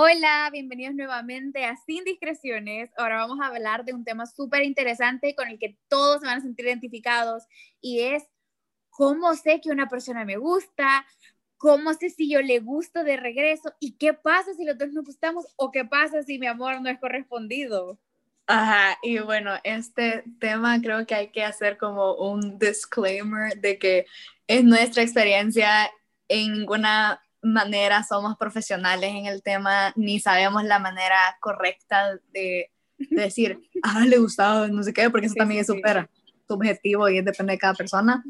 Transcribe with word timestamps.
Hola, 0.00 0.48
bienvenidos 0.52 0.94
nuevamente 0.94 1.64
a 1.64 1.74
Sin 1.74 2.04
Discreciones. 2.04 2.88
Ahora 2.96 3.16
vamos 3.16 3.40
a 3.40 3.46
hablar 3.46 3.84
de 3.84 3.94
un 3.94 4.04
tema 4.04 4.26
súper 4.26 4.62
interesante 4.62 5.34
con 5.34 5.48
el 5.48 5.58
que 5.58 5.76
todos 5.88 6.20
se 6.20 6.26
van 6.28 6.38
a 6.38 6.40
sentir 6.40 6.66
identificados 6.66 7.42
y 7.80 8.02
es 8.02 8.22
cómo 8.90 9.34
sé 9.34 9.60
que 9.60 9.70
una 9.70 9.88
persona 9.88 10.24
me 10.24 10.36
gusta, 10.36 11.04
cómo 11.56 11.94
sé 11.94 12.10
si 12.10 12.30
yo 12.30 12.40
le 12.42 12.60
gusto 12.60 13.02
de 13.02 13.16
regreso 13.16 13.74
y 13.80 13.96
qué 13.96 14.14
pasa 14.14 14.54
si 14.54 14.64
los 14.64 14.78
dos 14.78 14.92
nos 14.92 15.04
gustamos 15.04 15.46
o 15.56 15.72
qué 15.72 15.84
pasa 15.84 16.22
si 16.22 16.38
mi 16.38 16.46
amor 16.46 16.80
no 16.80 16.88
es 16.88 17.00
correspondido. 17.00 17.98
Ajá, 18.46 18.96
y 19.02 19.18
bueno, 19.18 19.54
este 19.64 20.22
tema 20.38 20.80
creo 20.80 21.06
que 21.06 21.16
hay 21.16 21.32
que 21.32 21.42
hacer 21.42 21.76
como 21.76 22.14
un 22.14 22.56
disclaimer 22.56 23.60
de 23.60 23.80
que 23.80 24.06
es 24.46 24.62
nuestra 24.62 25.02
experiencia, 25.02 25.90
en 26.28 26.52
ninguna 26.52 27.20
manera 27.42 28.02
somos 28.02 28.36
profesionales 28.36 29.10
en 29.14 29.26
el 29.26 29.42
tema, 29.42 29.92
ni 29.96 30.20
sabemos 30.20 30.64
la 30.64 30.78
manera 30.78 31.18
correcta 31.40 32.18
de, 32.32 32.70
decir, 33.10 33.60
ah, 33.82 34.04
le 34.06 34.18
gustaba, 34.18 34.68
no 34.68 34.82
sé 34.82 34.92
qué, 34.92 35.10
porque 35.10 35.26
eso 35.26 35.34
también 35.36 35.60
es 35.60 35.66
súper 35.66 36.08
subjetivo 36.46 37.08
y 37.08 37.20
depende 37.20 37.52
de 37.52 37.58
cada 37.58 37.74
persona. 37.74 38.24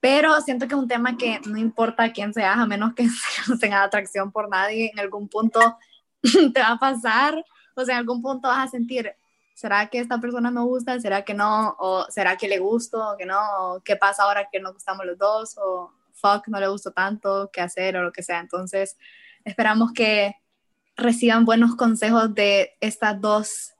Pero 0.00 0.40
siento 0.40 0.66
que 0.66 0.74
es 0.74 0.80
un 0.80 0.88
tema 0.88 1.16
que 1.16 1.40
no 1.46 1.58
importa 1.58 2.12
quién 2.12 2.32
seas, 2.32 2.58
a 2.58 2.66
menos 2.66 2.94
que 2.94 3.04
no 3.48 3.58
tenga 3.58 3.82
atracción 3.82 4.32
por 4.32 4.48
nadie, 4.48 4.90
en 4.92 4.98
algún 4.98 5.28
punto 5.28 5.78
te 6.54 6.60
va 6.60 6.72
a 6.72 6.78
pasar, 6.78 7.44
o 7.74 7.84
sea, 7.84 7.94
en 7.94 8.00
algún 8.00 8.22
punto 8.22 8.48
vas 8.48 8.68
a 8.68 8.70
sentir, 8.70 9.12
¿será 9.54 9.86
que 9.88 9.98
esta 9.98 10.18
persona 10.18 10.50
me 10.50 10.62
gusta? 10.62 10.98
¿Será 11.00 11.22
que 11.22 11.34
no? 11.34 11.76
¿O 11.78 12.06
será 12.10 12.36
que 12.36 12.48
le 12.48 12.58
gusto? 12.58 13.12
¿O 13.12 13.16
que 13.16 13.26
no? 13.26 13.80
¿Qué 13.84 13.96
pasa 13.96 14.24
ahora 14.24 14.48
que 14.50 14.60
nos 14.60 14.74
gustamos 14.74 15.04
los 15.06 15.18
dos? 15.18 15.56
¿O 15.58 15.92
fuck, 16.20 16.48
no 16.48 16.60
le 16.60 16.68
gustó 16.68 16.92
tanto, 16.92 17.50
qué 17.52 17.60
hacer 17.60 17.96
o 17.96 18.02
lo 18.02 18.12
que 18.12 18.22
sea. 18.22 18.40
Entonces, 18.40 18.96
esperamos 19.44 19.92
que 19.92 20.34
reciban 20.96 21.44
buenos 21.44 21.76
consejos 21.76 22.34
de 22.34 22.76
estas 22.80 23.20
dos 23.20 23.74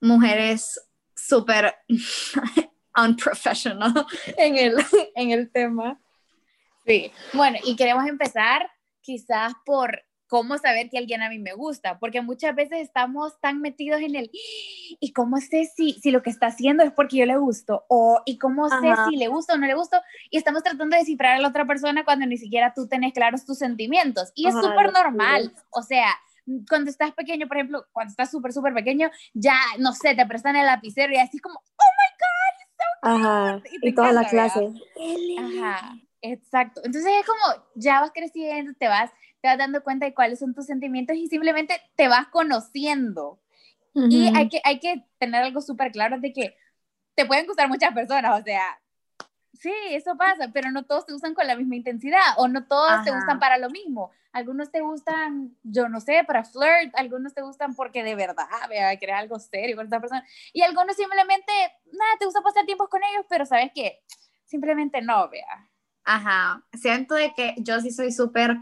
mujeres 0.00 0.80
súper 1.14 1.74
unprofessional 2.96 4.06
en 4.36 4.56
el, 4.56 4.74
en 5.14 5.30
el 5.30 5.50
tema. 5.50 6.00
Sí, 6.84 7.12
bueno, 7.32 7.58
y 7.64 7.76
queremos 7.76 8.06
empezar 8.06 8.68
quizás 9.00 9.52
por 9.64 10.02
cómo 10.32 10.56
saber 10.56 10.88
que 10.88 10.96
alguien 10.96 11.20
a 11.20 11.28
mí 11.28 11.38
me 11.38 11.52
gusta, 11.52 11.98
porque 11.98 12.22
muchas 12.22 12.54
veces 12.54 12.80
estamos 12.80 13.38
tan 13.40 13.60
metidos 13.60 14.00
en 14.00 14.16
el, 14.16 14.30
¿y 14.32 15.12
cómo 15.12 15.36
sé 15.36 15.70
si, 15.76 15.92
si 15.92 16.10
lo 16.10 16.22
que 16.22 16.30
está 16.30 16.46
haciendo 16.46 16.82
es 16.82 16.90
porque 16.90 17.18
yo 17.18 17.26
le 17.26 17.36
gusto? 17.36 17.84
O, 17.90 18.22
¿y 18.24 18.38
cómo 18.38 18.66
sé 18.70 18.94
si 19.10 19.16
le 19.16 19.28
gusta 19.28 19.52
o 19.52 19.58
no 19.58 19.66
le 19.66 19.74
gusto? 19.74 20.00
Y 20.30 20.38
estamos 20.38 20.62
tratando 20.62 20.94
de 20.96 21.00
descifrar 21.00 21.36
a 21.36 21.38
la 21.38 21.48
otra 21.48 21.66
persona 21.66 22.06
cuando 22.06 22.24
ni 22.24 22.38
siquiera 22.38 22.72
tú 22.74 22.88
tenés 22.88 23.12
claros 23.12 23.44
tus 23.44 23.58
sentimientos. 23.58 24.32
Y 24.34 24.48
es 24.48 24.54
súper 24.54 24.90
normal, 24.90 25.52
o 25.68 25.82
sea, 25.82 26.06
cuando 26.66 26.90
estás 26.90 27.12
pequeño, 27.12 27.46
por 27.46 27.58
ejemplo, 27.58 27.84
cuando 27.92 28.12
estás 28.12 28.30
súper, 28.30 28.54
súper 28.54 28.72
pequeño, 28.72 29.10
ya, 29.34 29.58
no 29.80 29.92
sé, 29.92 30.14
te 30.14 30.24
prestan 30.24 30.56
el 30.56 30.64
lapicero 30.64 31.12
y 31.12 31.16
así 31.16 31.40
como, 31.40 31.56
oh 31.56 31.90
my 31.98 32.08
God, 32.22 32.62
so 32.78 33.16
Ajá, 33.26 33.62
y, 33.82 33.94
toda 33.94 34.12
la 34.12 34.26
clase. 34.26 34.72
Ajá, 35.38 35.94
exacto. 36.22 36.80
Entonces 36.84 37.12
es 37.20 37.26
como, 37.26 37.64
ya 37.74 38.00
vas 38.00 38.10
creciendo, 38.14 38.72
te 38.78 38.88
vas 38.88 39.10
te 39.42 39.48
vas 39.48 39.58
dando 39.58 39.82
cuenta 39.82 40.06
de 40.06 40.14
cuáles 40.14 40.38
son 40.38 40.54
tus 40.54 40.66
sentimientos 40.66 41.16
y 41.16 41.26
simplemente 41.26 41.74
te 41.96 42.08
vas 42.08 42.28
conociendo. 42.28 43.40
Y 43.94 44.34
hay 44.34 44.48
que, 44.48 44.62
hay 44.64 44.80
que 44.80 45.04
tener 45.18 45.42
algo 45.42 45.60
súper 45.60 45.92
claro 45.92 46.18
de 46.18 46.32
que 46.32 46.56
te 47.14 47.26
pueden 47.26 47.46
gustar 47.46 47.68
muchas 47.68 47.92
personas, 47.92 48.40
o 48.40 48.42
sea, 48.42 48.80
sí, 49.52 49.72
eso 49.90 50.16
pasa, 50.16 50.48
pero 50.50 50.70
no 50.70 50.86
todos 50.86 51.04
te 51.04 51.12
gustan 51.12 51.34
con 51.34 51.46
la 51.46 51.56
misma 51.56 51.76
intensidad 51.76 52.22
o 52.38 52.48
no 52.48 52.66
todos 52.66 53.04
te 53.04 53.10
gustan 53.10 53.38
para 53.38 53.58
lo 53.58 53.68
mismo. 53.68 54.10
Algunos 54.32 54.70
te 54.70 54.80
gustan, 54.80 55.54
yo 55.62 55.90
no 55.90 56.00
sé, 56.00 56.24
para 56.26 56.42
flirt, 56.42 56.94
algunos 56.94 57.34
te 57.34 57.42
gustan 57.42 57.74
porque 57.74 58.02
de 58.02 58.14
verdad, 58.14 58.46
vea, 58.70 58.96
quieres 58.96 59.16
algo 59.16 59.38
serio 59.38 59.76
con 59.76 59.84
esta 59.84 60.00
persona. 60.00 60.24
Y 60.54 60.62
algunos 60.62 60.96
simplemente, 60.96 61.52
nada, 61.92 62.12
te 62.18 62.24
gusta 62.24 62.40
pasar 62.40 62.64
tiempos 62.64 62.88
con 62.88 63.02
ellos, 63.04 63.26
pero 63.28 63.44
sabes 63.44 63.72
que 63.74 64.00
simplemente 64.46 65.02
no, 65.02 65.28
vea. 65.28 65.68
Ajá, 66.04 66.64
siento 66.74 67.14
de 67.14 67.32
que 67.34 67.54
yo 67.58 67.80
sí 67.80 67.90
soy 67.90 68.12
súper 68.12 68.56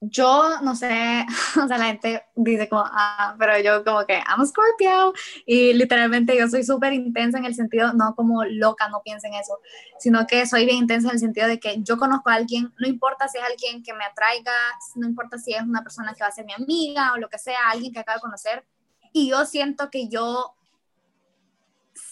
yo 0.00 0.60
no 0.62 0.74
sé, 0.74 1.24
o 1.62 1.66
sea, 1.66 1.78
la 1.78 1.86
gente 1.86 2.22
dice 2.34 2.68
como, 2.68 2.84
ah, 2.86 3.34
pero 3.38 3.58
yo 3.60 3.84
como 3.84 4.04
que, 4.06 4.14
I'm 4.14 4.40
a 4.40 4.46
Scorpio, 4.46 5.12
y 5.46 5.72
literalmente 5.72 6.36
yo 6.36 6.48
soy 6.48 6.64
súper 6.64 6.92
intensa 6.92 7.38
en 7.38 7.46
el 7.46 7.54
sentido, 7.54 7.92
no 7.94 8.14
como 8.14 8.44
loca, 8.44 8.88
no 8.88 9.00
piensen 9.02 9.34
eso, 9.34 9.58
sino 9.98 10.26
que 10.26 10.46
soy 10.46 10.66
bien 10.66 10.78
intensa 10.78 11.08
en 11.08 11.14
el 11.14 11.20
sentido 11.20 11.48
de 11.48 11.58
que 11.58 11.82
yo 11.82 11.96
conozco 11.96 12.30
a 12.30 12.34
alguien, 12.34 12.72
no 12.78 12.86
importa 12.86 13.28
si 13.28 13.38
es 13.38 13.44
alguien 13.44 13.82
que 13.82 13.94
me 13.94 14.04
atraiga, 14.04 14.52
no 14.96 15.06
importa 15.06 15.38
si 15.38 15.54
es 15.54 15.62
una 15.62 15.82
persona 15.82 16.12
que 16.14 16.22
va 16.22 16.28
a 16.28 16.32
ser 16.32 16.44
mi 16.44 16.52
amiga 16.52 17.12
o 17.14 17.16
lo 17.16 17.28
que 17.28 17.38
sea, 17.38 17.70
alguien 17.70 17.92
que 17.92 18.00
acabo 18.00 18.18
de 18.18 18.22
conocer, 18.22 18.64
y 19.12 19.30
yo 19.30 19.46
siento 19.46 19.90
que 19.90 20.08
yo 20.08 20.54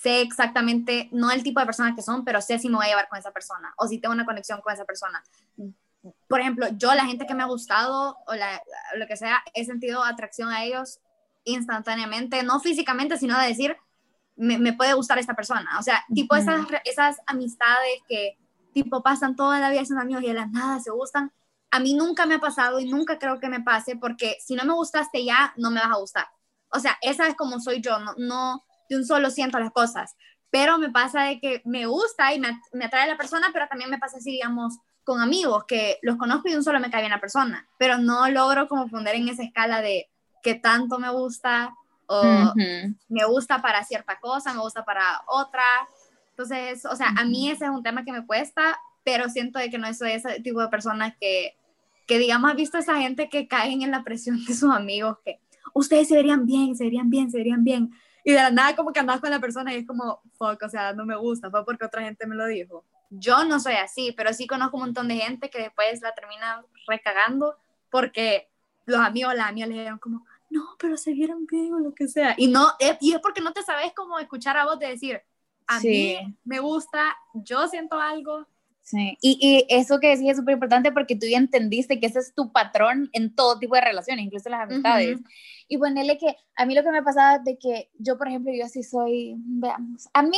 sé 0.05 0.21
exactamente, 0.21 1.09
no 1.13 1.31
el 1.31 1.43
tipo 1.43 1.61
de 1.61 1.67
persona 1.67 1.95
que 1.97 2.03
son, 2.03 2.25
pero 2.25 2.43
sé 2.43 2.59
si 2.59 2.69
me 2.69 2.77
voy 2.77 2.85
a 2.85 2.89
llevar 2.91 3.09
con 3.09 3.19
esa 3.19 3.33
persona 3.33 3.73
o 3.79 3.87
si 3.89 3.99
tengo 3.99 4.15
una 4.15 4.27
conexión 4.27 4.61
con 4.61 4.75
esa 4.75 4.85
persona 4.85 5.23
por 6.29 6.41
ejemplo, 6.41 6.67
yo 6.77 6.95
la 6.95 7.07
gente 7.07 7.27
que 7.27 7.35
me 7.35 7.43
ha 7.43 7.47
gustado 7.47 8.19
o 8.27 8.35
lo 8.97 9.07
que 9.07 9.17
sea, 9.17 9.43
he 9.55 9.65
sentido 9.65 10.05
atracción 10.05 10.51
a 10.51 10.65
ellos 10.65 11.01
instantáneamente, 11.45 12.43
no 12.43 12.61
físicamente, 12.61 13.17
sino 13.17 13.39
de 13.39 13.49
decir, 13.49 13.77
me, 14.37 14.73
puede 14.73 14.95
gustar 14.95 15.19
esta 15.19 15.35
persona. 15.35 15.79
O 15.79 15.83
sea, 15.83 16.05
tipo 16.13 16.37
esas, 16.37 16.61
esas 16.85 17.17
amistades 17.27 18.03
que 18.09 18.37
tipo 18.73 19.03
pasan 19.03 19.37
toda 19.37 19.61
la 19.61 19.71
vida 19.71 19.85
siendo 19.85 20.03
amigos 20.03 20.25
y 20.25 20.29
de 20.29 20.35
la 20.35 20.47
nada 20.47 20.81
se 20.81 20.91
gustan. 20.91 21.33
A 21.71 21.81
mí 21.81 21.95
nunca 21.95 22.27
me 22.27 22.35
ha 22.35 22.41
pasado 22.41 22.81
y 22.81 22.89
nunca 22.89 23.19
creo 23.19 23.41
que 23.41 23.49
me 23.49 23.61
pase 23.61 23.97
porque 23.97 24.37
si 24.41 24.55
no 24.55 24.65
me 24.65 24.75
gustaste 24.75 25.25
ya, 25.25 25.53
no 25.57 25.71
me 25.71 25.81
vas 25.81 25.91
a 25.91 25.99
gustar. 25.99 26.27
O 26.71 26.81
sea, 26.81 26.99
esa 27.01 27.27
es 27.29 27.35
como 27.37 27.61
soy 27.61 27.81
yo, 27.81 27.99
no, 27.99 28.15
no 28.17 28.65
de 28.95 29.01
un 29.01 29.07
solo 29.07 29.31
siento 29.31 29.59
las 29.59 29.73
cosas. 29.73 30.17
Pero 30.51 30.79
me 30.79 30.91
pasa 30.91 31.25
de 31.25 31.41
que 31.41 31.63
me 31.65 31.87
gusta 31.87 32.33
y 32.33 32.41
me, 32.41 32.61
me 32.73 32.85
atrae 32.85 33.09
la 33.09 33.17
persona, 33.17 33.49
pero 33.53 33.67
también 33.69 33.91
me 33.91 33.99
pasa 33.99 34.19
así, 34.19 34.31
digamos, 34.31 34.79
con 35.05 35.21
amigos 35.21 35.65
que 35.65 35.99
los 36.03 36.17
conozco 36.17 36.49
y 36.49 36.53
de 36.53 36.59
un 36.59 36.65
solo 36.65 36.81
me 36.81 36.91
cae 36.91 37.03
bien 37.03 37.13
la 37.13 37.21
persona, 37.21 37.69
pero 37.79 37.99
no 37.99 38.29
logro 38.31 38.67
como 38.69 38.89
poner 38.89 39.17
en 39.17 39.29
esa 39.29 39.43
escala 39.43 39.83
de 39.83 40.09
que 40.43 40.55
tanto 40.55 40.99
me 40.99 41.11
gusta 41.11 41.75
o 42.07 42.53
me 43.09 43.25
gusta 43.25 43.63
para 43.63 43.85
cierta 43.85 44.19
cosa, 44.21 44.53
me 44.53 44.61
gusta 44.61 44.85
para 44.85 45.23
otra. 45.27 45.63
Entonces, 46.31 46.85
o 46.85 46.97
sea, 46.97 47.09
a 47.17 47.25
mí 47.25 47.51
ese 47.51 47.65
es 47.65 47.71
un 47.71 47.83
tema 47.83 48.05
que 48.05 48.13
me 48.13 48.27
cuesta, 48.27 48.79
pero 49.05 49.29
siento 49.29 49.59
de 49.59 49.71
que 49.71 49.79
no 49.79 49.93
soy 49.95 50.13
ese 50.13 50.41
tipo 50.41 50.61
de 50.61 50.69
personas 50.69 51.15
que, 51.21 51.57
que 52.07 52.19
digamos, 52.19 52.51
ha 52.51 52.55
visto 52.55 52.77
a 52.77 52.81
esa 52.81 52.97
gente 52.97 53.29
que 53.29 53.47
caen 53.49 53.83
en 53.83 53.91
la 53.91 54.05
presión 54.05 54.45
de 54.45 54.55
sus 54.55 54.71
amigos, 54.71 55.19
que 55.25 55.41
ustedes 55.75 56.09
se 56.09 56.17
verían 56.17 56.47
bien, 56.47 56.77
se 56.77 56.85
verían 56.85 57.11
bien, 57.11 57.31
se 57.31 57.39
verían 57.39 57.65
bien. 57.65 57.91
Y 58.25 58.33
de 58.33 58.39
la 58.39 58.51
nada 58.51 58.75
como 58.75 58.93
que 58.93 59.01
andas 59.01 59.21
con 59.21 59.31
la 59.31 59.39
persona 59.39 59.73
y 59.75 59.79
es 59.79 59.87
como, 59.87 60.23
fuck, 60.39 60.63
o 60.63 60.69
sea, 60.69 60.95
no 60.95 61.05
me 61.05 61.15
gusta, 61.15 61.51
fue 61.51 61.65
porque 61.65 61.85
otra 61.85 62.03
gente 62.03 62.27
me 62.27 62.35
lo 62.35 62.47
dijo. 62.47 62.85
Yo 63.11 63.45
no 63.45 63.61
soy 63.61 63.75
así, 63.75 64.13
pero 64.17 64.33
sí 64.33 64.47
conozco 64.47 64.79
un 64.79 64.85
montón 64.85 65.09
de 65.09 65.17
gente 65.17 65.51
que 65.51 65.61
después 65.61 66.01
la 66.01 66.15
termina 66.15 66.65
recagando 66.89 67.57
porque 67.91 68.49
los 68.87 68.99
amigos, 69.01 69.35
las 69.35 69.51
amigas 69.51 69.69
le 69.69 69.75
dijeron 69.77 69.99
como, 69.99 70.27
no, 70.51 70.65
pero 70.79 70.97
se 70.97 71.13
vieron 71.13 71.47
bien 71.47 71.75
o 71.75 71.79
lo 71.81 71.95
que 71.95 72.09
sea. 72.09 72.35
Y, 72.37 72.49
no, 72.49 72.73
eh, 72.81 72.97
y 73.01 73.13
es 73.13 73.21
porque 73.21 73.41
no 73.41 73.53
te 73.53 73.63
sabes 73.63 73.93
cómo 73.95 74.19
escuchar 74.19 74.57
a 74.57 74.65
vos 74.65 74.79
de 74.79 74.89
decir, 74.89 75.21
a 75.67 75.81
mí 75.81 76.19
me 76.45 76.61
gusta, 76.61 77.17
yo 77.35 77.69
siento 77.69 77.99
algo. 77.99 78.47
Sí, 78.85 79.17
y, 79.23 79.39
y 79.41 79.75
eso 79.75 79.99
que 79.99 80.09
decís 80.09 80.29
es 80.31 80.37
súper 80.37 80.53
importante 80.53 80.93
porque 80.93 81.17
tú 81.17 81.27
ya 81.27 81.39
entendiste 81.39 81.99
que 81.99 82.07
ese 82.07 82.19
es 82.19 82.35
tu 82.35 82.53
patrón 82.53 83.09
en 83.15 83.35
todo 83.35 83.59
tipo 83.59 83.75
de 83.75 83.81
relaciones, 83.81 84.27
incluso 84.27 84.51
las 84.51 84.61
amistades. 84.61 85.21
Y 85.69 85.79
ponerle 85.79 86.19
que 86.19 86.37
a 86.55 86.67
mí 86.67 86.75
lo 86.75 86.83
que 86.83 86.91
me 86.91 87.03
pasaba 87.03 87.39
de 87.39 87.57
que 87.57 87.91
yo, 87.99 88.19
por 88.19 88.29
ejemplo, 88.29 88.53
yo 88.53 88.67
así 88.67 88.83
soy, 88.83 89.37
veamos, 89.39 90.07
a 90.13 90.23
mí 90.23 90.37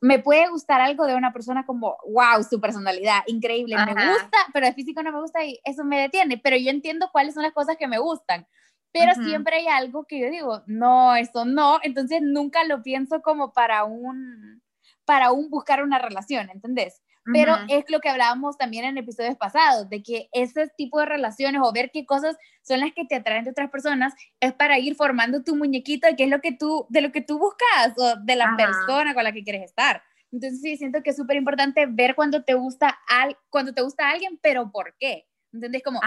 me 0.00 0.18
puede 0.18 0.48
gustar 0.48 0.80
algo 0.80 1.06
de 1.06 1.14
una 1.14 1.32
persona 1.32 1.64
como, 1.64 1.96
wow, 2.08 2.42
su 2.42 2.60
personalidad, 2.60 3.20
increíble, 3.28 3.76
me 3.76 3.92
gusta, 3.92 4.38
pero 4.52 4.66
el 4.66 4.74
físico 4.74 5.04
no 5.04 5.12
me 5.12 5.20
gusta 5.20 5.44
y 5.44 5.60
eso 5.62 5.84
me 5.84 6.00
detiene, 6.00 6.38
pero 6.38 6.56
yo 6.56 6.70
entiendo 6.70 7.08
cuáles 7.12 7.34
son 7.34 7.44
las 7.44 7.52
cosas 7.52 7.76
que 7.76 7.86
me 7.86 7.98
gustan, 7.98 8.48
pero 8.90 9.14
siempre 9.14 9.58
hay 9.58 9.68
algo 9.68 10.06
que 10.06 10.18
yo 10.18 10.28
digo, 10.28 10.62
no, 10.66 11.14
eso 11.14 11.44
no, 11.44 11.78
entonces 11.84 12.20
nunca 12.20 12.64
lo 12.64 12.82
pienso 12.82 13.22
como 13.22 13.52
para 13.52 13.84
un, 13.84 14.60
para 15.04 15.30
un 15.30 15.50
buscar 15.50 15.84
una 15.84 16.00
relación, 16.00 16.50
¿entendés? 16.50 17.00
Pero 17.24 17.54
es 17.68 17.84
lo 17.88 18.00
que 18.00 18.08
hablábamos 18.08 18.56
también 18.56 18.84
en 18.84 18.98
episodios 18.98 19.36
pasados, 19.36 19.88
de 19.88 20.02
que 20.02 20.28
ese 20.32 20.68
tipo 20.76 20.98
de 20.98 21.06
relaciones 21.06 21.60
o 21.62 21.72
ver 21.72 21.90
qué 21.92 22.04
cosas 22.06 22.36
son 22.62 22.80
las 22.80 22.92
que 22.92 23.04
te 23.04 23.16
atraen 23.16 23.44
de 23.44 23.50
otras 23.50 23.70
personas 23.70 24.14
es 24.40 24.52
para 24.54 24.78
ir 24.78 24.96
formando 24.96 25.42
tu 25.42 25.54
muñequito 25.54 26.06
de 26.06 26.16
qué 26.16 26.24
es 26.24 26.30
lo 26.30 26.40
que 26.40 26.52
tú, 26.52 26.86
de 26.88 27.02
lo 27.02 27.12
que 27.12 27.20
tú 27.20 27.38
buscas 27.38 27.94
o 27.96 28.16
de 28.16 28.36
la 28.36 28.56
persona 28.56 29.14
con 29.14 29.24
la 29.24 29.32
que 29.32 29.44
quieres 29.44 29.62
estar. 29.62 30.02
Entonces 30.32 30.60
sí, 30.60 30.76
siento 30.76 31.02
que 31.02 31.10
es 31.10 31.16
súper 31.16 31.36
importante 31.36 31.86
ver 31.86 32.14
cuando 32.14 32.42
te 32.42 32.54
gusta 32.54 32.98
al, 33.08 33.36
cuando 33.48 33.74
te 33.74 33.82
gusta 33.82 34.08
alguien, 34.08 34.38
pero 34.42 34.70
¿por 34.70 34.96
qué? 34.98 35.26
¿Entendés? 35.52 35.82
Como, 35.82 36.00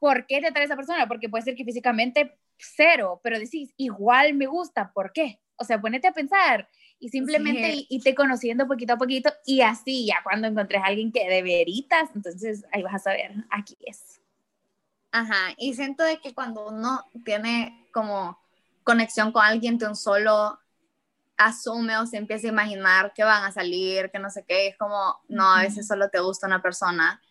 ¿por 0.00 0.26
qué 0.26 0.40
te 0.40 0.48
atrae 0.48 0.64
esa 0.64 0.76
persona? 0.76 1.06
Porque 1.06 1.28
puede 1.28 1.44
ser 1.44 1.54
que 1.54 1.64
físicamente 1.64 2.36
cero, 2.58 3.20
pero 3.22 3.38
decís, 3.38 3.72
igual 3.76 4.34
me 4.34 4.46
gusta, 4.46 4.92
¿por 4.92 5.12
qué? 5.12 5.40
O 5.56 5.64
sea, 5.64 5.80
ponete 5.80 6.08
a 6.08 6.12
pensar, 6.12 6.68
y 7.00 7.08
simplemente 7.10 7.86
y 7.88 8.00
te 8.00 8.14
conociendo 8.14 8.66
poquito 8.66 8.94
a 8.94 8.98
poquito 8.98 9.32
y 9.46 9.60
así 9.60 10.06
ya 10.06 10.16
cuando 10.22 10.48
encontres 10.48 10.82
a 10.82 10.86
alguien 10.86 11.12
que 11.12 11.28
de 11.28 11.42
veritas, 11.42 12.10
entonces 12.14 12.64
ahí 12.72 12.82
vas 12.82 12.94
a 12.94 12.98
saber, 12.98 13.32
aquí 13.50 13.76
es. 13.80 14.20
Ajá, 15.10 15.54
y 15.56 15.74
siento 15.74 16.02
de 16.02 16.18
que 16.18 16.34
cuando 16.34 16.68
uno 16.68 17.04
tiene 17.24 17.88
como 17.92 18.38
conexión 18.84 19.32
con 19.32 19.44
alguien 19.44 19.78
de 19.78 19.86
un 19.86 19.96
solo 19.96 20.58
asume 21.36 21.96
o 21.98 22.06
se 22.06 22.16
empieza 22.16 22.48
a 22.48 22.50
imaginar 22.50 23.12
que 23.14 23.22
van 23.22 23.44
a 23.44 23.52
salir, 23.52 24.10
que 24.10 24.18
no 24.18 24.28
sé 24.28 24.44
qué, 24.46 24.68
es 24.68 24.76
como, 24.76 25.20
no, 25.28 25.48
a 25.48 25.62
veces 25.62 25.86
solo 25.86 26.10
te 26.10 26.18
gusta 26.18 26.46
una 26.46 26.60
persona 26.60 27.22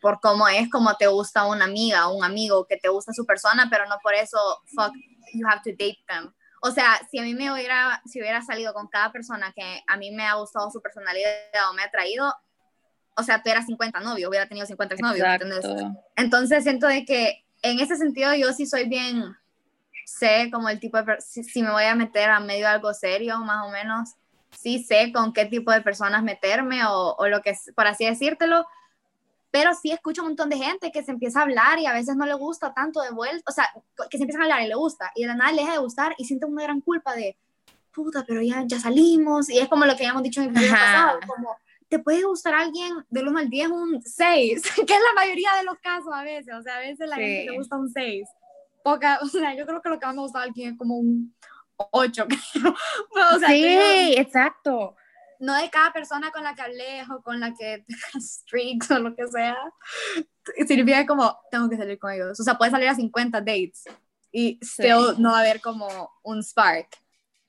por 0.00 0.20
cómo 0.20 0.46
es, 0.48 0.70
como 0.70 0.94
te 0.96 1.08
gusta 1.08 1.44
una 1.46 1.64
amiga, 1.64 2.08
un 2.08 2.22
amigo, 2.22 2.66
que 2.66 2.76
te 2.76 2.88
gusta 2.88 3.12
su 3.12 3.26
persona, 3.26 3.66
pero 3.68 3.86
no 3.86 3.96
por 4.02 4.14
eso, 4.14 4.38
fuck, 4.66 4.92
you 5.32 5.46
have 5.46 5.60
to 5.64 5.70
date 5.70 5.98
them. 6.06 6.32
O 6.60 6.70
sea, 6.70 7.00
si 7.10 7.18
a 7.18 7.22
mí 7.22 7.34
me 7.34 7.52
hubiera, 7.52 8.02
si 8.04 8.20
hubiera 8.20 8.42
salido 8.42 8.72
con 8.74 8.88
cada 8.88 9.12
persona 9.12 9.52
que 9.54 9.82
a 9.86 9.96
mí 9.96 10.10
me 10.10 10.24
ha 10.24 10.34
gustado 10.34 10.70
su 10.70 10.80
personalidad 10.80 11.30
o 11.70 11.74
me 11.74 11.82
ha 11.82 11.90
traído, 11.90 12.34
o 13.16 13.22
sea, 13.22 13.42
tú 13.42 13.50
eras 13.50 13.66
50 13.66 14.00
novios, 14.00 14.28
hubiera 14.28 14.48
tenido 14.48 14.66
50 14.66 14.96
novios. 15.00 15.26
Entonces 16.16 16.62
siento 16.62 16.86
de 16.86 17.04
que 17.04 17.44
en 17.62 17.80
ese 17.80 17.96
sentido 17.96 18.34
yo 18.34 18.52
sí 18.52 18.66
soy 18.66 18.88
bien, 18.88 19.36
sé 20.04 20.50
como 20.52 20.68
el 20.68 20.80
tipo 20.80 21.00
de, 21.02 21.20
si, 21.20 21.44
si 21.44 21.62
me 21.62 21.70
voy 21.70 21.84
a 21.84 21.94
meter 21.94 22.30
a 22.30 22.40
medio 22.40 22.66
de 22.66 22.72
algo 22.72 22.94
serio, 22.94 23.38
más 23.38 23.66
o 23.66 23.70
menos, 23.70 24.10
sí 24.50 24.82
sé 24.82 25.12
con 25.12 25.32
qué 25.32 25.44
tipo 25.44 25.70
de 25.72 25.82
personas 25.82 26.22
meterme 26.22 26.84
o, 26.86 27.14
o 27.16 27.28
lo 27.28 27.42
que, 27.42 27.54
por 27.74 27.86
así 27.86 28.06
decírtelo, 28.06 28.66
pero 29.50 29.72
sí 29.74 29.90
escucho 29.90 30.22
un 30.22 30.28
montón 30.28 30.50
de 30.50 30.58
gente 30.58 30.90
que 30.92 31.02
se 31.02 31.10
empieza 31.10 31.40
a 31.40 31.42
hablar 31.42 31.78
y 31.78 31.86
a 31.86 31.92
veces 31.92 32.16
no 32.16 32.26
le 32.26 32.34
gusta 32.34 32.74
tanto 32.74 33.00
de 33.00 33.10
vuelta, 33.10 33.42
o 33.48 33.52
sea, 33.52 33.68
que 34.10 34.18
se 34.18 34.24
empieza 34.24 34.40
a 34.40 34.44
hablar 34.44 34.62
y 34.62 34.68
le 34.68 34.74
gusta 34.74 35.10
y 35.14 35.22
de 35.22 35.28
la 35.28 35.34
nada 35.34 35.52
le 35.52 35.62
deja 35.62 35.72
de 35.72 35.78
gustar 35.78 36.14
y 36.18 36.24
siente 36.24 36.46
una 36.46 36.62
gran 36.62 36.80
culpa 36.80 37.14
de, 37.14 37.36
puta, 37.92 38.24
pero 38.26 38.42
ya, 38.42 38.64
ya 38.66 38.78
salimos 38.78 39.48
y 39.48 39.58
es 39.58 39.68
como 39.68 39.84
lo 39.84 39.96
que 39.96 40.04
habíamos 40.04 40.22
dicho 40.22 40.40
en 40.40 40.48
el 40.48 40.52
video 40.52 40.72
pasado, 40.72 41.20
como 41.26 41.56
te 41.88 41.98
puede 41.98 42.22
gustar 42.22 42.54
alguien 42.54 42.94
del 43.08 43.28
1 43.28 43.38
al 43.38 43.48
10 43.48 43.68
un 43.70 44.02
6, 44.02 44.62
que 44.86 44.92
es 44.92 45.00
la 45.00 45.14
mayoría 45.14 45.54
de 45.56 45.64
los 45.64 45.78
casos 45.78 46.12
a 46.12 46.22
veces, 46.22 46.54
o 46.54 46.62
sea, 46.62 46.76
a 46.76 46.80
veces 46.80 47.08
la 47.08 47.16
gente 47.16 47.50
le 47.50 47.56
gusta 47.56 47.76
un 47.76 47.90
6. 47.90 48.28
Poca, 48.84 49.18
o 49.22 49.26
sea, 49.26 49.54
yo 49.54 49.66
creo 49.66 49.80
que 49.80 49.88
lo 49.88 49.98
que 49.98 50.06
más 50.06 50.14
me 50.14 50.22
gusta 50.22 50.40
a 50.40 50.42
alguien 50.42 50.72
es 50.72 50.78
como 50.78 50.98
un 50.98 51.34
8, 51.76 52.26
o 53.34 53.38
sea, 53.38 53.48
sí, 53.48 54.14
exacto 54.16 54.94
no 55.38 55.54
de 55.54 55.70
cada 55.70 55.92
persona 55.92 56.30
con 56.30 56.42
la 56.42 56.54
que 56.54 56.62
hablé 56.62 57.02
o 57.10 57.22
con 57.22 57.40
la 57.40 57.54
que 57.54 57.84
streaks 58.14 58.90
o 58.90 58.98
lo 58.98 59.14
que 59.14 59.26
sea, 59.28 59.56
significa 60.66 61.06
como, 61.06 61.38
tengo 61.50 61.68
que 61.68 61.76
salir 61.76 61.98
con 61.98 62.12
ellos. 62.12 62.38
O 62.38 62.42
sea, 62.42 62.56
puedes 62.56 62.72
salir 62.72 62.88
a 62.88 62.94
50 62.94 63.40
dates 63.40 63.84
y 64.32 64.58
still 64.62 65.14
no 65.18 65.30
va 65.30 65.38
a 65.38 65.40
haber 65.40 65.60
como 65.60 66.10
un 66.22 66.42
spark. 66.42 66.88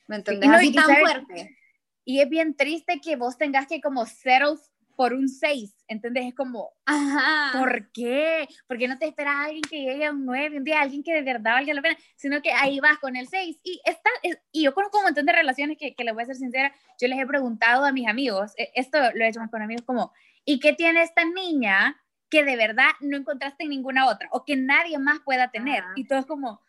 ¿Me 0.08 0.18
entiendes? 0.18 0.50
Así 0.50 0.74
tan 0.74 0.86
fuerte. 0.86 1.58
Y 2.04 2.22
es 2.22 2.30
bien 2.30 2.56
triste 2.56 3.00
que 3.00 3.16
vos 3.16 3.38
tengas 3.38 3.68
que 3.68 3.82
como 3.82 4.06
settle 4.06 4.58
por 5.00 5.14
un 5.14 5.30
6, 5.30 5.86
¿entendés? 5.88 6.26
Es 6.26 6.36
como, 6.36 6.74
Ajá. 6.86 7.58
¿por 7.58 7.90
qué? 7.94 8.50
¿Por 8.68 8.78
qué 8.78 8.86
no 8.90 8.98
te 8.98 9.06
esperas 9.06 9.34
a 9.34 9.44
alguien 9.46 9.62
que 9.62 9.80
llegue 9.80 10.06
a 10.06 10.12
un 10.12 10.26
9, 10.26 10.58
un 10.58 10.66
día 10.66 10.82
alguien 10.82 11.04
que 11.04 11.14
de 11.14 11.22
verdad 11.22 11.54
valga 11.54 11.74
la 11.74 11.82
pena? 11.82 11.98
Sino 12.18 12.42
que 12.42 12.52
ahí 12.52 12.82
vas 12.82 12.98
con 12.98 13.16
el 13.16 13.30
6. 13.30 13.62
Y, 13.64 13.80
está, 13.86 14.10
y 14.52 14.64
yo 14.64 14.74
conozco 14.74 14.98
un 14.98 15.06
montón 15.06 15.26
de 15.26 15.32
relaciones 15.32 15.78
que, 15.78 15.96
que 15.96 16.04
les 16.04 16.14
voy 16.14 16.24
a 16.24 16.26
ser 16.26 16.36
sincera, 16.36 16.76
yo 17.00 17.08
les 17.08 17.18
he 17.18 17.26
preguntado 17.26 17.86
a 17.86 17.94
mis 17.94 18.10
amigos, 18.10 18.52
e, 18.58 18.74
esto 18.76 18.98
lo 19.16 19.24
he 19.24 19.30
hecho 19.30 19.40
más 19.40 19.50
con 19.50 19.62
amigos 19.62 19.86
como, 19.86 20.12
¿y 20.44 20.60
qué 20.60 20.74
tiene 20.74 21.02
esta 21.02 21.24
niña 21.24 21.96
que 22.30 22.44
de 22.44 22.58
verdad 22.58 22.90
no 23.00 23.16
encontraste 23.16 23.64
en 23.64 23.70
ninguna 23.70 24.06
otra 24.10 24.28
o 24.34 24.44
que 24.44 24.58
nadie 24.58 25.00
más 25.00 25.22
pueda 25.22 25.50
tener? 25.50 25.82
Y 25.96 26.08
todo 26.08 26.20
es 26.20 26.26
como, 26.26 26.60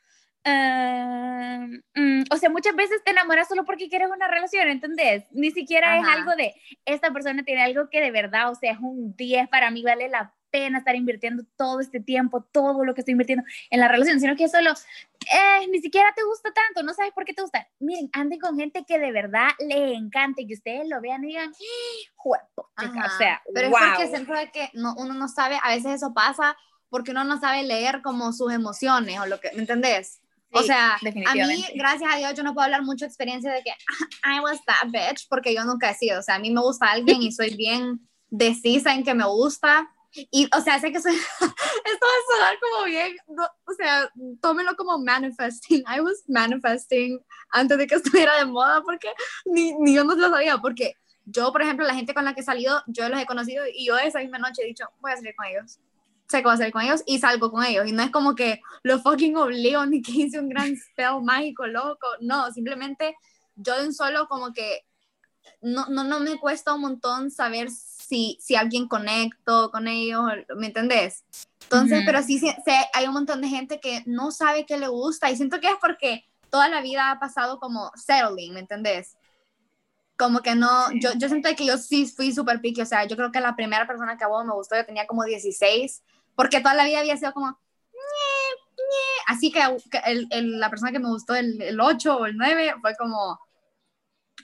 Em, 0.43 1.83
mm, 1.95 2.25
o 2.31 2.37
sea, 2.37 2.49
muchas 2.49 2.75
veces 2.75 3.03
te 3.05 3.11
enamoras 3.11 3.49
solo 3.49 3.65
porque 3.65 3.89
quieres 3.89 4.09
una 4.11 4.27
relación, 4.27 4.69
¿entendés? 4.69 5.25
Ni 5.33 5.51
siquiera 5.51 5.99
es 5.99 6.07
algo 6.07 6.35
de, 6.35 6.55
esta 6.87 7.13
persona 7.13 7.43
tiene 7.43 7.63
algo 7.63 7.91
que 7.91 8.01
de 8.01 8.11
verdad, 8.11 8.51
o 8.51 8.55
sea, 8.55 8.73
es 8.73 8.79
un 8.81 9.15
10 9.17 9.49
para 9.49 9.71
mí, 9.71 9.83
vale 9.83 10.09
la 10.09 10.35
pena 10.51 10.79
estar 10.79 10.97
invirtiendo 10.97 11.45
todo 11.57 11.81
este 11.81 12.01
tiempo, 12.01 12.43
todo 12.43 12.85
lo 12.85 12.95
que 12.95 13.03
estoy 13.03 13.13
invirtiendo 13.13 13.45
en 13.71 13.81
la 13.81 13.89
relación, 13.89 14.19
sino 14.19 14.35
que 14.35 14.49
solo, 14.49 14.73
eh, 14.73 15.67
ni 15.71 15.81
siquiera 15.81 16.13
te 16.17 16.25
gusta 16.25 16.51
tanto, 16.53 16.83
no 16.83 16.95
sabes 16.95 17.13
por 17.13 17.25
qué 17.25 17.35
te 17.35 17.43
gusta. 17.43 17.69
Miren, 17.79 18.11
anden 18.13 18.41
con 18.41 18.59
gente 18.59 18.85
que 18.85 18.99
de 18.99 19.13
verdad 19.13 19.51
le 19.59 19.95
encante, 19.95 20.47
que 20.47 20.55
ustedes 20.55 20.89
lo 20.89 21.01
vean 21.01 21.23
y 21.25 21.29
digan, 21.29 21.53
juego, 22.17 22.45
o 22.57 23.19
sea, 23.19 23.43
pero 23.55 23.69
es 23.69 23.75
porque 23.75 24.09
siento 24.09 24.33
que 24.53 24.71
no, 24.73 24.95
uno 24.97 25.15
no 25.15 25.29
sabe, 25.29 25.59
a 25.63 25.69
veces 25.69 25.97
eso 25.97 26.13
pasa 26.15 26.57
porque 26.89 27.13
uno 27.13 27.25
no 27.25 27.39
sabe 27.39 27.63
leer 27.63 28.03
como 28.03 28.33
sus 28.33 28.53
emociones 28.53 29.21
o 29.21 29.27
lo 29.27 29.39
que, 29.39 29.53
¿me 29.53 29.61
entendés? 29.61 30.21
O 30.53 30.63
sea, 30.63 30.95
a 30.95 31.35
mí, 31.35 31.65
gracias 31.75 32.13
a 32.13 32.17
Dios, 32.17 32.35
yo 32.35 32.43
no 32.43 32.55
puedo 32.55 32.65
hablar 32.65 32.83
mucho 32.83 33.05
experiencia 33.05 33.53
de 33.53 33.63
que 33.63 33.71
I 34.25 34.41
was 34.41 34.61
that 34.67 34.89
bitch, 34.89 35.27
porque 35.29 35.55
yo 35.55 35.65
nunca 35.65 35.91
he 35.91 35.95
sido. 35.95 36.19
O 36.19 36.23
sea, 36.23 36.37
a 36.37 36.39
mí 36.39 36.51
me 36.51 36.61
gusta 36.61 36.91
alguien 36.91 37.23
y 37.23 37.33
soy 37.33 37.55
bien 37.55 38.01
decisa 38.31 38.95
en 38.95 39.05
que 39.05 39.15
me 39.15 39.25
gusta. 39.27 39.89
Y, 40.13 40.49
o 40.57 40.61
sea, 40.61 40.81
sé 40.81 40.91
que 40.91 41.01
soy, 41.01 41.15
esto 41.15 41.37
va 41.41 41.55
a 41.55 42.37
sonar 42.37 42.59
como 42.61 42.85
bien, 42.85 43.17
o 43.29 43.73
sea, 43.75 44.11
tómenlo 44.41 44.75
como 44.75 44.99
manifesting. 44.99 45.85
I 45.87 46.01
was 46.01 46.25
manifesting 46.27 47.21
antes 47.53 47.79
de 47.79 47.87
que 47.87 47.95
estuviera 47.97 48.37
de 48.39 48.47
moda, 48.47 48.83
porque 48.83 49.13
ni, 49.45 49.73
ni 49.75 49.95
yo 49.95 50.03
no 50.03 50.17
lo 50.17 50.31
sabía, 50.31 50.59
porque 50.59 50.95
yo, 51.27 51.53
por 51.53 51.63
ejemplo, 51.63 51.87
la 51.87 51.95
gente 51.95 52.13
con 52.13 52.25
la 52.25 52.35
que 52.35 52.41
he 52.41 52.45
salido, 52.45 52.83
yo 52.89 53.09
los 53.09 53.21
he 53.21 53.27
conocido 53.27 53.65
y 53.73 53.87
yo 53.87 53.97
esa 53.99 54.19
misma 54.19 54.39
noche 54.39 54.63
he 54.63 54.67
dicho, 54.67 54.85
voy 55.01 55.13
a 55.13 55.17
salir 55.17 55.35
con 55.37 55.47
ellos 55.47 55.79
a 56.33 56.53
hacer 56.53 56.73
con 56.73 56.83
ellos 56.83 57.03
y 57.07 57.19
salgo 57.19 57.51
con 57.51 57.65
ellos. 57.65 57.87
Y 57.87 57.93
no 57.93 58.03
es 58.03 58.11
como 58.11 58.35
que 58.35 58.61
lo 58.83 59.01
fucking 59.01 59.37
obligo 59.37 59.85
ni 59.87 60.03
que 60.03 60.13
hice 60.13 60.39
un 60.39 60.49
gran 60.49 60.75
spell 60.77 61.21
mágico 61.23 61.67
loco. 61.67 62.07
No, 62.21 62.51
simplemente 62.53 63.17
yo 63.57 63.79
de 63.79 63.87
un 63.87 63.95
solo 63.95 64.29
como 64.29 64.53
que 64.53 64.85
no, 65.61 65.87
no, 65.87 66.05
no 66.05 66.21
me 66.21 66.39
cuesta 66.39 66.75
un 66.75 66.83
montón 66.83 67.31
saber 67.31 67.71
si, 67.71 68.39
si 68.41 68.57
alguien 68.57 68.89
conecto 68.89 69.71
con 69.71 69.89
ellos, 69.89 70.23
¿me 70.57 70.69
entendés? 70.69 71.25
Entonces, 71.63 72.03
pero 72.05 72.23
sí, 72.23 72.41
hay 72.93 73.07
un 73.07 73.15
montón 73.15 73.41
de 73.41 73.49
gente 73.49 73.79
que 73.79 74.03
no 74.07 74.33
sabe 74.33 74.67
qué 74.67 74.77
le 74.77 74.89
gusta 74.89 75.31
y 75.31 75.37
siento 75.37 75.61
que 75.61 75.69
es 75.69 75.77
porque 75.81 76.25
toda 76.51 76.69
la 76.69 76.81
vida 76.81 77.11
ha 77.11 77.21
pasado 77.21 77.61
como 77.61 77.93
settling, 77.95 78.55
¿me 78.55 78.61
entendés? 78.61 79.17
Como 80.19 80.41
que 80.41 80.55
no, 80.55 80.91
yo, 81.01 81.11
yo 81.17 81.29
siento 81.29 81.49
que 81.57 81.65
yo 81.65 81.79
sí 81.79 82.07
fui 82.07 82.33
súper 82.33 82.61
picky, 82.61 82.83
o 82.83 82.87
sea, 82.87 83.05
yo 83.05 83.17
creo 83.17 83.31
que 83.31 83.41
la 83.41 83.55
primera 83.55 83.87
persona 83.87 84.19
que 84.19 84.25
a 84.25 84.29
vos 84.29 84.45
me 84.45 84.53
gustó 84.53 84.77
yo 84.77 84.85
tenía 84.85 85.07
como 85.07 85.25
16 85.25 86.03
porque 86.41 86.63
toda 86.63 86.73
la 86.73 86.87
vida 86.87 87.01
había 87.01 87.19
sido 87.19 87.35
como, 87.35 87.61
así 89.27 89.53
que 89.53 89.61
el, 90.07 90.59
la 90.59 90.71
persona 90.71 90.91
que 90.91 90.99
me 90.99 91.11
gustó 91.11 91.35
el, 91.35 91.61
el 91.61 91.79
8 91.79 92.17
o 92.17 92.25
el 92.25 92.35
9 92.35 92.77
fue 92.81 92.97
como, 92.97 93.39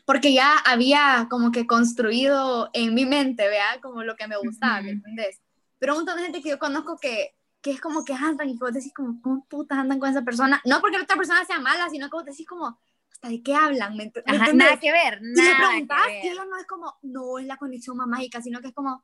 porque 0.04 0.34
ya 0.34 0.58
había 0.58 1.26
como 1.30 1.52
que 1.52 1.66
construido 1.66 2.68
en 2.74 2.92
mi 2.92 3.06
mente, 3.06 3.48
vea, 3.48 3.80
como 3.80 4.02
lo 4.02 4.14
que 4.14 4.28
me 4.28 4.36
gustaba, 4.36 4.82
¿me 4.82 4.90
entendés? 4.90 5.40
Pero 5.78 5.94
un 5.94 6.00
montón 6.00 6.18
de 6.18 6.24
gente 6.24 6.42
que 6.42 6.50
yo 6.50 6.58
conozco 6.58 6.98
que, 6.98 7.34
que 7.62 7.70
es 7.70 7.80
como 7.80 8.04
que 8.04 8.12
andan 8.12 8.50
y 8.50 8.58
vos 8.58 8.74
decís 8.74 8.92
como, 8.94 9.18
¿cómo 9.22 9.46
putas 9.48 9.78
andan 9.78 9.98
con 9.98 10.10
esa 10.10 10.20
persona? 10.20 10.60
No 10.66 10.82
porque 10.82 10.98
la 10.98 11.04
otra 11.04 11.16
persona 11.16 11.46
sea 11.46 11.60
mala, 11.60 11.88
sino 11.88 12.10
que 12.10 12.16
vos 12.18 12.26
decís 12.26 12.46
como, 12.46 12.78
¿hasta 13.10 13.30
de 13.30 13.42
qué 13.42 13.54
hablan? 13.54 13.96
¿Me, 13.96 14.12
Ajá, 14.26 14.52
nada 14.52 14.78
que 14.78 14.92
ver, 14.92 15.20
nada 15.22 15.48
y 15.48 15.50
le 15.50 15.66
preguntás 15.66 16.08
y 16.22 16.28
ella 16.28 16.44
no 16.44 16.58
es 16.58 16.66
como, 16.66 16.94
no 17.00 17.38
es 17.38 17.46
la 17.46 17.56
conexión 17.56 17.96
más 17.96 18.06
mágica, 18.06 18.42
sino 18.42 18.60
que 18.60 18.68
es 18.68 18.74
como, 18.74 19.02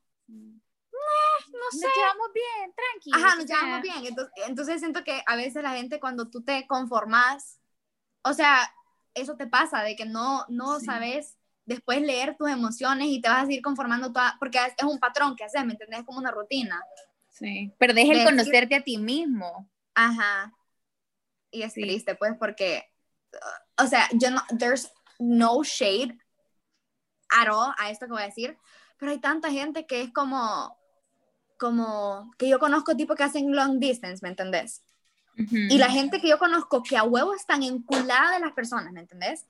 no 1.48 1.78
sé. 1.78 1.86
Nos 1.86 1.96
llevamos 1.96 2.32
bien, 2.34 2.74
tranqui. 2.74 3.10
Ajá, 3.14 3.36
nos 3.36 3.46
llevamos 3.46 3.82
bien. 3.82 4.06
Entonces, 4.06 4.32
entonces 4.46 4.80
siento 4.80 5.04
que 5.04 5.22
a 5.26 5.36
veces 5.36 5.62
la 5.62 5.72
gente 5.72 6.00
cuando 6.00 6.30
tú 6.30 6.42
te 6.42 6.66
conformas, 6.66 7.60
o 8.22 8.32
sea, 8.32 8.72
eso 9.14 9.36
te 9.36 9.46
pasa, 9.46 9.82
de 9.82 9.96
que 9.96 10.04
no, 10.04 10.44
no 10.48 10.80
sabes 10.80 11.36
después 11.64 12.02
leer 12.02 12.36
tus 12.36 12.50
emociones 12.50 13.08
y 13.08 13.20
te 13.20 13.28
vas 13.28 13.44
a 13.44 13.46
seguir 13.46 13.62
conformando 13.62 14.12
toda, 14.12 14.36
porque 14.38 14.58
es 14.58 14.84
un 14.84 14.98
patrón 14.98 15.36
que 15.36 15.44
haces, 15.44 15.64
¿me 15.64 15.72
entendés? 15.72 16.00
Es 16.00 16.06
como 16.06 16.18
una 16.18 16.30
rutina. 16.30 16.82
Sí, 17.30 17.72
perdés 17.78 18.08
el 18.10 18.24
conocerte 18.24 18.74
a 18.74 18.82
ti 18.82 18.98
mismo. 18.98 19.70
Ajá. 19.94 20.52
Y 21.50 21.62
es 21.62 21.74
triste, 21.74 22.14
pues, 22.14 22.32
porque, 22.38 22.90
o 23.78 23.86
sea, 23.86 24.08
yo 24.12 24.30
no, 24.30 24.42
there's 24.58 24.90
no 25.18 25.62
shade 25.62 26.16
at 27.30 27.48
all 27.48 27.74
a 27.78 27.90
esto 27.90 28.06
que 28.06 28.12
voy 28.12 28.22
a 28.22 28.26
decir, 28.26 28.58
pero 28.98 29.12
hay 29.12 29.18
tanta 29.18 29.50
gente 29.50 29.86
que 29.86 30.02
es 30.02 30.12
como, 30.12 30.78
como 31.62 32.34
que 32.38 32.48
yo 32.48 32.58
conozco 32.58 32.96
tipo 32.96 33.14
que 33.14 33.22
hacen 33.22 33.54
long 33.54 33.78
distance, 33.78 34.18
¿me 34.20 34.30
entendés? 34.30 34.82
Y 35.36 35.78
la 35.78 35.88
gente 35.88 36.20
que 36.20 36.28
yo 36.28 36.36
conozco 36.36 36.82
que 36.82 36.96
a 36.96 37.04
huevo 37.04 37.36
están 37.36 37.62
enculadas 37.62 38.32
de 38.32 38.40
las 38.40 38.52
personas, 38.52 38.92
¿me 38.92 38.98
entendés? 38.98 39.46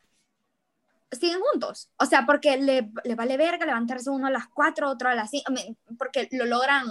Siguen 1.11 1.41
juntos. 1.41 1.89
O 1.97 2.05
sea, 2.05 2.27
porque 2.27 2.59
le, 2.59 2.91
le 3.05 3.15
vale 3.15 3.39
verga 3.39 3.65
levantarse 3.65 4.11
uno 4.11 4.27
a 4.27 4.31
las 4.31 4.47
4, 4.49 4.91
otro 4.91 5.09
a 5.09 5.15
las 5.15 5.31
5, 5.31 5.51
porque 5.97 6.29
lo 6.33 6.45
logran 6.45 6.85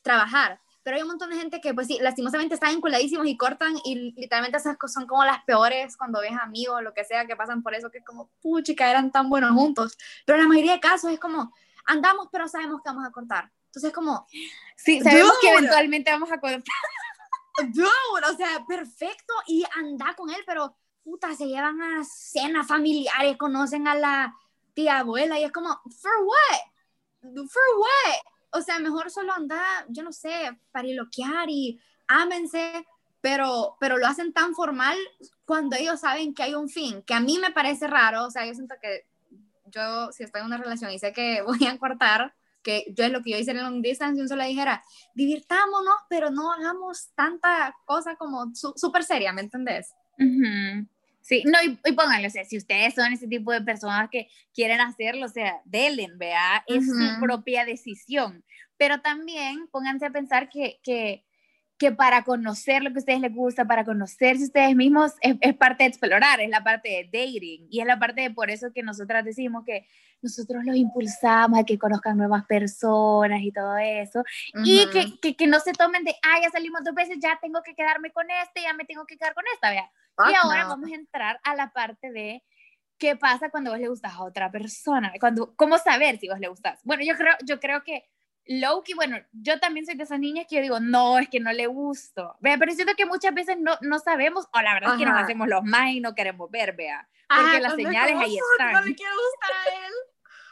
trabajar. 0.00 0.58
Pero 0.82 0.96
hay 0.96 1.02
un 1.02 1.08
montón 1.08 1.28
de 1.28 1.36
gente 1.36 1.60
que, 1.60 1.74
pues 1.74 1.86
sí, 1.86 1.98
lastimosamente 2.00 2.54
están 2.54 2.74
enculadísimos 2.74 3.26
y 3.26 3.36
cortan 3.36 3.74
y 3.84 4.14
literalmente 4.16 4.56
esas 4.56 4.78
cosas 4.78 4.94
son 4.94 5.06
como 5.06 5.22
las 5.22 5.44
peores 5.44 5.98
cuando 5.98 6.20
ves 6.20 6.32
amigos 6.40 6.76
o 6.78 6.80
lo 6.80 6.94
que 6.94 7.04
sea 7.04 7.26
que 7.26 7.36
pasan 7.36 7.62
por 7.62 7.74
eso, 7.74 7.90
que 7.90 7.98
es 7.98 8.04
como, 8.06 8.30
puchica, 8.40 8.90
eran 8.90 9.12
tan 9.12 9.28
buenos 9.28 9.50
juntos. 9.50 9.98
Pero 10.24 10.38
en 10.38 10.44
la 10.44 10.48
mayoría 10.48 10.72
de 10.72 10.80
casos 10.80 11.12
es 11.12 11.20
como, 11.20 11.52
andamos 11.84 12.28
pero 12.32 12.48
sabemos 12.48 12.80
que 12.80 12.88
vamos 12.88 13.06
a 13.06 13.10
cortar. 13.10 13.50
Entonces, 13.72 13.92
como. 13.92 14.26
Sí, 14.76 15.00
sabemos 15.00 15.32
que 15.40 15.48
eventualmente 15.48 16.10
vamos 16.10 16.30
a 16.30 16.38
contar. 16.38 16.62
o 18.32 18.36
sea, 18.36 18.64
perfecto. 18.68 19.32
Y 19.46 19.64
anda 19.74 20.14
con 20.14 20.28
él, 20.28 20.42
pero 20.46 20.76
puta, 21.02 21.34
se 21.34 21.46
llevan 21.46 21.80
a 21.80 22.04
cenas 22.04 22.66
familiares, 22.66 23.38
conocen 23.38 23.88
a 23.88 23.94
la 23.94 24.34
tía 24.74 24.98
abuela 24.98 25.38
y 25.38 25.44
es 25.44 25.52
como, 25.52 25.68
¿for 25.90 26.12
what? 26.24 27.32
¿For 27.48 27.62
what? 27.78 28.16
O 28.50 28.60
sea, 28.60 28.78
mejor 28.78 29.10
solo 29.10 29.32
anda, 29.32 29.62
yo 29.88 30.02
no 30.02 30.12
sé, 30.12 30.58
pariloquear 30.70 31.48
y 31.48 31.80
ámense, 32.06 32.86
pero, 33.20 33.76
pero 33.80 33.96
lo 33.96 34.06
hacen 34.06 34.32
tan 34.32 34.54
formal 34.54 34.98
cuando 35.44 35.76
ellos 35.76 36.00
saben 36.00 36.34
que 36.34 36.42
hay 36.42 36.54
un 36.54 36.68
fin, 36.68 37.02
que 37.02 37.14
a 37.14 37.20
mí 37.20 37.38
me 37.38 37.52
parece 37.52 37.86
raro, 37.86 38.26
o 38.26 38.30
sea, 38.30 38.44
yo 38.46 38.54
siento 38.54 38.74
que 38.80 39.06
yo, 39.66 40.12
si 40.12 40.22
estoy 40.22 40.40
en 40.40 40.46
una 40.46 40.58
relación 40.58 40.90
y 40.90 40.98
sé 40.98 41.12
que 41.12 41.42
voy 41.46 41.66
a 41.66 41.78
cortar, 41.78 42.34
que 42.62 42.84
yo 42.96 43.04
es 43.04 43.10
lo 43.10 43.22
que 43.22 43.30
yo 43.32 43.38
hice 43.38 43.50
en 43.50 43.62
long 43.62 43.82
distance, 43.82 44.20
yo 44.20 44.28
solo 44.28 44.44
dijera, 44.44 44.82
divirtámonos, 45.14 45.96
pero 46.08 46.30
no 46.30 46.52
hagamos 46.52 47.10
tanta 47.14 47.76
cosa 47.84 48.16
como 48.16 48.52
súper 48.54 49.04
seria, 49.04 49.32
¿me 49.32 49.42
entendés? 49.42 49.94
Sí, 51.22 51.44
no, 51.46 51.58
y, 51.62 51.78
y, 51.84 51.92
pónganlo, 51.92 52.26
o 52.26 52.30
sea, 52.30 52.44
si 52.44 52.56
ustedes 52.56 52.94
son 52.94 53.12
ese 53.12 53.28
tipo 53.28 53.52
de 53.52 53.62
personas 53.62 54.10
que 54.10 54.28
quieren 54.52 54.80
hacerlo, 54.80 55.26
o 55.26 55.28
sea, 55.28 55.60
delen, 55.64 56.18
vea, 56.18 56.64
es 56.66 56.84
su 56.84 57.20
propia 57.20 57.64
decisión. 57.64 58.44
Pero 58.76 59.00
también 59.00 59.68
pónganse 59.70 60.06
a 60.06 60.10
pensar 60.10 60.48
que, 60.48 60.80
que 60.82 61.24
que 61.82 61.90
para 61.90 62.22
conocer 62.22 62.80
lo 62.80 62.90
que 62.90 62.98
a 62.98 63.00
ustedes 63.00 63.20
les 63.20 63.34
gusta, 63.34 63.64
para 63.64 63.84
conocerse 63.84 64.44
ustedes 64.44 64.76
mismos, 64.76 65.14
es, 65.20 65.54
parte 65.56 65.82
de 65.82 65.88
explorar, 65.88 66.40
es 66.40 66.48
la 66.48 66.62
parte 66.62 66.88
de 66.88 67.04
dating. 67.06 67.66
Y 67.68 67.80
es 67.80 67.86
la 67.86 67.98
parte 67.98 68.20
de 68.20 68.30
por 68.30 68.50
eso 68.50 68.72
que 68.72 68.84
nosotras 68.84 69.24
decimos 69.24 69.64
que 69.66 69.88
nosotros 70.20 70.64
los 70.64 70.76
impulsamos 70.76 71.58
a 71.58 71.64
que 71.64 71.80
conozcan 71.80 72.16
nuevas 72.16 72.44
personas 72.46 73.40
y 73.42 73.50
todo 73.50 73.76
eso. 73.78 74.22
Y 74.64 74.88
que, 74.90 75.18
que, 75.20 75.34
que, 75.34 75.46
no 75.48 75.58
se 75.58 75.72
tomen 75.72 76.04
de, 76.04 76.14
ah, 76.22 76.38
ya 76.40 76.50
salimos 76.50 76.84
dos 76.84 76.94
veces, 76.94 77.16
ya 77.20 77.36
tengo 77.42 77.60
que 77.64 77.74
quedarme 77.74 78.12
con 78.12 78.30
este, 78.30 78.62
ya 78.62 78.74
me 78.74 78.84
tengo 78.84 79.04
que 79.04 79.16
quedar 79.16 79.34
con 79.34 79.42
esta, 79.52 79.70
vea. 79.70 79.90
y 80.30 80.34
ahora 80.36 80.66
vamos 80.66 80.88
a 80.88 80.94
entrar 80.94 81.40
a 81.42 81.56
la 81.56 81.72
parte 81.72 82.12
de 82.12 82.44
qué 82.96 83.16
pasa 83.16 83.50
cuando 83.50 83.72
vos 83.72 83.80
le 83.80 83.88
gustas 83.88 84.12
a 84.12 84.22
otra 84.22 84.52
persona, 84.52 85.12
cuando, 85.18 85.52
cómo 85.56 85.78
saber 85.78 86.20
si 86.20 86.28
vos 86.28 86.38
le 86.38 86.46
gustas. 86.46 86.78
Bueno, 86.84 87.02
yo 87.02 87.16
creo, 87.16 87.34
yo 87.44 87.58
creo 87.58 87.82
que 87.82 88.04
Loki, 88.46 88.94
bueno, 88.94 89.18
yo 89.32 89.60
también 89.60 89.86
soy 89.86 89.94
de 89.94 90.02
esas 90.02 90.18
niñas 90.18 90.46
que 90.48 90.56
yo 90.56 90.62
digo, 90.62 90.80
no, 90.80 91.18
es 91.18 91.28
que 91.28 91.38
no 91.38 91.52
le 91.52 91.66
gusto. 91.66 92.36
Vea, 92.40 92.58
pero 92.58 92.72
siento 92.72 92.94
que 92.96 93.06
muchas 93.06 93.32
veces 93.32 93.56
no, 93.58 93.78
no 93.82 93.98
sabemos, 94.00 94.48
o 94.52 94.60
la 94.60 94.74
verdad 94.74 94.94
es 94.94 94.98
que 94.98 95.06
nos 95.06 95.20
hacemos 95.20 95.48
los 95.48 95.62
más 95.62 95.90
y 95.90 96.00
no 96.00 96.14
queremos 96.14 96.50
ver, 96.50 96.74
vea. 96.74 97.08
Porque 97.28 97.60
las 97.60 97.74
señales 97.74 98.16
ahí 98.16 98.36
están. 98.36 98.72
No 98.72 98.80
le 98.82 98.94
quiero 98.94 99.12
gustar 99.14 99.50
a 99.52 99.86
él. 99.86 99.92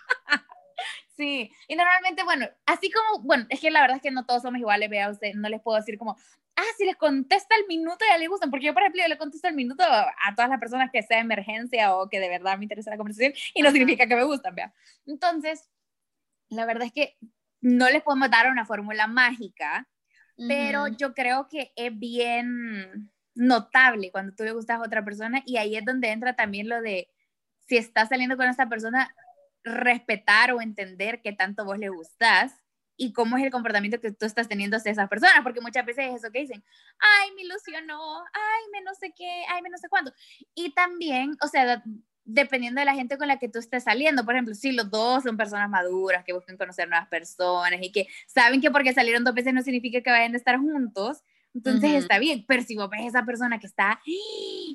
sí, 1.17 1.53
y 1.67 1.75
normalmente, 1.75 2.23
bueno, 2.23 2.49
así 2.65 2.91
como, 2.91 3.25
bueno, 3.25 3.47
es 3.49 3.61
que 3.61 3.71
la 3.71 3.81
verdad 3.81 3.97
es 3.97 4.03
que 4.03 4.13
no 4.13 4.25
todos 4.25 4.43
somos 4.43 4.61
iguales, 4.61 4.89
vea, 4.89 5.11
usted 5.11 5.35
no 5.35 5.49
les 5.49 5.61
puedo 5.61 5.77
decir 5.77 5.99
como, 5.99 6.17
ah, 6.57 6.65
si 6.79 6.85
les 6.85 6.97
contesta 6.97 7.57
el 7.57 7.67
minuto 7.67 8.05
ya 8.09 8.19
le 8.19 8.29
gustan, 8.29 8.51
porque 8.51 8.67
yo, 8.67 8.73
por 8.73 8.83
ejemplo, 8.83 9.03
yo 9.03 9.09
le 9.09 9.19
contesto 9.19 9.49
el 9.49 9.55
minuto 9.55 9.83
a 9.83 10.35
todas 10.37 10.49
las 10.49 10.61
personas 10.61 10.91
que 10.93 11.03
sea 11.03 11.19
emergencia 11.19 11.97
o 11.97 12.09
que 12.09 12.21
de 12.21 12.29
verdad 12.29 12.57
me 12.57 12.65
interesa 12.65 12.91
la 12.91 12.97
conversación 12.97 13.33
y 13.53 13.63
no 13.63 13.71
significa 13.73 14.07
que 14.07 14.17
me 14.17 14.25
gustan, 14.25 14.55
vea. 14.55 14.73
Entonces, 15.07 15.69
la 16.49 16.67
verdad 16.67 16.87
es 16.87 16.93
que 16.93 17.19
no 17.61 17.91
les 17.91 18.03
podemos 18.03 18.31
dar 18.31 18.51
una 18.51 18.65
fórmula 18.65 19.07
mágica, 19.07 19.89
pero 20.37 20.89
yo 20.89 21.13
creo 21.13 21.49
que 21.49 21.73
es 21.77 21.97
bien 21.99 23.11
notable 23.35 24.11
cuando 24.11 24.35
tú 24.35 24.45
le 24.45 24.53
gustas 24.53 24.79
a 24.79 24.85
otra 24.85 25.05
persona 25.05 25.43
y 25.45 25.59
ahí 25.59 25.77
es 25.77 25.85
donde 25.85 26.11
entra 26.11 26.35
también 26.35 26.69
lo 26.69 26.81
de 26.81 27.09
si 27.69 27.77
estás 27.77 28.09
saliendo 28.09 28.37
con 28.37 28.47
esta 28.49 28.69
persona, 28.69 29.15
respetar 29.63 30.53
o 30.53 30.61
entender 30.61 31.21
qué 31.23 31.33
tanto 31.33 31.65
vos 31.65 31.79
le 31.79 31.91
gustas 31.91 32.55
y 32.97 33.13
cómo 33.13 33.37
es 33.37 33.45
el 33.45 33.51
comportamiento 33.51 34.01
que 34.01 34.13
tú 34.13 34.27
estás 34.27 34.49
teniendo 34.49 34.77
hacia 34.77 34.93
esas 34.93 35.09
personas, 35.09 35.43
porque 35.43 35.61
muchas 35.61 35.87
veces 35.87 36.07
es 36.07 36.17
eso 36.17 36.31
que 36.31 36.41
dicen, 36.41 36.63
ay, 36.99 37.31
me 37.35 37.43
ilusionó, 37.43 38.19
ay, 38.19 38.63
me 38.73 38.83
no 38.83 38.95
sé 38.95 39.13
qué, 39.17 39.45
ay, 39.49 39.63
me 39.63 39.71
no 39.71 39.79
sé 39.79 39.89
cuándo. 39.89 40.13
Y 40.55 40.75
también, 40.75 41.37
o 41.43 41.49
sea, 41.49 41.83
dependiendo 42.33 42.81
de 42.81 42.85
la 42.85 42.95
gente 42.95 43.19
con 43.19 43.29
la 43.29 43.39
que 43.39 43.49
tú 43.49 43.59
estés 43.59 43.85
saliendo. 43.85 44.25
Por 44.25 44.35
ejemplo, 44.35 44.55
si 44.55 44.73
los 44.73 44.91
dos 44.91 45.25
son 45.25 45.37
personas 45.37 45.69
maduras, 45.69 46.25
que 46.25 46.33
buscan 46.33 46.57
conocer 46.57 46.89
nuevas 46.89 47.09
personas 47.09 47.81
y 47.83 47.93
que 47.93 48.07
saben 48.27 48.61
que 48.61 48.71
porque 48.71 48.93
salieron 48.93 49.25
dos 49.25 49.35
veces 49.35 49.53
no 49.53 49.63
significa 49.63 50.01
que 50.01 50.11
vayan 50.11 50.35
a 50.35 50.37
estar 50.37 50.59
juntos, 50.59 51.23
entonces 51.55 51.95
está 51.95 52.19
bien. 52.19 52.45
Pero 52.47 52.63
si 52.63 52.77
vos 52.77 52.89
ves 52.91 53.01
a 53.03 53.07
esa 53.07 53.25
persona 53.25 53.59
que 53.59 53.67
está 53.67 54.01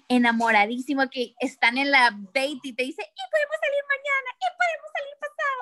enamoradísimo, 0.10 1.10
que 1.10 1.34
están 1.40 1.78
en 1.78 1.92
la 1.92 2.12
date 2.12 2.60
y 2.64 2.74
te 2.74 2.84
dice, 2.84 3.02
y 3.02 3.24
podemos 3.32 3.56
salir 3.62 3.84
mañana, 3.88 4.30
y 4.36 4.46
podemos 4.58 4.92
salir 4.94 5.15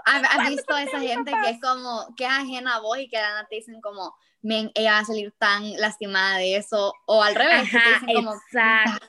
pasado. 0.04 0.42
¿Has 0.42 0.50
visto 0.50 0.74
a 0.74 0.84
esa 0.84 1.00
gente 1.00 1.32
que 1.32 1.50
es 1.50 1.62
como, 1.62 2.08
que 2.16 2.26
es 2.26 2.32
ajena 2.32 2.76
a 2.76 2.80
vos 2.80 2.98
y 2.98 3.08
que 3.08 3.18
te 3.50 3.56
dicen 3.56 3.82
como, 3.82 4.16
men, 4.44 4.72
ella 4.76 4.94
va 4.94 5.00
a 5.00 5.06
salir 5.06 5.34
tan 5.40 5.72
lastimada 5.78 6.38
de 6.38 6.58
eso, 6.58 6.94
o 7.06 7.24
al 7.24 7.34
revés, 7.34 7.70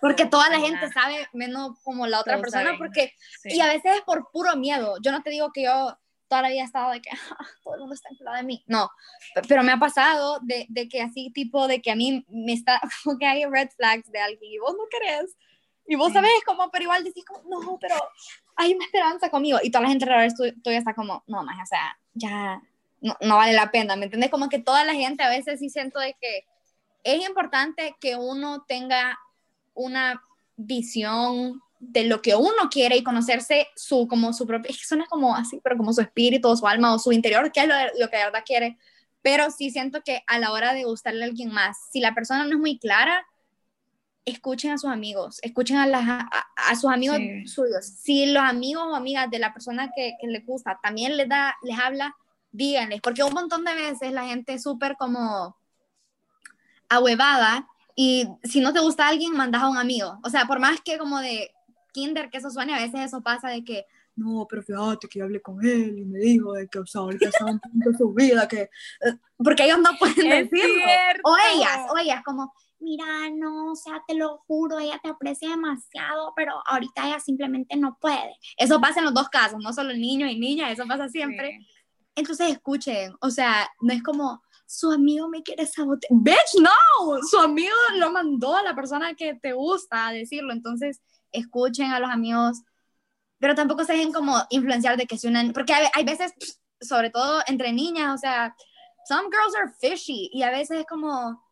porque 0.01 0.27
toda 0.27 0.49
la 0.49 0.61
gente 0.61 0.91
sabe 0.93 1.29
menos 1.33 1.73
como 1.83 2.07
la 2.07 2.21
otra 2.21 2.41
persona, 2.41 2.75
porque, 2.79 3.13
y 3.45 3.61
a 3.61 3.67
veces 3.67 3.97
es 3.97 4.01
por 4.03 4.31
puro 4.31 4.57
miedo, 4.57 4.97
yo 5.03 5.11
no 5.11 5.23
te 5.23 5.31
digo 5.31 5.53
que 5.53 5.65
yo 5.65 5.99
toda 6.29 6.43
la 6.43 6.49
vida 6.49 6.63
he 6.63 6.65
estado 6.65 6.93
de 6.93 7.03
que 7.03 7.11
ah, 7.39 7.47
todo 7.63 7.75
el 7.75 7.81
mundo 7.81 7.95
está 7.95 8.09
enfadado 8.11 8.37
de 8.37 8.45
mí, 8.45 8.65
no, 8.67 8.89
pero 9.49 9.65
me 9.65 9.73
ha 9.73 9.79
pasado 9.79 10.39
de, 10.43 10.67
de, 10.69 10.89
que 10.89 11.03
así 11.03 11.31
tipo 11.31 11.67
de 11.67 11.83
que 11.83 11.91
a 11.91 11.97
mí 11.97 12.25
me 12.29 12.53
está, 12.53 12.81
como 13.03 13.19
que 13.19 13.27
hay 13.27 13.45
red 13.45 13.69
flags 13.77 14.11
de 14.11 14.21
alguien 14.21 14.53
y 14.53 14.59
vos 14.59 14.75
no 14.79 14.85
querés, 14.89 15.37
y 15.87 15.97
vos 15.97 16.13
sabés 16.13 16.33
como, 16.47 16.71
pero 16.71 16.85
igual 16.85 17.05
decís 17.05 17.25
como, 17.25 17.43
no, 17.49 17.77
pero 17.79 17.97
hay 18.57 18.75
una 18.75 18.85
esperanza 18.85 19.31
conmigo, 19.31 19.59
y 19.63 19.71
toda 19.71 19.83
la 19.83 19.89
gente 19.89 20.05
alrededor 20.05 20.53
tuya 20.63 20.79
está 20.79 20.95
como, 20.95 21.23
no, 21.27 21.43
más, 21.43 21.57
o 21.63 21.67
sea, 21.67 21.99
ya, 22.15 22.63
no, 23.01 23.37
vale 23.37 23.53
la 23.53 23.71
pena, 23.71 23.97
¿me 23.97 24.05
entiendes? 24.05 24.31
Como 24.31 24.49
que 24.49 24.59
toda 24.59 24.85
la 24.85 24.95
gente 24.95 25.23
a 25.23 25.29
veces 25.29 25.61
sí 25.61 25.69
siento 25.69 25.99
de 25.99 26.17
que 26.21 26.47
es 27.03 27.29
importante 27.29 27.95
que 28.01 28.17
uno 28.17 28.65
tenga 28.67 29.19
una 29.75 30.23
visión 30.57 31.61
de 31.81 32.05
lo 32.05 32.23
que 32.23 32.35
uno 32.35 32.71
quiere 32.71 32.97
y 32.97 33.05
conocerse 33.05 33.69
su, 33.77 34.09
como 34.09 34.33
su 34.33 34.47
propio, 34.47 34.71
es 34.71 34.87
suena 34.87 35.05
como 35.07 35.37
así, 35.37 35.61
pero 35.63 35.77
como 35.77 35.93
su 35.93 36.01
espíritu, 36.01 36.57
su 36.57 36.67
alma 36.67 36.95
o 36.95 36.99
su 36.99 37.13
interior, 37.13 37.53
que 37.53 37.61
es 37.61 37.69
lo, 37.69 37.75
lo, 37.99 38.09
que 38.09 38.17
de 38.17 38.25
verdad 38.25 38.43
quiere. 38.47 38.79
Pero 39.21 39.51
sí 39.51 39.71
siento 39.71 40.03
que 40.03 40.23
a 40.27 40.39
la 40.39 40.53
hora 40.53 40.73
de 40.73 40.85
gustarle 40.85 41.25
a 41.25 41.27
alguien 41.27 41.51
más, 41.53 41.77
si 41.93 42.01
la 42.01 42.15
persona 42.15 42.45
no 42.45 42.53
es 42.53 42.59
muy 42.59 42.79
clara, 42.79 43.27
escuchen 44.25 44.73
a 44.73 44.79
sus 44.79 44.91
amigos, 44.91 45.39
escuchen 45.43 45.77
a, 45.77 45.87
las, 45.87 46.05
a, 46.07 46.77
sus 46.77 46.91
amigos 46.91 47.19
suyos. 47.47 47.85
Si 47.85 48.27
los 48.27 48.43
amigos 48.43 48.85
o 48.87 48.95
amigas 48.95 49.31
de 49.31 49.39
la 49.39 49.53
persona 49.53 49.91
que, 49.95 50.15
que 50.21 50.27
les 50.27 50.45
gusta 50.47 50.79
también 50.83 51.17
les, 51.17 51.29
da, 51.29 51.55
les 51.63 51.79
habla 51.79 52.17
díganles, 52.51 53.01
porque 53.01 53.25
un 53.25 53.35
montón 53.35 53.65
de 53.65 53.75
veces 53.75 54.13
la 54.13 54.27
gente 54.27 54.55
es 54.55 54.63
súper 54.63 54.97
como 54.97 55.57
ahuevada 56.89 57.69
y 57.97 58.29
si 58.45 58.61
no 58.61 58.73
te 58.73 58.81
gusta 58.81 59.09
alguien, 59.09 59.37
mandas 59.37 59.63
a 59.63 59.69
un 59.69 59.77
amigo. 59.77 60.19
O 60.23 60.31
sea, 60.31 60.47
por 60.47 60.59
más 60.59 60.81
que 60.81 60.99
como 60.99 61.21
de 61.21 61.51
kinder 61.93 62.31
que 62.31 62.39
eso 62.39 62.51
suene, 62.51 62.75
a 62.75 62.81
veces 62.81 63.01
eso 63.01 63.23
pasa 63.23 63.49
de 63.49 63.65
que, 63.65 63.87
no, 64.17 64.47
pero 64.49 64.63
fíjate 64.63 65.09
que 65.09 65.19
yo 65.19 65.25
hablé 65.25 65.43
con 65.43 65.65
él 65.65 65.99
y 65.99 66.05
me 66.05 66.19
dijo 66.21 66.53
de 66.53 66.69
que, 66.69 66.79
o 66.79 66.87
sea, 66.87 67.01
ahorita 67.01 67.29
está 67.29 67.47
en 67.49 67.99
su 67.99 68.13
vida, 68.13 68.47
que... 68.47 68.63
Eh, 68.63 69.19
porque 69.37 69.65
ellos 69.65 69.81
no 69.81 69.91
pueden 69.99 70.29
decirlo. 70.29 70.85
O 71.25 71.37
ellas, 71.53 71.79
o 71.91 71.99
ellas 71.99 72.23
como, 72.25 72.53
mira, 72.85 73.31
no, 73.35 73.73
o 73.73 73.77
sea, 73.77 74.03
te 74.07 74.15
lo 74.15 74.39
juro, 74.47 74.79
ella 74.79 75.01
te 75.03 75.09
aprecia 75.09 75.51
demasiado, 75.51 76.33
pero 76.37 76.53
ahorita 76.67 77.09
ella 77.09 77.19
simplemente 77.19 77.77
no 77.77 77.99
puede. 78.01 78.37
Eso 78.57 78.81
pasa 78.81 79.01
en 79.01 79.07
los 79.07 79.15
dos 79.15 79.29
casos, 79.29 79.59
no 79.63 79.73
solo 79.73 79.91
el 79.91 80.01
niño 80.01 80.27
y 80.27 80.39
niña, 80.39 80.71
eso 80.71 80.87
pasa 80.87 81.09
siempre. 81.09 81.59
Entonces 82.15 82.53
escuchen, 82.53 83.15
o 83.21 83.31
sea, 83.31 83.69
no 83.81 83.93
es 83.93 84.03
como 84.03 84.43
su 84.67 84.91
amigo 84.91 85.29
me 85.29 85.43
quiere 85.43 85.67
sabotear. 85.67 86.11
Bitch, 86.13 86.61
no, 86.61 87.23
su 87.31 87.39
amigo 87.39 87.75
lo 87.97 88.11
mandó 88.11 88.57
a 88.57 88.63
la 88.63 88.75
persona 88.75 89.15
que 89.15 89.35
te 89.35 89.53
gusta 89.53 90.09
a 90.09 90.13
decirlo. 90.13 90.53
Entonces 90.53 91.01
escuchen 91.33 91.93
a 91.93 92.01
los 92.01 92.11
amigos, 92.11 92.63
pero 93.39 93.55
tampoco 93.55 93.85
se 93.85 93.93
dejen 93.93 94.13
como 94.13 94.37
influenciar 94.51 94.97
de 94.97 95.07
que 95.07 95.19
si 95.19 95.27
una, 95.27 95.53
porque 95.53 95.75
hay, 95.75 96.05
veces, 96.05 96.33
sobre 96.81 97.11
todo 97.11 97.43
entre 97.47 97.73
niñas, 97.73 98.15
o 98.15 98.19
sea, 98.19 98.55
some 99.09 99.29
girls 99.31 99.55
are 99.57 99.73
fishy 99.81 100.31
y 100.33 100.43
a 100.43 100.51
veces 100.51 100.81
es 100.81 100.87
como 100.87 101.44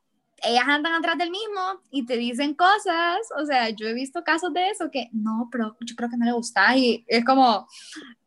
ellas 0.45 0.65
andan 0.67 0.95
atrás 0.95 1.19
del 1.19 1.31
mismo 1.31 1.83
y 1.91 2.05
te 2.05 2.17
dicen 2.17 2.55
cosas, 2.55 3.19
o 3.37 3.47
sea, 3.47 3.71
yo 3.71 3.87
he 3.87 3.95
visto 3.95 4.25
casos 4.25 4.53
de 4.53 4.69
eso 4.69 4.91
que 4.91 5.09
no, 5.13 5.49
pero 5.51 5.77
yo 5.81 5.95
creo 5.97 6.11
que 6.11 6.17
no 6.17 6.25
le 6.25 6.33
gusta 6.33 6.77
y 6.77 7.05
es 7.09 7.25
como, 7.25 7.67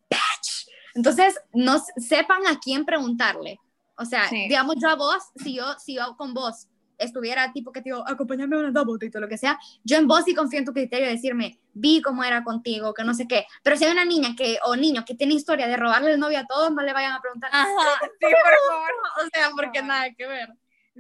bitch, 0.10 0.66
entonces, 0.96 1.38
no 1.54 1.78
sepan 1.98 2.48
a 2.48 2.58
quién 2.58 2.86
preguntarle. 2.86 3.60
O 3.98 4.06
sea, 4.06 4.28
digamos 4.30 4.76
yo 4.82 4.90
a 4.90 4.96
vos, 4.96 5.24
si 5.36 5.56
yo, 5.56 5.66
si 5.78 5.96
yo 5.96 6.16
con 6.18 6.34
vos 6.34 6.68
estuviera 6.98 7.52
tipo 7.52 7.74
que 7.74 7.82
te 7.82 7.90
digo, 7.90 8.04
acompáñame 8.08 8.56
a 8.56 8.60
una 8.60 8.72
double 8.72 9.06
y 9.06 9.20
lo 9.20 9.28
que 9.28 9.38
sea, 9.38 9.60
yo 9.84 9.98
en 9.98 10.08
vos 10.08 10.24
sí 10.24 10.34
confío 10.34 10.60
en 10.60 10.66
tu 10.66 10.72
criterio 10.72 11.08
de 11.08 11.14
decirme, 11.14 11.60
vi 11.74 12.02
cómo 12.02 12.24
era 12.24 12.44
contigo, 12.44 12.94
que 12.94 13.04
no 13.04 13.14
sé 13.14 13.28
qué. 13.28 13.46
Pero 13.62 13.76
si 13.76 13.84
hay 13.84 13.92
una 13.92 14.06
niña 14.06 14.36
que, 14.38 14.58
o 14.66 14.76
niño 14.78 15.04
que 15.06 15.16
tiene 15.16 15.34
historia 15.34 15.68
de 15.68 15.76
robarle 15.76 16.14
el 16.14 16.20
novio 16.20 16.40
a 16.40 16.46
todos, 16.46 16.72
no 16.72 16.82
le 16.82 16.94
vayan 16.94 17.14
a 17.14 17.22
preguntar. 17.22 17.50
Ajá, 17.54 17.68
sí, 18.20 18.28
por 18.28 18.70
favor. 18.70 18.92
O 19.26 19.30
sea, 19.34 19.50
porque 19.56 19.82
nada 19.82 20.14
que 20.14 20.28
ver. 20.28 20.50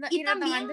y, 0.09 0.23
también 0.23 0.69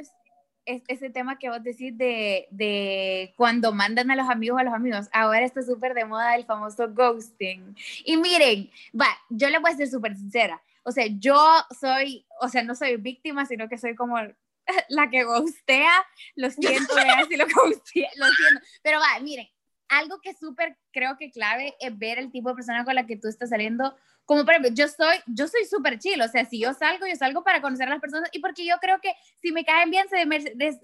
es, 0.64 0.82
ese 0.88 1.10
tema 1.10 1.38
que 1.38 1.48
vos 1.48 1.62
decís 1.62 1.96
de, 1.96 2.46
de, 2.50 3.34
cuando 3.36 3.72
mandan 3.72 4.10
a 4.10 4.16
los 4.16 4.28
amigos 4.28 4.60
a 4.60 4.64
los 4.64 4.74
amigos, 4.74 5.08
ahora 5.12 5.44
está 5.44 5.62
súper 5.62 5.94
de 5.94 6.04
moda 6.04 6.36
el 6.36 6.44
famoso 6.44 6.88
ghosting. 6.92 7.76
Y 8.04 8.16
miren, 8.16 8.70
va, 8.98 9.08
yo 9.28 9.48
le 9.48 9.58
voy 9.58 9.70
a 9.70 9.76
ser 9.76 9.88
súper 9.88 10.16
sincera. 10.16 10.62
O 10.84 10.92
sea, 10.92 11.06
yo 11.08 11.38
soy, 11.78 12.26
o 12.40 12.48
sea, 12.48 12.62
no 12.62 12.74
soy 12.74 12.96
víctima, 12.96 13.46
sino 13.46 13.68
que 13.68 13.78
soy 13.78 13.94
como 13.94 14.16
la 14.88 15.10
que 15.10 15.24
ghostea. 15.24 15.92
Lo 16.36 16.50
siento, 16.50 16.94
si 17.28 17.36
lo 17.36 17.44
ghostea, 17.46 18.10
lo 18.16 18.26
siento. 18.26 18.60
Pero 18.82 18.98
va, 18.98 19.20
miren, 19.20 19.48
algo 19.92 20.20
que 20.20 20.34
súper 20.34 20.78
creo 20.90 21.16
que 21.18 21.30
clave 21.30 21.74
es 21.78 21.96
ver 21.98 22.18
el 22.18 22.30
tipo 22.30 22.48
de 22.48 22.54
persona 22.54 22.84
con 22.84 22.94
la 22.94 23.06
que 23.06 23.16
tú 23.16 23.28
estás 23.28 23.50
saliendo, 23.50 23.94
como 24.24 24.44
por 24.44 24.54
ejemplo, 24.54 24.72
yo 24.72 24.88
soy, 24.88 25.16
yo 25.26 25.46
soy 25.48 25.64
súper 25.66 25.98
chill, 25.98 26.20
o 26.22 26.28
sea, 26.28 26.44
si 26.46 26.60
yo 26.60 26.72
salgo, 26.72 27.06
yo 27.06 27.16
salgo 27.16 27.42
para 27.44 27.60
conocer 27.60 27.88
a 27.88 27.90
las 27.90 28.00
personas 28.00 28.30
y 28.32 28.40
porque 28.40 28.64
yo 28.64 28.76
creo 28.80 29.00
que 29.00 29.12
si 29.40 29.52
me 29.52 29.64
caen 29.64 29.90
bien, 29.90 30.06
se, 30.08 30.18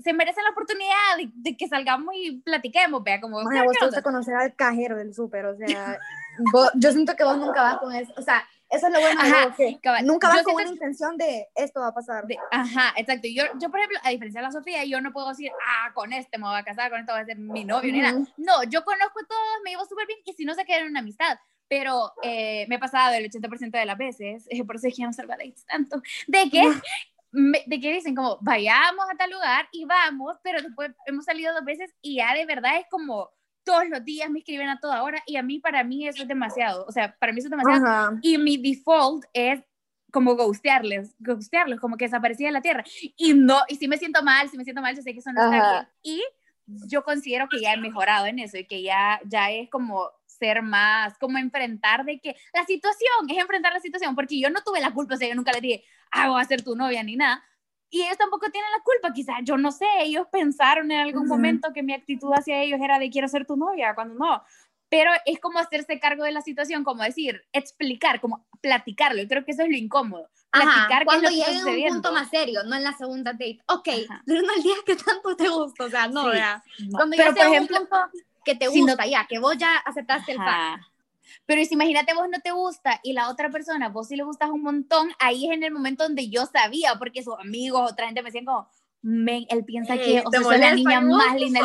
se 0.03 0.13
merecen 0.13 0.45
la 0.45 0.51
oportunidad 0.51 1.33
de, 1.35 1.57
que 1.57 1.69
salgamos 1.69 2.15
y 2.17 2.41
platiquemos, 2.41 3.03
vea, 3.03 3.21
como... 3.21 3.43
Bueno, 3.43 3.65
vos 3.65 3.77
te 3.79 3.87
gusta 3.87 4.03
conocer 4.03 4.35
al 4.35 4.55
cajero 4.55 4.97
del 4.97 5.15
súper, 5.15 5.47
o 5.47 5.57
sea, 5.57 5.99
yo 6.75 6.93
siento 6.93 7.17
que 7.17 7.25
vos 7.25 7.39
nunca 7.39 7.63
vas 7.63 7.79
con 7.79 7.95
eso, 7.95 8.13
o 8.17 8.23
sea, 8.23 8.45
eso 8.71 8.87
es 8.87 8.93
lo 8.93 9.01
bueno 9.01 9.21
ajá, 9.21 9.55
que 9.57 9.79
nunca 10.03 10.29
vas 10.29 10.43
con 10.43 10.55
una 10.55 10.69
intención 10.69 11.17
de 11.17 11.49
esto 11.55 11.81
va 11.81 11.89
a 11.89 11.95
pasar. 11.95 12.25
ajá, 12.51 12.93
exacto. 12.97 13.29
Yo, 13.29 13.45
yo, 13.59 13.71
por 13.71 13.81
ejemplo, 13.81 13.99
a 14.03 14.11
diferencia 14.11 14.41
de 14.41 14.47
la 14.47 14.53
Sofía, 14.53 14.85
yo 14.85 15.01
no 15.01 15.13
puedo 15.13 15.29
decir, 15.29 15.51
ah, 15.67 15.93
con 15.95 16.13
este 16.13 16.39
me 16.39 16.47
voy 16.47 16.59
a 16.59 16.65
casar, 16.65 16.91
con 16.91 17.01
este 17.01 17.13
voy 17.13 17.23
a 17.23 17.27
ser 17.27 17.39
mi 17.39 17.65
novio, 17.65 17.93
ni 17.93 18.01
nada. 18.01 18.19
No, 18.37 18.63
yo 18.65 18.85
conozco 18.85 19.21
a 19.21 19.27
todos, 19.27 19.63
me 19.65 19.71
llevo 19.71 19.87
súper 19.87 20.07
bien 20.07 20.19
y 20.25 20.33
si 20.33 20.45
no 20.45 20.55
se 20.55 20.65
queda 20.65 20.79
en 20.79 20.89
una 20.89 21.01
amistad 21.01 21.39
pero 21.69 22.13
eh, 22.23 22.67
me 22.69 22.77
he 22.77 22.79
pasado 22.79 23.15
el 23.15 23.31
80% 23.31 23.71
de 23.71 23.85
las 23.85 23.99
veces, 23.99 24.47
eh, 24.49 24.65
por 24.65 24.77
eso 24.77 24.89
es 24.89 24.97
que 24.97 25.05
no 25.05 25.13
salgo 25.13 25.35
a 25.35 25.37
dates 25.37 25.67
tanto, 25.67 26.03
de 26.27 26.51
que, 26.51 26.63
de 27.67 27.81
que 27.81 27.93
dicen 27.93 28.15
como, 28.15 28.39
vayamos 28.41 29.05
a 29.11 29.17
tal 29.17 29.31
lugar 29.31 29.69
y 29.71 29.85
vamos, 29.85 30.39
pero 30.43 30.63
después 30.63 30.93
hemos 31.07 31.27
salido 31.27 31.53
dos 31.53 31.65
veces 31.65 31.95
y 32.01 32.17
ya 32.17 32.35
de 32.35 32.47
verdad 32.47 32.79
es 32.79 32.87
como, 32.91 33.31
todos 33.69 33.87
los 33.91 34.03
días 34.03 34.31
me 34.31 34.39
escriben 34.39 34.71
a 34.71 34.81
toda 34.81 35.03
hora 35.03 35.23
y 35.27 35.37
a 35.37 35.43
mí, 35.43 35.61
para 35.61 35.85
mí 35.85 36.09
eso 36.09 36.23
es 36.23 36.29
demasiado, 36.29 36.87
o 36.87 36.93
sea, 36.93 37.15
para 37.19 37.33
mí 37.33 37.41
eso 37.41 37.49
es 37.49 37.51
demasiado. 37.51 38.19
Y 38.23 38.39
mi 38.39 38.57
default 38.57 39.27
es 39.35 39.61
como 40.11 40.37
ghostearles, 40.37 41.15
ghostearlos, 41.19 41.79
como 41.79 41.99
que 41.99 42.07
desaparecía 42.07 42.47
de 42.47 42.53
la 42.53 42.63
tierra. 42.63 42.83
Y 43.17 43.35
no, 43.35 43.61
y 43.69 43.77
si 43.77 43.87
me 43.87 43.99
siento 43.99 44.23
mal, 44.23 44.49
si 44.49 44.57
me 44.57 44.65
siento 44.65 44.81
mal, 44.81 44.97
yo 44.97 45.03
sé 45.03 45.13
que 45.13 45.19
eso 45.19 45.31
no 45.33 45.45
está 45.45 45.73
bien. 45.73 45.89
Y 46.03 46.23
yo 46.89 47.05
considero 47.05 47.47
que 47.47 47.61
ya 47.61 47.75
he 47.75 47.77
mejorado 47.77 48.25
en 48.25 48.39
eso 48.39 48.57
y 48.57 48.65
que 48.65 48.81
ya, 48.81 49.21
ya 49.27 49.51
es 49.51 49.69
como 49.69 50.11
ser 50.25 50.63
más, 50.63 51.19
como 51.19 51.37
enfrentar 51.37 52.07
de 52.07 52.21
que 52.21 52.37
la 52.55 52.65
situación, 52.65 53.29
es 53.29 53.37
enfrentar 53.37 53.75
la 53.75 53.81
situación, 53.81 54.15
porque 54.15 54.41
yo 54.41 54.49
no 54.49 54.63
tuve 54.65 54.81
la 54.81 54.95
culpa, 54.95 55.15
o 55.15 55.19
sea, 55.19 55.29
yo 55.29 55.35
nunca 55.35 55.53
le 55.53 55.61
dije, 55.61 55.85
ah, 56.11 56.31
voy 56.31 56.41
a 56.41 56.45
ser 56.45 56.63
tu 56.63 56.75
novia 56.75 57.03
ni 57.03 57.17
nada. 57.17 57.45
Y 57.91 58.03
ellos 58.03 58.19
tampoco 58.19 58.51
tienen 58.51 58.71
la 58.71 58.83
culpa, 58.83 59.13
quizás, 59.13 59.39
yo 59.43 59.57
no 59.57 59.73
sé, 59.73 59.87
ellos 60.01 60.27
pensaron 60.31 60.91
en 60.91 61.01
algún 61.01 61.27
momento 61.27 61.73
que 61.73 61.83
mi 61.83 61.95
actitud 61.95 62.31
hacia 62.33 62.63
ellos 62.63 62.81
era 62.83 62.99
de 62.99 63.09
quiero 63.11 63.29
ser 63.29 63.47
tu 63.47 63.57
novia, 63.57 63.95
cuando 63.95 64.15
no. 64.15 64.43
Pero 64.91 65.11
es 65.27 65.39
como 65.41 65.59
hacerse 65.59 65.99
cargo 66.01 66.25
de 66.25 66.33
la 66.33 66.41
situación, 66.41 66.85
como 66.85 67.03
decir, 67.03 67.43
explicar, 67.53 68.21
como 68.21 68.47
platicarlo. 68.61 69.21
Yo 69.23 69.29
creo 69.29 69.45
que 69.45 69.53
eso 69.53 69.63
es 69.63 69.69
lo 69.69 69.77
incómodo. 69.77 70.29
Platicar 70.51 71.05
cuando 71.05 71.29
llegue 71.29 71.45
a 71.45 71.67
un 71.67 71.95
punto 71.95 72.13
más 72.13 72.31
serio, 72.31 72.63
no 72.65 72.77
en 72.77 72.85
la 72.85 72.93
segunda 72.93 73.33
date. 73.33 73.61
Ok, 73.67 73.89
pero 74.25 74.43
no 74.43 74.55
el 74.55 74.63
día 74.63 74.77
que 74.87 74.97
tanto 74.97 75.37
te 75.37 75.49
gusta, 75.49 75.85
o 75.85 75.91
sea, 75.91 76.09
no, 76.09 76.29
vea. 76.29 76.63
Cuando 76.91 77.17
pero, 77.17 77.35
por 77.35 77.47
ejemplo, 77.47 77.89
que 78.45 78.55
te 78.55 78.69
gusta, 78.69 79.07
ya, 79.07 79.27
que 79.27 79.39
vos 79.39 79.57
ya 79.59 79.77
aceptaste 79.77 80.33
el 80.33 80.39
fact. 80.39 80.85
Pero 81.47 81.65
si 81.65 81.75
imagínate 81.75 82.15
vos 82.15 82.29
no 82.31 82.41
te 82.41 82.51
gusta 82.51 83.01
y 83.03 83.13
la 83.13 83.29
otra 83.31 83.51
persona, 83.51 83.89
vos 83.89 84.09
sí 84.09 84.17
le 84.17 84.25
gustas 84.25 84.51
un 84.51 84.63
montón, 84.63 85.11
ahí 85.19 85.47
es 85.47 85.53
en 85.53 85.63
el 85.63 85.73
momento 85.73 86.05
donde 86.05 86.29
yo 86.29 86.47
sabía, 86.47 86.95
porque 86.99 87.23
sus 87.23 87.39
amigos, 87.39 87.93
otra 87.93 88.07
gente 88.07 88.23
me 88.23 88.29
decían 88.29 88.45
como, 88.45 88.69
men, 89.03 89.47
él 89.49 89.65
piensa 89.65 89.97
que 89.97 90.23
o 90.25 90.31
sea, 90.31 90.59
la 90.59 90.75
niña 90.75 91.01
más 91.01 91.35
linda. 91.37 91.61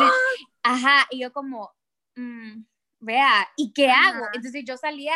Ajá, 0.62 1.06
y 1.10 1.20
yo 1.20 1.32
como, 1.32 1.72
mm, 2.16 2.62
vea, 3.00 3.48
¿y 3.56 3.72
qué 3.72 3.90
hago? 3.90 4.26
Entonces 4.32 4.64
yo 4.66 4.76
salía 4.76 5.14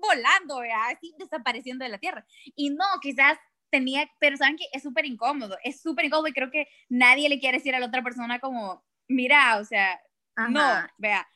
volando, 0.00 0.60
vea, 0.60 0.88
así 0.88 1.14
desapareciendo 1.18 1.84
de 1.84 1.90
la 1.90 1.98
tierra. 1.98 2.26
Y 2.54 2.70
no, 2.70 2.84
quizás 3.00 3.38
tenía, 3.70 4.08
pero 4.20 4.36
saben 4.36 4.56
que 4.56 4.66
es 4.72 4.82
súper 4.82 5.04
incómodo, 5.06 5.56
es 5.62 5.80
súper 5.80 6.06
incómodo 6.06 6.28
y 6.28 6.32
creo 6.32 6.50
que 6.50 6.68
nadie 6.88 7.28
le 7.28 7.38
quiere 7.38 7.58
decir 7.58 7.74
a 7.74 7.80
la 7.80 7.86
otra 7.86 8.02
persona 8.02 8.38
como, 8.38 8.84
mira, 9.08 9.58
o 9.58 9.64
sea, 9.64 10.00
no, 10.48 10.62
vea, 10.98 11.26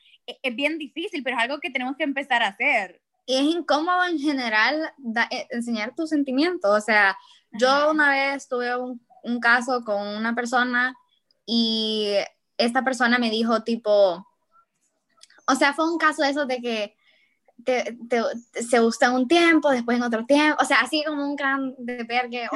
es, 0.41 0.55
bien 0.55 0.77
difícil, 0.77 1.23
pero 1.23 1.37
es 1.37 1.43
algo 1.43 1.59
que 1.59 1.69
tenemos 1.69 1.95
que 1.97 2.03
empezar 2.03 2.43
a 2.43 2.49
hacer. 2.49 3.01
Y 3.25 3.35
es 3.35 3.43
incómodo 3.43 4.03
en 4.05 4.19
general 4.19 4.91
e, 5.29 5.47
enseñar 5.51 5.95
tus 5.95 6.09
sentimientos. 6.09 6.71
O 6.71 6.81
sea, 6.81 7.17
yo 7.51 7.91
una 7.91 8.09
vez 8.09 8.47
tuve 8.47 8.75
un, 8.75 9.01
un, 9.23 9.39
caso 9.39 9.83
con 9.83 10.07
una 10.07 10.33
persona 10.33 10.95
y 11.45 12.13
esta 12.57 12.83
persona 12.83 13.19
me 13.19 13.29
dijo 13.29 13.63
tipo, 13.63 14.25
o 15.47 15.55
sea, 15.55 15.73
fue 15.73 15.91
un 15.91 15.97
caso 15.97 16.23
de 16.23 16.29
eso 16.29 16.45
de 16.45 16.61
que 16.61 16.95
te, 17.63 17.97
te, 18.09 18.21
se 18.61 18.79
gusta 18.79 19.11
un 19.11 19.27
tiempo, 19.27 19.69
después 19.69 19.97
en 19.97 20.03
otro 20.03 20.25
tiempo, 20.25 20.57
o 20.61 20.65
sea, 20.65 20.77
así 20.81 21.03
como 21.05 21.23
un 21.23 21.35
can 21.35 21.75
de 21.77 22.03
vergue 22.03 22.47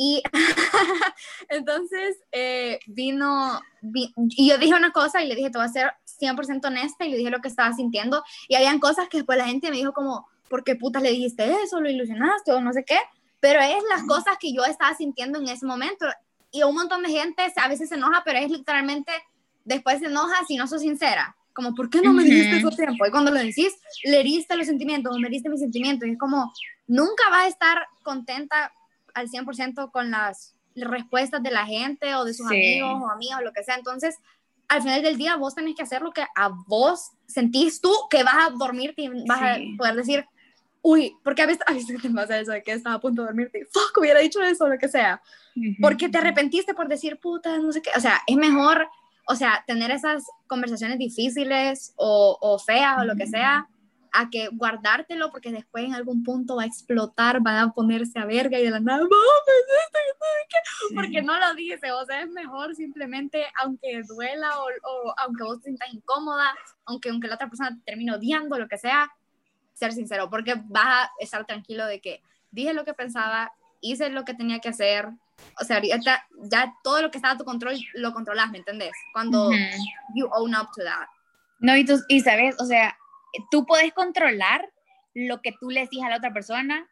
y 0.00 0.22
entonces 1.48 2.16
eh, 2.30 2.78
vino, 2.86 3.60
y 3.82 4.48
yo 4.48 4.56
dije 4.56 4.74
una 4.74 4.92
cosa 4.92 5.20
y 5.20 5.26
le 5.26 5.34
dije, 5.34 5.50
te 5.50 5.58
voy 5.58 5.66
a 5.66 5.70
ser 5.70 5.92
100% 6.20 6.64
honesta 6.64 7.04
y 7.04 7.10
le 7.10 7.16
dije 7.16 7.30
lo 7.30 7.40
que 7.40 7.48
estaba 7.48 7.74
sintiendo. 7.74 8.22
Y 8.46 8.54
habían 8.54 8.78
cosas 8.78 9.08
que 9.08 9.18
después 9.18 9.36
la 9.36 9.46
gente 9.46 9.70
me 9.70 9.76
dijo 9.76 9.92
como, 9.92 10.28
¿por 10.48 10.62
qué 10.62 10.76
putas 10.76 11.02
le 11.02 11.10
dijiste 11.10 11.50
eso? 11.64 11.80
¿Lo 11.80 11.90
ilusionaste 11.90 12.52
o 12.52 12.60
no 12.60 12.72
sé 12.72 12.84
qué? 12.84 12.98
Pero 13.40 13.60
es 13.60 13.82
las 13.90 14.04
cosas 14.04 14.36
que 14.38 14.52
yo 14.54 14.64
estaba 14.64 14.94
sintiendo 14.94 15.40
en 15.40 15.48
ese 15.48 15.66
momento. 15.66 16.06
Y 16.52 16.62
un 16.62 16.76
montón 16.76 17.02
de 17.02 17.10
gente 17.10 17.52
a 17.56 17.68
veces 17.68 17.88
se 17.88 17.96
enoja, 17.96 18.22
pero 18.24 18.38
es 18.38 18.52
literalmente, 18.52 19.10
después 19.64 19.98
se 19.98 20.06
enoja 20.06 20.46
si 20.46 20.56
no 20.56 20.68
sos 20.68 20.82
sincera. 20.82 21.36
Como, 21.52 21.74
¿por 21.74 21.90
qué 21.90 22.00
no 22.00 22.12
me 22.12 22.22
dijiste 22.22 22.60
todo 22.60 22.70
tiempo? 22.70 23.04
Y 23.04 23.10
cuando 23.10 23.32
lo 23.32 23.40
decís, 23.40 23.74
le 24.04 24.20
heriste 24.20 24.56
los 24.56 24.68
sentimientos 24.68 25.12
o 25.12 25.18
me 25.18 25.26
heriste 25.26 25.48
mis 25.48 25.58
sentimientos. 25.58 26.08
Y 26.08 26.12
es 26.12 26.18
como, 26.18 26.52
nunca 26.86 27.28
va 27.30 27.42
a 27.42 27.48
estar 27.48 27.84
contenta 28.04 28.72
al 29.18 29.28
100% 29.28 29.90
con 29.90 30.10
las 30.10 30.54
respuestas 30.74 31.42
de 31.42 31.50
la 31.50 31.66
gente 31.66 32.14
o 32.14 32.24
de 32.24 32.34
sus 32.34 32.46
amigos 32.46 33.02
o 33.02 33.10
amigas 33.10 33.40
o 33.40 33.44
lo 33.44 33.52
que 33.52 33.64
sea. 33.64 33.76
Entonces, 33.76 34.16
al 34.68 34.82
final 34.82 35.02
del 35.02 35.16
día, 35.16 35.36
vos 35.36 35.54
tenés 35.54 35.74
que 35.74 35.82
hacer 35.82 36.02
lo 36.02 36.12
que 36.12 36.22
a 36.22 36.50
vos 36.66 37.10
sentís 37.26 37.80
tú 37.80 37.92
que 38.10 38.22
vas 38.22 38.48
a 38.48 38.50
dormirte 38.50 39.02
y 39.02 39.08
vas 39.26 39.40
a 39.42 39.56
poder 39.76 39.94
decir, 39.94 40.26
uy, 40.82 41.16
porque 41.24 41.42
a 41.42 41.46
veces, 41.46 41.62
a 41.66 41.72
veces 41.72 42.00
te 42.00 42.10
pasa 42.10 42.38
eso 42.38 42.52
de 42.52 42.62
que 42.62 42.72
estaba 42.72 42.96
a 42.96 43.00
punto 43.00 43.22
de 43.22 43.28
dormirte, 43.28 43.66
fuck, 43.72 43.98
hubiera 43.98 44.20
dicho 44.20 44.42
eso 44.42 44.64
o 44.64 44.68
lo 44.68 44.78
que 44.78 44.88
sea. 44.88 45.22
Porque 45.80 46.08
te 46.08 46.18
arrepentiste 46.18 46.72
por 46.74 46.86
decir 46.86 47.18
puta, 47.18 47.58
no 47.58 47.72
sé 47.72 47.82
qué. 47.82 47.90
O 47.96 48.00
sea, 48.00 48.20
es 48.26 48.36
mejor, 48.36 48.88
o 49.26 49.34
sea, 49.34 49.64
tener 49.66 49.90
esas 49.90 50.24
conversaciones 50.46 50.98
difíciles 50.98 51.94
o, 51.96 52.38
o 52.40 52.58
feas 52.60 53.00
o 53.00 53.04
lo 53.04 53.16
que 53.16 53.26
sea 53.26 53.68
a 54.18 54.30
que 54.30 54.48
guardártelo 54.48 55.30
porque 55.30 55.52
después 55.52 55.84
en 55.84 55.94
algún 55.94 56.24
punto 56.24 56.56
va 56.56 56.64
a 56.64 56.66
explotar, 56.66 57.40
van 57.40 57.56
a 57.56 57.72
ponerse 57.72 58.18
a 58.18 58.24
verga 58.24 58.58
y 58.58 58.64
de 58.64 58.70
la 58.70 58.80
nada, 58.80 59.04
porque 60.92 61.22
no 61.22 61.38
lo 61.38 61.54
dice, 61.54 61.92
o 61.92 62.04
sea, 62.04 62.22
es 62.22 62.30
mejor 62.30 62.74
simplemente, 62.74 63.46
aunque 63.62 64.02
duela 64.08 64.50
o, 64.58 65.14
aunque 65.18 65.44
vos 65.44 65.58
te 65.58 65.66
sientas 65.66 65.94
incómoda, 65.94 66.52
aunque, 66.84 67.10
aunque 67.10 67.28
la 67.28 67.36
otra 67.36 67.48
persona 67.48 67.70
te 67.70 67.82
termine 67.84 68.12
odiando, 68.12 68.58
lo 68.58 68.66
que 68.66 68.76
sea, 68.76 69.08
ser 69.72 69.92
sincero, 69.92 70.28
porque 70.28 70.54
vas 70.64 71.06
a 71.06 71.10
estar 71.20 71.46
tranquilo 71.46 71.86
de 71.86 72.00
que 72.00 72.20
dije 72.50 72.74
lo 72.74 72.84
que 72.84 72.94
pensaba, 72.94 73.52
hice 73.80 74.10
lo 74.10 74.24
que 74.24 74.34
tenía 74.34 74.58
que 74.58 74.70
hacer, 74.70 75.10
o 75.60 75.64
sea, 75.64 75.76
ahorita 75.76 76.26
ya 76.50 76.74
todo 76.82 77.02
lo 77.02 77.12
que 77.12 77.18
estaba 77.18 77.34
a 77.34 77.38
tu 77.38 77.44
control 77.44 77.78
lo 77.94 78.12
controlas, 78.12 78.50
¿me 78.50 78.58
entendés? 78.58 78.92
Cuando 79.12 79.52
you 80.16 80.28
own 80.32 80.56
up 80.56 80.70
to 80.74 80.82
that. 80.82 81.06
No, 81.60 81.76
y, 81.76 81.84
tú, 81.84 82.00
y 82.08 82.20
sabes, 82.20 82.56
o 82.58 82.64
sea, 82.64 82.96
tú 83.50 83.66
puedes 83.66 83.92
controlar 83.92 84.70
lo 85.14 85.40
que 85.40 85.52
tú 85.60 85.70
le 85.70 85.80
decís 85.80 86.02
a 86.02 86.10
la 86.10 86.16
otra 86.16 86.32
persona 86.32 86.88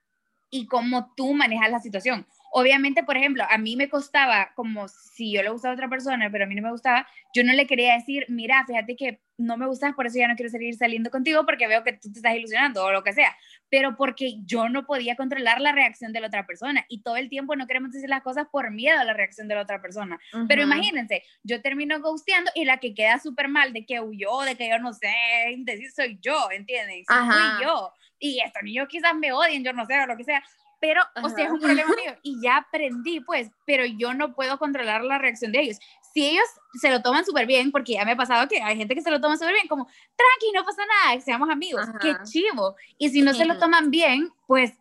y 0.50 0.66
cómo 0.66 1.12
tú 1.16 1.34
manejas 1.34 1.70
la 1.70 1.80
situación 1.80 2.26
obviamente, 2.58 3.04
por 3.04 3.18
ejemplo, 3.18 3.44
a 3.50 3.58
mí 3.58 3.76
me 3.76 3.90
costaba, 3.90 4.50
como 4.54 4.88
si 4.88 5.30
yo 5.30 5.42
le 5.42 5.50
gustaba 5.50 5.72
a 5.72 5.74
otra 5.74 5.90
persona, 5.90 6.30
pero 6.32 6.44
a 6.44 6.46
mí 6.46 6.54
no 6.54 6.62
me 6.62 6.70
gustaba, 6.70 7.06
yo 7.34 7.44
no 7.44 7.52
le 7.52 7.66
quería 7.66 7.92
decir, 7.92 8.24
mira, 8.28 8.64
fíjate 8.66 8.96
que 8.96 9.20
no 9.36 9.58
me 9.58 9.66
gustas, 9.66 9.94
por 9.94 10.06
eso 10.06 10.18
ya 10.18 10.26
no 10.26 10.36
quiero 10.36 10.48
seguir 10.48 10.74
saliendo 10.74 11.10
contigo 11.10 11.44
porque 11.44 11.66
veo 11.66 11.84
que 11.84 11.92
tú 11.92 12.10
te 12.10 12.18
estás 12.18 12.34
ilusionando 12.34 12.82
o 12.82 12.92
lo 12.92 13.04
que 13.04 13.12
sea, 13.12 13.36
pero 13.68 13.94
porque 13.98 14.36
yo 14.46 14.70
no 14.70 14.86
podía 14.86 15.16
controlar 15.16 15.60
la 15.60 15.72
reacción 15.72 16.14
de 16.14 16.20
la 16.20 16.28
otra 16.28 16.46
persona 16.46 16.86
y 16.88 17.02
todo 17.02 17.18
el 17.18 17.28
tiempo 17.28 17.56
no 17.56 17.66
queremos 17.66 17.92
decir 17.92 18.08
las 18.08 18.22
cosas 18.22 18.46
por 18.50 18.70
miedo 18.70 18.98
a 18.98 19.04
la 19.04 19.12
reacción 19.12 19.48
de 19.48 19.54
la 19.54 19.60
otra 19.60 19.82
persona. 19.82 20.18
Pero 20.48 20.62
imagínense, 20.62 21.24
yo 21.42 21.60
termino 21.60 22.00
ghosteando 22.00 22.50
y 22.54 22.64
la 22.64 22.78
que 22.78 22.94
queda 22.94 23.18
súper 23.18 23.48
mal 23.48 23.74
de 23.74 23.84
que 23.84 24.00
huyó, 24.00 24.40
de 24.46 24.56
que 24.56 24.70
yo 24.70 24.78
no 24.78 24.94
sé, 24.94 25.12
decir 25.58 25.90
soy 25.90 26.18
yo, 26.22 26.50
¿entienden? 26.50 27.04
Soy 27.04 27.62
yo. 27.62 27.92
Y 28.18 28.40
estos 28.40 28.62
niños 28.62 28.88
quizás 28.88 29.14
me 29.14 29.30
odien, 29.34 29.62
yo 29.62 29.74
no 29.74 29.84
sé, 29.84 30.00
o 30.00 30.06
lo 30.06 30.16
que 30.16 30.24
sea, 30.24 30.42
pero, 30.80 31.02
o 31.22 31.28
sea, 31.28 31.46
es 31.46 31.50
un 31.50 31.60
problema 31.60 31.88
mío 32.04 32.16
y 32.22 32.40
ya 32.40 32.58
aprendí, 32.58 33.20
pues, 33.20 33.50
pero 33.64 33.84
yo 33.84 34.14
no 34.14 34.34
puedo 34.34 34.58
controlar 34.58 35.04
la 35.04 35.18
reacción 35.18 35.52
de 35.52 35.60
ellos. 35.60 35.78
Si 36.12 36.26
ellos 36.26 36.46
se 36.80 36.90
lo 36.90 37.02
toman 37.02 37.24
súper 37.24 37.46
bien, 37.46 37.72
porque 37.72 37.94
ya 37.94 38.04
me 38.04 38.12
ha 38.12 38.16
pasado 38.16 38.48
que 38.48 38.60
hay 38.62 38.76
gente 38.76 38.94
que 38.94 39.02
se 39.02 39.10
lo 39.10 39.20
toma 39.20 39.36
súper 39.36 39.54
bien, 39.54 39.68
como, 39.68 39.86
tranqui, 39.86 40.52
no 40.54 40.64
pasa 40.64 40.82
nada, 40.86 41.20
seamos 41.20 41.50
amigos, 41.50 41.86
qué 42.00 42.14
chivo. 42.24 42.76
Y 42.98 43.10
si 43.10 43.22
no 43.22 43.34
se 43.34 43.44
lo 43.44 43.58
toman 43.58 43.90
bien, 43.90 44.32
pues, 44.46 44.74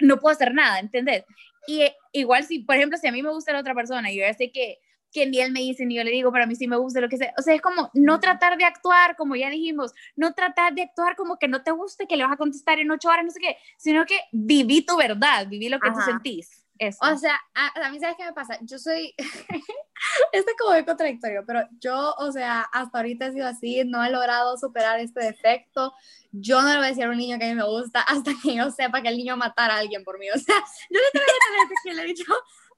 no 0.00 0.18
puedo 0.18 0.34
hacer 0.34 0.54
nada, 0.54 0.78
¿entendés? 0.78 1.24
Y 1.66 1.82
eh, 1.82 1.96
igual 2.12 2.44
si, 2.44 2.60
por 2.60 2.76
ejemplo, 2.76 2.98
si 2.98 3.06
a 3.06 3.12
mí 3.12 3.22
me 3.22 3.30
gusta 3.30 3.52
la 3.52 3.60
otra 3.60 3.74
persona 3.74 4.10
y 4.10 4.16
yo 4.16 4.26
ya 4.26 4.34
sé 4.34 4.50
que 4.50 4.78
que 5.14 5.26
ni 5.26 5.40
él 5.40 5.52
me 5.52 5.60
dice 5.60 5.86
ni 5.86 5.94
yo 5.94 6.04
le 6.04 6.10
digo, 6.10 6.32
pero 6.32 6.44
a 6.44 6.46
mí 6.46 6.56
sí 6.56 6.66
me 6.66 6.76
gusta 6.76 7.00
lo 7.00 7.08
que 7.08 7.16
sea. 7.16 7.32
O 7.38 7.42
sea, 7.42 7.54
es 7.54 7.62
como 7.62 7.90
no 7.94 8.18
tratar 8.18 8.58
de 8.58 8.64
actuar, 8.64 9.16
como 9.16 9.36
ya 9.36 9.48
dijimos, 9.48 9.92
no 10.16 10.34
tratar 10.34 10.74
de 10.74 10.82
actuar 10.82 11.14
como 11.16 11.38
que 11.38 11.46
no 11.46 11.62
te 11.62 11.70
guste, 11.70 12.06
que 12.06 12.16
le 12.16 12.24
vas 12.24 12.32
a 12.32 12.36
contestar 12.36 12.80
en 12.80 12.90
ocho 12.90 13.08
horas, 13.08 13.24
no 13.24 13.30
sé 13.30 13.38
qué, 13.40 13.56
sino 13.78 14.04
que 14.04 14.18
viví 14.32 14.84
tu 14.84 14.96
verdad, 14.96 15.46
viví 15.46 15.68
lo 15.68 15.78
que 15.78 15.90
tú 15.90 16.00
sentís. 16.04 16.66
eso. 16.78 16.98
O 17.00 17.16
sea, 17.16 17.40
a, 17.54 17.90
mí, 17.90 18.00
¿sabes 18.00 18.16
qué 18.18 18.24
me 18.24 18.32
pasa? 18.32 18.58
Yo 18.62 18.78
soy, 18.78 19.14
este 20.32 20.50
es 20.50 20.56
como 20.58 20.74
muy 20.74 20.84
contradictorio, 20.84 21.44
pero 21.46 21.60
yo, 21.80 22.14
o 22.18 22.32
sea, 22.32 22.62
hasta 22.72 22.98
ahorita 22.98 23.26
he 23.26 23.32
sido 23.32 23.46
así, 23.46 23.84
no 23.84 24.04
he 24.04 24.10
logrado 24.10 24.58
superar 24.58 24.98
este 24.98 25.24
defecto. 25.24 25.94
Yo 26.32 26.60
no 26.60 26.70
le 26.70 26.76
voy 26.76 26.86
a 26.86 26.88
decir 26.88 27.04
a 27.04 27.10
un 27.10 27.16
niño 27.16 27.38
que 27.38 27.44
a 27.44 27.48
mí 27.48 27.54
me 27.54 27.64
gusta 27.64 28.00
hasta 28.00 28.32
que 28.42 28.56
yo 28.56 28.68
sepa 28.72 29.00
que 29.00 29.08
el 29.08 29.16
niño 29.16 29.36
matara 29.36 29.76
a 29.76 29.78
alguien 29.78 30.02
por 30.02 30.18
mí. 30.18 30.28
O 30.30 30.38
sea, 30.38 30.56
yo 30.90 30.98
literalmente 31.12 31.94
le 31.94 32.02
he 32.02 32.06
dicho 32.06 32.24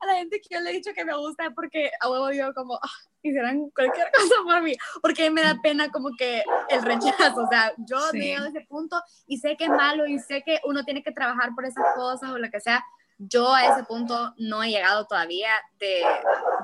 a 0.00 0.06
la 0.06 0.14
gente 0.14 0.40
que 0.40 0.54
yo 0.54 0.61
le 0.61 0.70
he 0.70 0.74
dicho 0.74 0.92
que 0.94 1.04
me 1.04 1.16
gusta 1.16 1.50
porque 1.54 1.90
a 2.00 2.11
huevo 2.11 2.30
yo 2.32 2.52
como 2.54 2.74
ah, 2.74 2.90
hicieran 3.22 3.70
cualquier 3.70 4.11
cosa 4.16 4.35
por 4.44 4.62
mí, 4.62 4.74
porque 5.02 5.30
me 5.30 5.42
da 5.42 5.59
pena 5.62 5.90
como 5.90 6.11
que 6.16 6.42
el 6.68 6.82
rechazo, 6.82 7.44
o 7.44 7.48
sea, 7.48 7.72
yo 7.78 7.98
sí. 8.11 8.20
llego 8.20 8.44
a 8.44 8.48
ese 8.48 8.61
punto 8.62 9.00
y 9.26 9.38
sé 9.38 9.56
que 9.56 9.64
es 9.64 9.70
malo 9.70 10.06
y 10.06 10.18
sé 10.18 10.42
que 10.42 10.61
uno 10.64 10.85
tiene 10.85 11.02
que 11.02 11.12
trabajar 11.12 11.50
por 11.54 11.64
esas 11.64 11.85
cosas 11.94 12.30
o 12.30 12.38
lo 12.38 12.50
que 12.50 12.61
sea, 12.61 12.85
yo 13.18 13.52
a 13.52 13.66
ese 13.66 13.85
punto 13.85 14.35
no 14.37 14.62
he 14.62 14.70
llegado 14.70 15.06
todavía 15.06 15.50
de, 15.78 16.04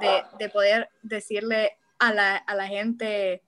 de, 0.00 0.22
de 0.38 0.48
poder 0.50 0.90
decirle 1.02 1.76
a 1.98 2.12
la, 2.12 2.36
a 2.36 2.54
la 2.54 2.66
gente 2.66 3.42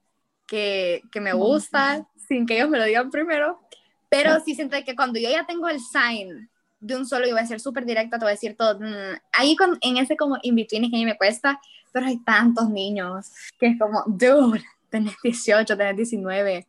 que, 0.46 1.02
que, 1.12 1.20
me 1.20 1.32
gusta 1.32 2.06
sin 2.28 2.46
que 2.46 2.56
ellos 2.56 2.70
me 2.70 2.78
lo 2.78 2.84
digan 2.84 3.10
primero, 3.10 3.60
pero 4.08 4.40
sí 4.40 4.54
siento 4.54 4.76
que 4.84 4.96
cuando 4.96 5.18
yo 5.18 5.28
ya 5.28 5.44
tengo 5.44 5.68
el 5.68 5.80
sign 5.80 6.48
de 6.84 6.96
un 6.96 7.06
solo 7.06 7.26
y 7.26 7.32
voy 7.32 7.40
a 7.40 7.46
ser 7.46 7.60
súper 7.60 7.86
directa, 7.86 8.18
te 8.18 8.26
voy 8.26 8.32
a 8.32 8.34
decir 8.34 8.56
todo. 8.56 8.78
Mm, 8.78 9.18
ahí 9.32 9.56
con, 9.56 9.78
en 9.80 9.96
ese 9.96 10.16
como 10.16 10.36
in-between 10.42 10.90
que 10.90 10.96
a 10.96 10.98
mí 10.98 11.06
me 11.06 11.16
cuesta, 11.16 11.58
pero 11.92 12.06
hay 12.06 12.18
tantos 12.18 12.68
niños 12.68 13.30
que 13.58 13.68
es 13.68 13.78
como, 13.78 14.04
dude, 14.06 14.62
tenés 14.90 15.14
18, 15.22 15.76
tenés 15.78 15.96
19, 15.96 16.68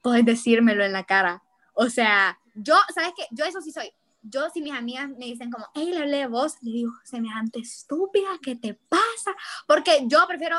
puedes 0.00 0.24
decírmelo 0.24 0.82
en 0.82 0.92
la 0.92 1.04
cara. 1.04 1.42
O 1.74 1.90
sea, 1.90 2.38
yo, 2.54 2.74
¿sabes 2.94 3.12
qué? 3.14 3.24
Yo 3.32 3.44
eso 3.44 3.60
sí 3.60 3.70
soy. 3.70 3.92
Yo, 4.22 4.48
si 4.50 4.62
mis 4.62 4.72
amigas 4.72 5.10
me 5.10 5.26
dicen 5.26 5.50
como, 5.50 5.66
hey, 5.74 5.90
le 5.92 5.98
hablé 5.98 6.16
de 6.18 6.26
vos, 6.26 6.54
le 6.62 6.72
digo, 6.72 6.92
semejante 7.04 7.58
estúpida, 7.58 8.28
¿qué 8.42 8.56
te 8.56 8.74
pasa? 8.74 9.36
Porque 9.66 10.04
yo 10.06 10.26
prefiero 10.26 10.56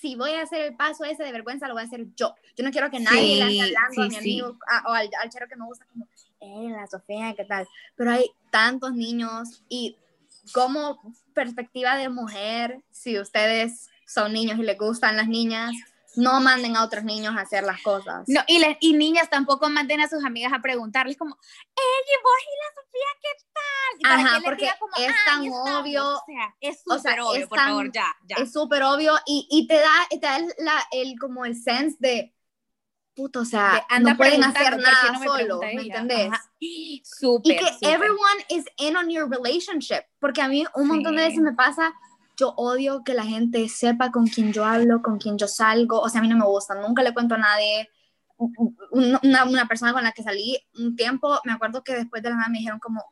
si 0.00 0.16
voy 0.16 0.30
a 0.32 0.42
hacer 0.42 0.62
el 0.62 0.76
paso 0.76 1.04
ese 1.04 1.22
de 1.22 1.32
vergüenza, 1.32 1.68
lo 1.68 1.74
voy 1.74 1.82
a 1.82 1.86
hacer 1.86 2.06
yo. 2.16 2.34
Yo 2.56 2.64
no 2.64 2.70
quiero 2.70 2.90
que 2.90 3.00
nadie 3.00 3.44
le 3.44 3.50
esté 3.50 3.76
hablando 3.76 4.02
a 4.02 4.08
mi 4.08 4.16
amigo 4.16 4.58
o 4.86 4.90
al, 4.90 5.10
al 5.22 5.28
chero 5.28 5.46
que 5.48 5.56
me 5.56 5.66
gusta 5.66 5.84
como, 5.86 6.08
eh, 6.40 6.68
la 6.70 6.86
Sofía, 6.86 7.34
¿qué 7.36 7.44
tal? 7.44 7.68
Pero 7.96 8.10
hay 8.10 8.30
tantos 8.50 8.92
niños 8.94 9.62
y 9.68 9.96
como 10.52 11.00
perspectiva 11.34 11.96
de 11.96 12.08
mujer, 12.08 12.82
si 12.90 13.18
ustedes 13.18 13.88
son 14.06 14.32
niños 14.32 14.58
y 14.58 14.62
les 14.62 14.78
gustan 14.78 15.16
las 15.16 15.28
niñas, 15.28 15.72
no 16.16 16.40
manden 16.40 16.76
a 16.76 16.84
otros 16.84 17.04
niños 17.04 17.36
a 17.36 17.42
hacer 17.42 17.64
las 17.64 17.80
cosas. 17.82 18.24
No, 18.26 18.40
y, 18.46 18.60
y 18.80 18.92
niñas 18.94 19.30
tampoco 19.30 19.68
manden 19.68 20.00
a 20.00 20.08
sus 20.08 20.24
amigas 20.24 20.52
a 20.52 20.60
preguntarles 20.60 21.16
como, 21.16 21.34
¡Ey, 21.34 22.16
vos 22.22 22.32
y 22.42 22.54
la 22.58 22.82
Sofía 22.82 23.08
qué 23.22 23.28
tal! 23.52 24.26
Ajá, 24.26 24.40
porque 24.44 24.66
es 24.66 25.14
tan 25.24 25.48
obvio. 25.48 26.16
O 26.16 26.24
sea, 26.26 26.56
es 26.60 26.82
súper 26.82 27.20
obvio, 27.20 27.48
por 27.48 27.58
favor, 27.58 27.92
ya, 27.92 28.16
ya. 28.24 28.36
Es 28.36 28.52
súper 28.52 28.82
obvio 28.82 29.14
y, 29.26 29.46
y, 29.50 29.66
te 29.66 29.74
da, 29.74 30.08
te 30.10 30.18
da 30.18 30.36
el, 30.38 30.52
la, 30.58 30.82
el, 30.90 31.18
como 31.18 31.44
el 31.44 31.60
sense 31.60 31.96
de, 32.00 32.34
puto, 33.18 33.40
o 33.40 33.44
sea, 33.44 33.84
no 34.00 34.16
pueden 34.16 34.44
hacer 34.44 34.78
nada 34.78 35.12
no 35.12 35.22
solo, 35.24 35.58
¿me 35.58 35.72
entendés? 35.72 36.30
Y 36.60 37.02
que 37.42 37.58
everyone 37.82 38.44
is 38.48 38.64
in 38.76 38.96
on 38.96 39.10
your 39.10 39.28
relationship, 39.28 40.04
porque 40.20 40.40
a 40.40 40.46
mí 40.46 40.64
un 40.76 40.86
montón 40.86 41.16
de 41.16 41.24
veces 41.24 41.40
me 41.40 41.52
pasa 41.52 41.92
yo 42.36 42.54
odio 42.56 43.02
que 43.02 43.14
la 43.14 43.24
gente 43.24 43.68
sepa 43.68 44.12
con 44.12 44.28
quién 44.28 44.52
yo 44.52 44.64
hablo, 44.64 45.02
con 45.02 45.18
quién 45.18 45.36
yo 45.36 45.48
salgo, 45.48 46.00
o 46.00 46.08
sea, 46.08 46.20
a 46.20 46.22
mí 46.22 46.28
no 46.28 46.36
me 46.36 46.44
gusta, 46.44 46.76
nunca 46.76 47.02
le 47.02 47.12
cuento 47.12 47.34
a 47.34 47.38
nadie, 47.38 47.90
una, 48.92 49.44
una 49.44 49.66
persona 49.66 49.92
con 49.92 50.04
la 50.04 50.12
que 50.12 50.22
salí 50.22 50.56
un 50.78 50.94
tiempo, 50.94 51.40
me 51.42 51.52
acuerdo 51.52 51.82
que 51.82 51.94
después 51.94 52.22
de 52.22 52.30
la 52.30 52.36
nada 52.36 52.48
me 52.48 52.58
dijeron 52.58 52.78
como, 52.78 53.04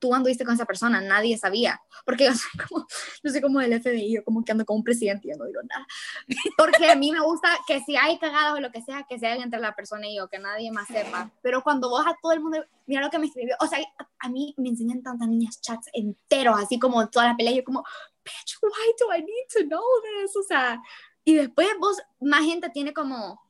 tú 0.00 0.14
anduviste 0.14 0.44
con 0.44 0.54
esa 0.54 0.64
persona, 0.64 1.00
nadie 1.00 1.38
sabía, 1.38 1.80
porque 2.04 2.24
yo 2.26 2.34
soy 2.34 2.66
como, 2.66 2.86
yo 3.22 3.30
soy 3.30 3.40
como 3.40 3.60
el 3.60 3.80
FBI, 3.80 4.14
yo 4.14 4.24
como 4.24 4.44
que 4.44 4.52
ando 4.52 4.64
con 4.64 4.78
un 4.78 4.84
presidente 4.84 5.28
y 5.28 5.30
yo 5.30 5.36
no 5.36 5.44
digo 5.44 5.60
nada, 5.62 5.86
porque 6.58 6.90
a 6.90 6.96
mí 6.96 7.12
me 7.12 7.20
gusta 7.20 7.48
que 7.66 7.80
si 7.80 7.96
hay 7.96 8.18
cagados 8.18 8.58
o 8.58 8.60
lo 8.60 8.72
que 8.72 8.82
sea, 8.82 9.04
que 9.08 9.18
sea 9.18 9.36
entre 9.36 9.60
la 9.60 9.76
persona 9.76 10.08
y 10.08 10.16
yo, 10.16 10.28
que 10.28 10.38
nadie 10.38 10.72
más 10.72 10.88
sepa, 10.88 11.30
pero 11.42 11.62
cuando 11.62 11.88
vos 11.88 12.04
a 12.06 12.16
todo 12.20 12.32
el 12.32 12.40
mundo, 12.40 12.64
mira 12.86 13.02
lo 13.02 13.10
que 13.10 13.18
me 13.18 13.26
escribió, 13.26 13.54
o 13.60 13.66
sea, 13.66 13.78
a, 14.18 14.28
mí 14.28 14.54
me 14.56 14.70
enseñan 14.70 15.02
tantas 15.02 15.28
niñas 15.28 15.60
chats 15.60 15.88
enteros, 15.92 16.58
así 16.58 16.78
como 16.78 17.08
toda 17.08 17.26
la 17.26 17.36
pelea, 17.36 17.52
yo 17.52 17.62
como, 17.62 17.84
bitch, 18.24 18.58
why 18.62 18.94
do 18.98 19.14
I 19.14 19.20
need 19.20 19.46
to 19.52 19.68
know 19.68 19.82
this? 20.02 20.34
O 20.36 20.42
sea, 20.42 20.82
y 21.24 21.34
después 21.34 21.68
vos, 21.78 21.98
más 22.20 22.44
gente 22.44 22.70
tiene 22.70 22.92
como 22.92 23.40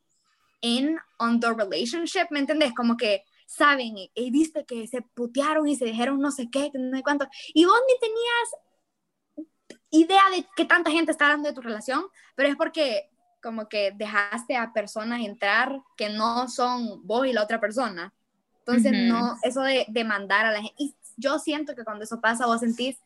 in 0.60 0.98
on 1.18 1.40
the 1.40 1.52
relationship, 1.52 2.26
¿me 2.30 2.40
entendés? 2.40 2.72
Como 2.74 2.96
que 2.96 3.24
saben 3.50 3.98
y, 3.98 4.30
viste 4.30 4.64
que 4.64 4.86
se 4.86 5.02
putearon 5.02 5.66
y 5.66 5.74
se 5.74 5.84
dijeron 5.84 6.20
no 6.20 6.30
sé 6.30 6.48
qué, 6.50 6.70
no 6.72 6.96
sé 6.96 7.02
cuánto, 7.02 7.26
y 7.52 7.64
vos 7.64 7.80
ni 7.88 7.98
tenías 7.98 9.76
idea 9.90 10.22
de 10.30 10.46
que 10.54 10.64
tanta 10.64 10.92
gente 10.92 11.10
está 11.10 11.24
hablando 11.26 11.48
de 11.48 11.54
tu 11.54 11.60
relación, 11.60 12.04
pero 12.36 12.48
es 12.48 12.54
porque 12.54 13.10
como 13.42 13.68
que 13.68 13.92
dejaste 13.96 14.56
a 14.56 14.72
personas 14.72 15.20
entrar 15.22 15.80
que 15.96 16.10
no 16.10 16.46
son 16.48 17.04
vos 17.04 17.26
y 17.26 17.32
la 17.32 17.42
otra 17.42 17.58
persona. 17.58 18.12
Entonces, 18.58 18.92
no, 18.92 19.36
eso 19.42 19.62
de, 19.62 19.84
de 19.88 20.04
mandar 20.04 20.46
a 20.46 20.52
la 20.52 20.58
gente, 20.58 20.74
y 20.78 20.94
yo 21.16 21.40
siento 21.40 21.74
que 21.74 21.82
cuando 21.82 22.04
eso 22.04 22.20
pasa, 22.20 22.46
vos 22.46 22.60
sentís, 22.60 22.98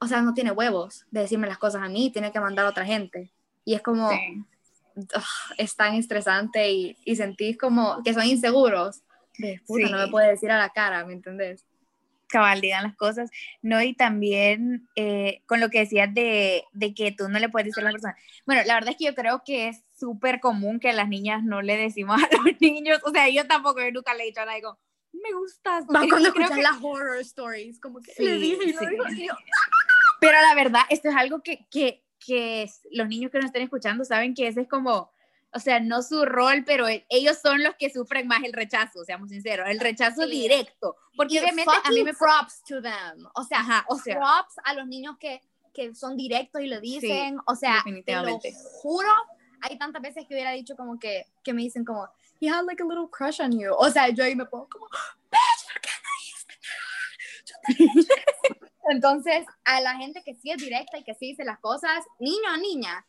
o 0.00 0.08
sea, 0.08 0.22
no 0.22 0.34
tiene 0.34 0.50
huevos 0.50 1.06
de 1.12 1.20
decirme 1.20 1.46
las 1.46 1.58
cosas 1.58 1.82
a 1.82 1.88
mí, 1.88 2.10
tiene 2.10 2.32
que 2.32 2.40
mandar 2.40 2.66
a 2.66 2.70
otra 2.70 2.84
gente. 2.84 3.30
Y 3.64 3.74
es 3.74 3.82
como, 3.82 4.10
es 5.56 5.76
tan 5.76 5.94
estresante 5.94 6.72
y, 6.72 6.96
y, 7.04 7.14
sentís 7.14 7.56
como 7.56 8.02
que 8.02 8.14
son 8.14 8.24
inseguros 8.24 9.02
de 9.38 9.60
puta, 9.66 9.88
no 9.88 9.98
me 9.98 10.08
puede 10.08 10.28
decir 10.28 10.50
a 10.50 10.58
la 10.58 10.70
cara, 10.70 11.04
¿me 11.04 11.14
entendés? 11.14 11.64
Cabal, 12.28 12.60
digan 12.60 12.82
las 12.84 12.96
cosas, 12.96 13.30
¿no? 13.62 13.80
Y 13.80 13.94
también 13.94 14.86
eh, 14.96 15.42
con 15.46 15.60
lo 15.60 15.70
que 15.70 15.80
decías 15.80 16.12
de, 16.12 16.64
de, 16.72 16.92
que 16.92 17.10
tú 17.10 17.28
no 17.28 17.38
le 17.38 17.48
puedes 17.48 17.66
decir 17.66 17.82
a 17.82 17.86
la 17.86 17.92
persona. 17.92 18.16
Bueno, 18.44 18.62
la 18.66 18.74
verdad 18.74 18.90
es 18.90 18.96
que 18.96 19.06
yo 19.06 19.14
creo 19.14 19.42
que 19.44 19.68
es 19.68 19.82
súper 19.98 20.38
común 20.38 20.78
que 20.78 20.92
las 20.92 21.08
niñas 21.08 21.42
no 21.42 21.62
le 21.62 21.78
decimos 21.78 22.20
a 22.22 22.28
los 22.36 22.60
niños, 22.60 23.00
o 23.04 23.10
sea, 23.10 23.28
yo 23.30 23.46
tampoco, 23.46 23.80
yo 23.80 23.90
nunca 23.92 24.14
le 24.14 24.24
he 24.24 24.26
dicho 24.26 24.42
a 24.42 24.44
nadie 24.44 24.62
como, 24.62 24.78
me 25.12 25.32
gustas. 25.32 25.84
Va 25.84 26.06
cuando 26.08 26.28
escuchan 26.28 26.56
que... 26.56 26.62
las 26.62 26.76
horror 26.82 27.18
stories, 27.20 27.80
como 27.80 28.00
que 28.00 28.12
sí, 28.12 28.24
le 28.24 28.36
dije 28.36 28.64
y 28.66 28.72
sí. 28.72 28.86
Digo, 28.86 29.34
Pero 30.20 30.40
la 30.40 30.54
verdad, 30.54 30.82
esto 30.90 31.08
es 31.08 31.16
algo 31.16 31.42
que, 31.42 31.66
que, 31.70 32.04
que 32.24 32.70
los 32.92 33.08
niños 33.08 33.30
que 33.30 33.38
nos 33.38 33.46
estén 33.46 33.62
escuchando 33.62 34.04
saben 34.04 34.34
que 34.34 34.48
ese 34.48 34.62
es 34.62 34.68
como 34.68 35.10
o 35.54 35.58
sea, 35.58 35.80
no 35.80 36.02
su 36.02 36.24
rol, 36.24 36.64
pero 36.66 36.86
ellos 37.08 37.38
son 37.42 37.62
los 37.62 37.74
que 37.76 37.90
sufren 37.90 38.26
más 38.26 38.44
el 38.44 38.52
rechazo, 38.52 39.04
seamos 39.04 39.30
sinceros, 39.30 39.68
el 39.68 39.80
rechazo 39.80 40.24
sí. 40.24 40.30
directo. 40.30 40.96
Porque 41.16 41.40
obviamente 41.40 41.72
a 41.84 41.90
mí 41.90 42.04
me 42.04 42.14
props 42.14 42.62
to 42.64 42.82
them. 42.82 43.26
O 43.34 43.44
sea, 43.44 43.60
Ajá, 43.60 43.84
o 43.88 43.98
sea, 43.98 44.16
props 44.16 44.56
a 44.64 44.74
los 44.74 44.86
niños 44.86 45.16
que, 45.18 45.40
que 45.72 45.94
son 45.94 46.16
directos 46.16 46.62
y 46.62 46.66
lo 46.66 46.80
dicen. 46.80 47.36
Sí, 47.36 47.42
o 47.46 47.54
sea, 47.54 47.82
te 48.04 48.14
lo 48.14 48.38
juro, 48.82 49.08
hay 49.62 49.78
tantas 49.78 50.02
veces 50.02 50.26
que 50.26 50.34
hubiera 50.34 50.52
dicho 50.52 50.76
como 50.76 50.98
que, 50.98 51.26
que 51.42 51.52
me 51.52 51.62
dicen 51.62 51.84
como, 51.84 52.08
he 52.40 52.48
had 52.48 52.64
like 52.64 52.82
a 52.82 52.86
little 52.86 53.08
crush 53.10 53.40
on 53.40 53.58
you. 53.58 53.72
O 53.76 53.90
sea, 53.90 54.08
yo 54.10 54.24
ahí 54.24 54.36
me 54.36 54.46
pongo 54.46 54.68
como, 54.68 54.86
bitch, 54.86 55.72
¿por 55.72 55.80
qué 55.80 55.90
no 55.90 56.08
Entonces, 58.90 59.46
a 59.64 59.80
la 59.80 59.96
gente 59.96 60.22
que 60.24 60.34
sí 60.34 60.50
es 60.50 60.58
directa 60.58 60.98
y 60.98 61.04
que 61.04 61.14
sí 61.14 61.28
dice 61.28 61.44
las 61.44 61.58
cosas, 61.58 62.04
niño 62.18 62.54
o 62.54 62.56
niña, 62.56 63.06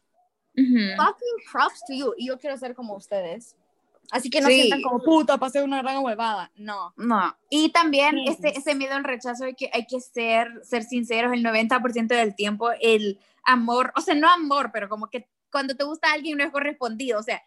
Uh 0.60 0.66
-huh. 0.66 0.96
Fucking 0.96 1.52
props 1.52 1.82
to 1.88 1.94
you. 1.94 2.14
Y 2.18 2.28
yo 2.28 2.38
quiero 2.38 2.58
ser 2.58 2.76
como 2.76 2.96
ustedes. 2.96 3.56
Así 4.12 4.30
que 4.30 4.42
no 4.42 4.48
sí. 4.48 4.56
sientan 4.56 4.82
como 4.82 5.04
puta, 5.04 5.38
pasé 5.38 5.62
una 5.62 5.82
gran 5.82 6.04
huevada. 6.04 6.52
No. 6.56 6.94
No. 6.98 7.38
Y 7.50 7.72
también 7.72 8.16
sí. 8.16 8.26
ese, 8.28 8.58
ese 8.58 8.76
miedo 8.76 8.96
al 8.96 9.04
rechazo 9.04 9.46
de 9.46 9.54
que 9.54 9.70
hay 9.72 9.86
que 9.86 10.00
ser, 10.02 10.48
ser 10.64 10.84
sinceros 10.84 11.32
el 11.34 11.44
90% 11.44 12.08
del 12.08 12.36
tiempo. 12.36 12.72
El 12.82 13.20
amor, 13.44 13.94
o 13.96 14.02
sea, 14.02 14.16
no 14.16 14.30
amor, 14.30 14.72
pero 14.74 14.90
como 14.90 15.10
que 15.10 15.28
cuando 15.52 15.76
te 15.76 15.84
gusta 15.84 16.12
alguien 16.12 16.38
no 16.38 16.44
es 16.44 16.52
correspondido. 16.52 17.20
O 17.20 17.24
sea, 17.24 17.42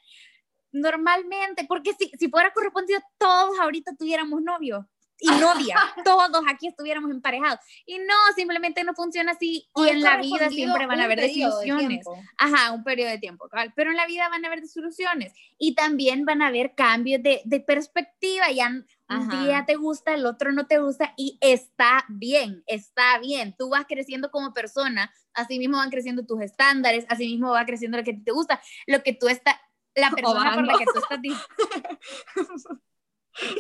normalmente, 0.71 1.65
porque 1.67 1.95
si, 1.95 2.11
si 2.19 2.29
fuera 2.29 2.53
correspondido, 2.53 3.01
todos 3.19 3.59
ahorita 3.59 3.97
tuviéramos 3.97 4.41
novio 4.43 4.89
y 5.23 5.29
novia, 5.29 5.77
todos 6.05 6.43
aquí 6.49 6.67
estuviéramos 6.67 7.11
emparejados. 7.11 7.61
Y 7.87 7.99
no, 7.99 8.15
simplemente 8.35 8.83
no 8.83 8.93
funciona 8.93 9.33
así. 9.33 9.69
Y 9.77 9.89
en 9.89 10.03
la 10.03 10.17
vida 10.19 10.51
siempre 10.51 10.87
van 10.87 11.01
a 11.01 11.05
haber 11.05 11.21
desilusiones. 11.21 12.05
De 12.05 12.13
Ajá, 12.39 12.73
un 12.73 12.83
periodo 12.83 13.11
de 13.11 13.19
tiempo, 13.19 13.49
¿vale? 13.51 13.73
pero 13.77 13.91
en 13.91 13.97
la 13.97 14.07
vida 14.07 14.29
van 14.29 14.45
a 14.45 14.49
haber 14.49 14.61
desilusiones. 14.61 15.33
Y 15.59 15.75
también 15.77 16.25
van 16.25 16.43
a 16.43 16.49
haber 16.49 16.75
cambios 16.75 17.23
de, 17.23 17.41
de 17.45 17.61
perspectiva. 17.61 18.51
Ya 18.51 18.69
un 19.09 19.29
día 19.29 19.65
te 19.67 19.77
gusta, 19.77 20.15
el 20.15 20.27
otro 20.27 20.53
no 20.53 20.67
te 20.67 20.79
gusta 20.79 21.13
y 21.17 21.39
está 21.41 22.05
bien, 22.09 22.63
está 22.67 23.19
bien. 23.19 23.55
Tú 23.57 23.69
vas 23.69 23.85
creciendo 23.87 24.31
como 24.31 24.53
persona, 24.53 25.13
así 25.35 25.59
mismo 25.59 25.77
van 25.77 25.91
creciendo 25.91 26.25
tus 26.25 26.41
estándares, 26.41 27.07
así 27.09 27.27
mismo 27.27 27.51
va 27.51 27.65
creciendo 27.65 27.99
lo 27.99 28.05
que 28.05 28.15
te 28.15 28.33
gusta, 28.33 28.61
lo 28.87 29.03
que 29.03 29.13
tú 29.13 29.29
estás, 29.29 29.57
la 29.95 30.11
persona 30.17 30.55
por 30.55 30.67
la 30.67 30.79
que 30.79 30.85
tú 30.85 30.99
estás 30.99 31.21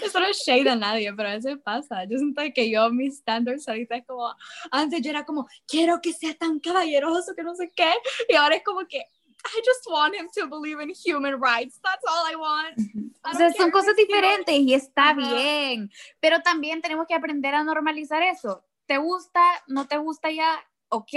Eso 0.02 0.20
no 0.20 0.26
es 0.26 0.38
shade 0.38 0.68
a 0.68 0.76
nadie, 0.76 1.12
pero 1.14 1.28
a 1.28 1.34
veces 1.34 1.58
pasa. 1.64 2.04
Yo 2.04 2.18
siento 2.18 2.42
que 2.54 2.70
yo, 2.70 2.90
mis 2.90 3.18
standards 3.18 3.68
ahorita 3.68 3.96
es 3.96 4.06
como, 4.06 4.34
antes 4.70 5.00
yo 5.02 5.10
era 5.10 5.24
como, 5.24 5.46
quiero 5.66 6.00
que 6.00 6.12
sea 6.12 6.34
tan 6.34 6.60
caballeroso, 6.60 7.34
que 7.34 7.42
no 7.42 7.54
sé 7.54 7.70
qué, 7.74 7.92
y 8.28 8.34
ahora 8.34 8.56
es 8.56 8.64
como 8.64 8.86
que, 8.86 8.98
I 8.98 9.60
just 9.64 9.84
want 9.90 10.14
him 10.14 10.28
to 10.36 10.46
believe 10.48 10.80
in 10.80 10.92
human 10.94 11.40
rights. 11.40 11.80
That's 11.82 12.04
all 12.06 12.30
I 12.30 12.36
want. 12.36 12.78
I 13.24 13.34
o 13.34 13.36
sea, 13.36 13.52
son 13.52 13.72
cosas 13.72 13.96
diferentes 13.96 14.54
y 14.54 14.72
está 14.72 15.12
uh 15.12 15.16
-huh. 15.16 15.34
bien, 15.34 15.90
pero 16.20 16.40
también 16.42 16.80
tenemos 16.80 17.06
que 17.06 17.14
aprender 17.14 17.54
a 17.54 17.64
normalizar 17.64 18.22
eso. 18.22 18.64
te 18.86 18.98
gusta, 18.98 19.40
no 19.68 19.86
te 19.86 19.96
gusta 19.96 20.30
ya, 20.30 20.62
ok, 20.88 21.12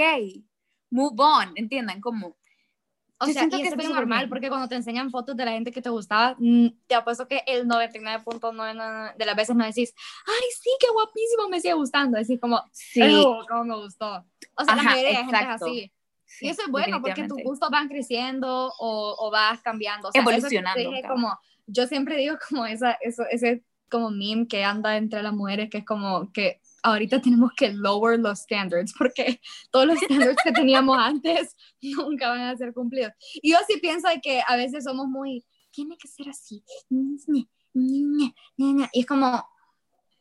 move 0.90 1.16
on, 1.18 1.52
entiendan, 1.56 2.00
como 2.00 2.36
o 3.18 3.26
sea, 3.26 3.48
y 3.50 3.62
es 3.62 3.76
bien 3.76 3.92
normal 3.92 4.28
porque 4.28 4.48
cuando 4.48 4.68
te 4.68 4.74
enseñan 4.74 5.10
fotos 5.10 5.36
de 5.36 5.44
la 5.44 5.52
gente 5.52 5.72
que 5.72 5.80
te 5.80 5.88
gustaba, 5.88 6.36
mm, 6.38 6.68
te 6.86 6.94
apuesto 6.94 7.26
que 7.26 7.42
el 7.46 7.66
99.9 7.66 9.14
de 9.16 9.24
las 9.24 9.36
veces 9.36 9.56
no 9.56 9.64
decís, 9.64 9.94
ay, 10.26 10.48
sí, 10.60 10.70
qué 10.78 10.86
guapísimo, 10.92 11.48
me 11.48 11.60
sigue 11.60 11.74
gustando. 11.74 12.18
Decís 12.18 12.38
como, 12.40 12.62
sí, 12.72 13.00
cómo 13.48 13.64
me 13.64 13.76
gustó. 13.76 14.24
O 14.56 14.64
sea, 14.64 14.76
la 14.76 14.82
mayoría 14.82 15.08
de 15.08 15.16
gente 15.16 15.36
es 15.36 15.48
así. 15.48 15.92
y 16.42 16.48
eso 16.48 16.62
es 16.62 16.68
bueno 16.68 17.00
porque 17.00 17.26
tus 17.26 17.42
gustos 17.42 17.70
van 17.70 17.88
creciendo 17.88 18.72
o, 18.78 19.16
o 19.18 19.30
vas 19.30 19.62
cambiando. 19.62 20.08
O 20.08 20.12
sea, 20.12 20.20
Evolucionando. 20.20 20.90
como, 21.08 21.38
yo 21.66 21.86
siempre 21.86 22.16
digo 22.18 22.36
como 22.48 22.66
esa, 22.66 22.92
eso, 23.00 23.24
ese 23.30 23.62
como 23.88 24.10
meme 24.10 24.46
que 24.46 24.64
anda 24.64 24.96
entre 24.96 25.22
las 25.22 25.32
mujeres 25.32 25.70
que 25.70 25.78
es 25.78 25.84
como 25.84 26.32
que 26.32 26.60
ahorita 26.86 27.20
tenemos 27.20 27.52
que 27.56 27.72
lower 27.72 28.18
los 28.18 28.40
standards 28.40 28.94
porque 28.96 29.40
todos 29.70 29.86
los 29.86 29.98
standards 29.98 30.42
que 30.42 30.52
teníamos 30.52 30.96
antes 30.98 31.56
nunca 31.82 32.28
van 32.28 32.42
a 32.42 32.56
ser 32.56 32.72
cumplidos. 32.72 33.12
Y 33.34 33.52
yo 33.52 33.58
sí 33.66 33.78
pienso 33.80 34.08
que 34.22 34.42
a 34.46 34.56
veces 34.56 34.84
somos 34.84 35.06
muy, 35.06 35.44
tiene 35.70 35.96
que 35.98 36.08
ser 36.08 36.28
así. 36.28 36.64
Y 37.74 38.32
es 38.92 39.06
como, 39.06 39.46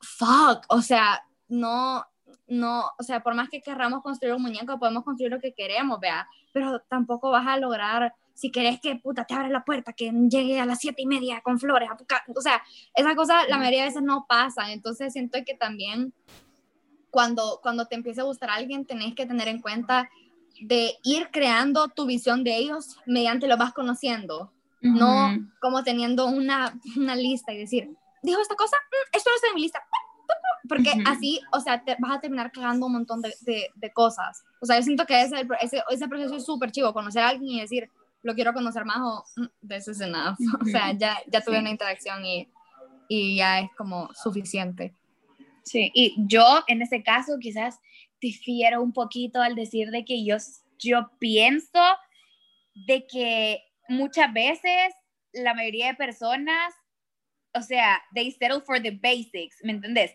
fuck, 0.01 0.65
o 0.69 0.81
sea, 0.81 1.23
no, 1.47 2.03
no, 2.47 2.85
o 2.97 3.03
sea, 3.03 3.21
por 3.21 3.35
más 3.35 3.49
que 3.49 3.61
querramos 3.61 4.01
construir 4.01 4.33
un 4.33 4.41
muñeco, 4.41 4.79
podemos 4.79 5.03
construir 5.03 5.31
lo 5.31 5.39
que 5.39 5.53
queremos, 5.53 5.99
vea, 5.99 6.27
pero 6.51 6.79
tampoco 6.89 7.31
vas 7.31 7.47
a 7.47 7.57
lograr, 7.57 8.13
si 8.33 8.51
querés 8.51 8.81
que 8.81 8.97
puta 8.97 9.25
te 9.25 9.33
abra 9.33 9.49
la 9.49 9.63
puerta, 9.63 9.93
que 9.93 10.11
llegue 10.11 10.59
a 10.59 10.65
las 10.65 10.79
siete 10.79 11.01
y 11.01 11.05
media 11.05 11.41
con 11.41 11.59
flores, 11.59 11.89
a 11.89 11.97
o 12.35 12.41
sea, 12.41 12.61
esa 12.93 13.15
cosa 13.15 13.47
la 13.47 13.57
mayoría 13.57 13.81
de 13.81 13.87
veces 13.87 14.03
no 14.03 14.25
pasa, 14.27 14.71
entonces 14.71 15.13
siento 15.13 15.39
que 15.45 15.55
también 15.55 16.13
cuando, 17.15 17.61
cuando 17.63 17.85
te 17.85 17.95
empiece 17.95 18.19
a 18.19 18.25
gustar 18.25 18.49
a 18.49 18.55
alguien, 18.55 18.83
tenés 18.83 19.15
que 19.15 19.25
tener 19.25 19.47
en 19.47 19.61
cuenta 19.61 20.09
de 20.59 20.97
ir 21.01 21.29
creando 21.31 21.87
tu 21.87 22.05
visión 22.05 22.43
de 22.43 22.57
ellos 22.57 22.97
mediante 23.05 23.47
lo 23.47 23.55
vas 23.55 23.71
conociendo, 23.71 24.51
no 24.81 25.31
como 25.61 25.81
teniendo 25.85 26.25
una, 26.25 26.77
una, 26.97 27.15
lista 27.15 27.53
y 27.53 27.57
decir, 27.59 27.89
dijo 28.21 28.41
esta 28.41 28.55
cosa, 28.55 28.75
mm, 28.75 29.15
esto 29.15 29.29
no 29.29 29.35
está 29.35 29.47
en 29.47 29.55
mi 29.55 29.61
lista, 29.61 29.81
porque 30.67 30.91
así, 31.05 31.39
o 31.53 31.61
sea, 31.61 31.81
te 31.81 31.95
vas 31.99 32.17
a 32.17 32.19
terminar 32.19 32.51
cagando 32.51 32.87
un 32.87 32.91
montón 32.91 33.21
de, 33.21 33.33
de, 33.73 33.93
cosas. 33.93 34.43
O 34.59 34.65
sea, 34.65 34.77
yo 34.77 34.83
siento 34.83 35.05
que 35.05 35.21
ese, 35.21 35.47
ese, 35.61 35.83
ese 35.89 36.07
proceso 36.09 36.35
es 36.35 36.45
súper 36.45 36.69
chivo, 36.69 36.91
conocer 36.91 37.23
a 37.23 37.29
alguien 37.29 37.49
y 37.49 37.61
decir, 37.61 37.89
lo 38.23 38.35
quiero 38.35 38.51
conocer 38.53 38.83
más 38.83 38.97
o 38.97 39.23
mm, 39.37 39.67
this 39.69 39.87
is 39.87 40.01
enough. 40.01 40.35
O 40.61 40.65
sea, 40.65 40.91
ya, 40.91 41.17
ya 41.27 41.39
tuve 41.39 41.59
una 41.59 41.69
interacción 41.69 42.25
y, 42.25 42.49
y 43.07 43.37
ya 43.37 43.61
es 43.61 43.69
como 43.77 44.09
suficiente. 44.13 44.93
Sí, 45.65 45.91
y 45.95 46.15
yo 46.27 46.63
en 46.67 46.81
ese 46.83 47.01
caso 47.01 47.37
quizás 47.39 47.79
difiero 48.21 48.81
un 48.81 48.93
poquito 48.93 49.41
al 49.41 49.55
decir 49.55 49.89
de 49.89 50.05
que 50.05 50.23
yo, 50.23 50.37
yo 50.77 51.09
pienso 51.19 51.81
de 52.87 53.05
que 53.07 53.63
muchas 53.89 54.31
veces 54.31 54.93
la 55.33 55.53
mayoría 55.53 55.87
de 55.87 55.95
personas, 55.95 56.73
o 57.53 57.61
sea, 57.61 58.03
they 58.13 58.31
settle 58.31 58.61
for 58.61 58.81
the 58.81 58.91
basics, 58.91 59.57
¿me 59.63 59.71
entendés? 59.71 60.11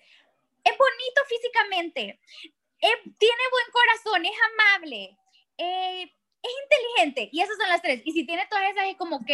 Es 0.65 0.77
bonito 0.79 1.21
físicamente, 1.29 2.21
tiene 2.81 3.43
buen 3.51 3.67
corazón, 3.73 4.25
es 4.25 4.39
amable, 4.53 5.19
eh, 5.59 6.03
es 6.43 6.51
inteligente, 6.65 7.29
y 7.33 7.41
esas 7.41 7.57
son 7.57 7.69
las 7.69 7.83
tres. 7.83 8.03
Y 8.05 8.13
si 8.13 8.25
tiene 8.25 8.47
todas 8.49 8.71
esas, 8.71 8.87
es 8.89 8.97
como, 8.97 9.17
ok, 9.17 9.31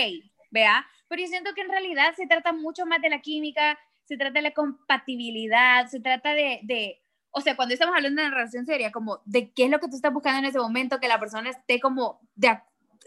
vea. 0.51 0.87
Pero 1.09 1.23
yo 1.23 1.29
siento 1.29 1.55
que 1.55 1.61
en 1.61 1.69
realidad 1.69 2.15
se 2.17 2.27
trata 2.27 2.53
mucho 2.53 2.85
más 2.87 3.01
de 3.01 3.11
la 3.11 3.21
química, 3.21 3.79
se 4.07 4.17
trata 4.17 4.35
de 4.35 4.43
la 4.43 4.53
compatibilidad, 4.53 5.87
se 5.89 6.01
trata 6.01 6.33
de, 6.33 6.61
de, 6.63 7.03
o 7.31 7.41
sea, 7.41 7.57
cuando 7.57 7.75
estamos 7.75 7.95
hablando 7.95 8.23
de 8.23 8.29
una 8.29 8.37
relación 8.37 8.65
seria, 8.65 8.93
como 8.93 9.21
de 9.25 9.53
qué 9.53 9.65
es 9.65 9.71
lo 9.71 9.79
que 9.79 9.89
tú 9.89 9.97
estás 9.97 10.13
buscando 10.13 10.39
en 10.39 10.47
ese 10.47 10.59
momento, 10.59 11.01
que 11.01 11.09
la 11.09 11.21
persona 11.21 11.51
esté 11.51 11.81
como 11.81 12.21
de, 12.35 12.59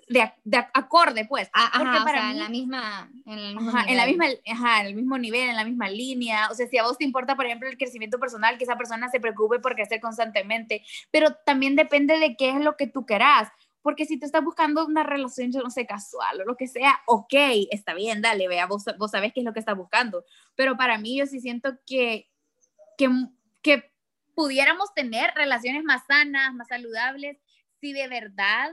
de, 0.08 0.32
de 0.44 0.58
acorde, 0.74 1.26
pues. 1.26 1.50
Ah, 1.54 1.70
ajá, 1.74 2.04
para 2.04 2.04
o 2.04 2.08
sea, 2.08 2.32
en 2.32 2.40
la 2.40 2.50
misma, 2.50 3.12
en, 3.26 3.40
el 3.40 3.56
mismo 3.56 3.72
en 3.88 3.98
la 3.98 4.06
misma, 4.06 4.26
ajá, 4.52 4.82
en 4.82 4.88
el 4.88 4.96
mismo 4.96 5.18
nivel, 5.18 5.50
en 5.50 5.56
la 5.56 5.64
misma 5.64 5.90
línea. 5.90 6.50
O 6.52 6.54
sea, 6.54 6.68
si 6.68 6.78
a 6.78 6.84
vos 6.84 6.98
te 6.98 7.06
importa, 7.06 7.36
por 7.36 7.46
ejemplo, 7.46 7.70
el 7.70 7.78
crecimiento 7.78 8.20
personal, 8.20 8.58
que 8.58 8.66
esa 8.66 8.78
persona 8.78 9.10
se 9.10 9.20
preocupe 9.20 9.60
por 9.60 9.76
crecer 9.76 10.02
constantemente, 10.02 10.84
pero 11.12 11.34
también 11.46 11.76
depende 11.76 12.20
de 12.20 12.36
qué 12.36 12.50
es 12.50 12.60
lo 12.60 12.76
que 12.76 12.88
tú 12.88 13.06
querás. 13.06 13.50
Porque 13.82 14.06
si 14.06 14.20
tú 14.20 14.26
estás 14.26 14.44
buscando 14.44 14.86
una 14.86 15.04
relación, 15.04 15.52
yo 15.52 15.62
no 15.62 15.70
sé, 15.70 15.86
casual 15.86 16.42
o 16.42 16.46
lo 16.46 16.58
que 16.58 16.68
sea, 16.68 17.00
ok, 17.08 17.34
está 17.72 17.94
bien, 17.94 18.22
dale, 18.22 18.48
vea, 18.48 18.65
vos, 18.65 18.84
vos 18.98 19.12
sabés 19.12 19.34
qué 19.34 19.39
es 19.39 19.46
lo 19.46 19.54
que 19.54 19.60
estás 19.60 19.78
buscando. 19.78 20.26
Pero 20.56 20.76
para 20.78 20.98
mí 20.98 21.18
yo 21.18 21.26
sí 21.26 21.39
siento 21.39 21.78
que, 21.86 22.30
que, 22.98 23.10
que 23.62 23.92
pudiéramos 24.36 24.94
tener 24.94 25.32
relaciones 25.36 25.84
más 25.84 26.06
sanas, 26.08 26.54
más 26.54 26.68
saludables, 26.68 27.38
si 27.80 27.94
de 27.94 28.08
verdad 28.08 28.72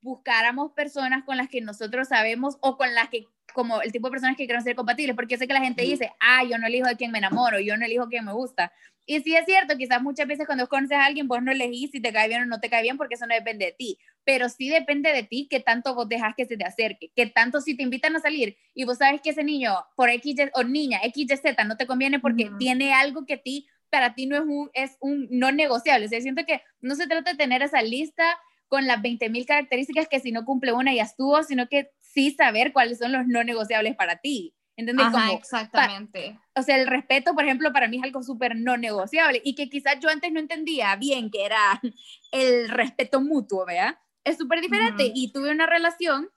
buscáramos 0.00 0.72
personas 0.72 1.24
con 1.24 1.36
las 1.36 1.48
que 1.48 1.60
nosotros 1.60 2.08
sabemos 2.08 2.58
o 2.60 2.76
con 2.76 2.94
las 2.94 3.08
que 3.08 3.26
como 3.52 3.82
el 3.82 3.92
tipo 3.92 4.08
de 4.08 4.12
personas 4.12 4.36
que 4.36 4.46
quieren 4.46 4.62
ser 4.62 4.74
compatibles, 4.74 5.14
porque 5.14 5.34
yo 5.34 5.38
sé 5.38 5.46
que 5.46 5.54
la 5.54 5.60
gente 5.60 5.82
dice, 5.82 6.12
ah, 6.20 6.44
yo 6.44 6.58
no 6.58 6.66
elijo 6.66 6.88
de 6.88 6.96
quién 6.96 7.10
me 7.10 7.18
enamoro, 7.18 7.60
yo 7.60 7.76
no 7.76 7.84
elijo 7.84 8.08
quién 8.08 8.24
me 8.24 8.32
gusta. 8.32 8.72
Y 9.04 9.20
sí 9.20 9.34
es 9.34 9.44
cierto, 9.46 9.76
quizás 9.76 10.00
muchas 10.00 10.28
veces 10.28 10.46
cuando 10.46 10.68
conoces 10.68 10.96
a 10.96 11.04
alguien, 11.04 11.26
vos 11.26 11.42
no 11.42 11.50
elegís 11.50 11.90
si 11.90 12.00
te 12.00 12.12
cae 12.12 12.28
bien 12.28 12.42
o 12.42 12.46
no 12.46 12.60
te 12.60 12.70
cae 12.70 12.82
bien, 12.82 12.96
porque 12.96 13.16
eso 13.16 13.26
no 13.26 13.34
depende 13.34 13.66
de 13.66 13.72
ti, 13.72 13.98
pero 14.24 14.48
sí 14.48 14.68
depende 14.68 15.12
de 15.12 15.24
ti 15.24 15.48
que 15.50 15.60
tanto 15.60 15.94
vos 15.94 16.08
dejas 16.08 16.34
que 16.36 16.46
se 16.46 16.56
te 16.56 16.64
acerque, 16.64 17.10
que 17.14 17.26
tanto 17.26 17.60
si 17.60 17.76
te 17.76 17.82
invitan 17.82 18.14
a 18.14 18.20
salir 18.20 18.56
y 18.74 18.84
vos 18.84 18.98
sabes 18.98 19.20
que 19.20 19.30
ese 19.30 19.42
niño, 19.42 19.74
por 19.96 20.08
X 20.08 20.36
o 20.54 20.62
niña, 20.62 21.00
X, 21.02 21.30
Y, 21.30 21.36
Z, 21.36 21.64
no 21.64 21.76
te 21.76 21.86
conviene 21.86 22.20
porque 22.20 22.50
tiene 22.58 22.92
algo 22.94 23.26
que 23.26 23.36
ti, 23.36 23.66
para 23.90 24.14
ti 24.14 24.26
no 24.26 24.36
es 24.36 24.42
un, 24.42 24.70
es 24.72 24.96
un 25.00 25.28
no 25.30 25.52
negociable. 25.52 26.06
O 26.06 26.08
sea, 26.08 26.20
siento 26.20 26.46
que 26.46 26.62
no 26.80 26.94
se 26.94 27.06
trata 27.06 27.32
de 27.32 27.36
tener 27.36 27.60
esa 27.60 27.82
lista 27.82 28.24
con 28.68 28.86
las 28.86 29.02
20.000 29.02 29.44
características 29.44 30.08
que 30.08 30.18
si 30.18 30.32
no 30.32 30.46
cumple 30.46 30.72
una 30.72 30.94
ya 30.94 31.02
estuvo, 31.02 31.42
sino 31.42 31.68
que 31.68 31.90
sí 32.12 32.32
saber 32.32 32.72
cuáles 32.72 32.98
son 32.98 33.12
los 33.12 33.26
no 33.26 33.44
negociables 33.44 33.96
para 33.96 34.16
ti. 34.16 34.54
¿Entendés? 34.76 35.06
Ajá, 35.06 35.32
exactamente. 35.32 36.38
o 36.56 36.62
sea, 36.62 36.76
el 36.80 36.86
respeto, 36.86 37.34
por 37.34 37.44
ejemplo, 37.44 37.72
para 37.72 37.88
mí 37.88 37.98
es 37.98 38.04
algo 38.04 38.22
súper 38.22 38.56
no 38.56 38.78
negociable 38.78 39.42
y 39.44 39.54
que 39.54 39.68
quizás 39.68 39.98
yo 40.00 40.08
antes 40.08 40.32
no 40.32 40.40
entendía 40.40 40.96
bien 40.96 41.30
que 41.30 41.44
era 41.44 41.80
el 42.32 42.70
respeto 42.70 43.20
mutuo, 43.20 43.66
¿vea? 43.66 44.00
Es 44.24 44.38
súper 44.38 44.60
diferente 44.62 45.12
y 45.14 45.30
tuve 45.30 45.50
una 45.50 45.66
relación 45.66 46.30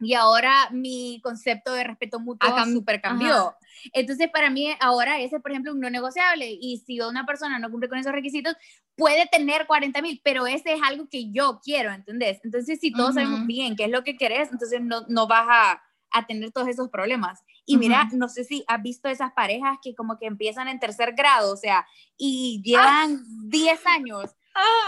y 0.00 0.14
ahora 0.14 0.68
mi 0.70 1.20
concepto 1.22 1.72
de 1.72 1.84
respeto 1.84 2.20
mutuo 2.20 2.48
súper 2.64 3.00
cambió. 3.00 3.56
Entonces, 3.92 4.28
para 4.30 4.50
mí 4.50 4.70
ahora 4.80 5.20
ese, 5.20 5.40
por 5.40 5.50
ejemplo, 5.50 5.72
un 5.72 5.80
no 5.80 5.90
negociable. 5.90 6.56
Y 6.60 6.78
si 6.86 7.00
una 7.00 7.26
persona 7.26 7.58
no 7.58 7.70
cumple 7.70 7.88
con 7.88 7.98
esos 7.98 8.12
requisitos, 8.12 8.54
puede 8.96 9.26
tener 9.26 9.66
40 9.66 10.00
mil, 10.02 10.20
pero 10.22 10.46
ese 10.46 10.74
es 10.74 10.80
algo 10.82 11.08
que 11.08 11.30
yo 11.30 11.60
quiero, 11.62 11.92
¿entendés? 11.92 12.40
Entonces, 12.44 12.78
si 12.80 12.92
todos 12.92 13.14
sabemos 13.14 13.46
bien 13.46 13.76
qué 13.76 13.84
es 13.84 13.90
lo 13.90 14.04
que 14.04 14.16
querés, 14.16 14.50
entonces 14.52 14.80
no, 14.80 15.04
no 15.08 15.26
vas 15.26 15.46
a, 15.48 15.82
a 16.12 16.26
tener 16.26 16.52
todos 16.52 16.68
esos 16.68 16.88
problemas. 16.88 17.42
Y 17.64 17.76
mira, 17.76 18.08
no 18.12 18.28
sé 18.28 18.44
si 18.44 18.64
has 18.68 18.82
visto 18.82 19.08
esas 19.08 19.32
parejas 19.32 19.78
que 19.82 19.94
como 19.94 20.18
que 20.18 20.26
empiezan 20.26 20.68
en 20.68 20.80
tercer 20.80 21.14
grado, 21.14 21.52
o 21.52 21.56
sea, 21.56 21.86
y 22.16 22.62
llevan 22.64 23.22
10 23.48 23.86
años. 23.86 24.30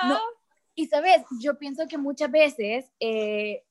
No, 0.08 0.18
y 0.74 0.86
sabes, 0.86 1.22
yo 1.40 1.58
pienso 1.58 1.86
que 1.88 1.98
muchas 1.98 2.30
veces... 2.30 2.86
Eh, 3.00 3.64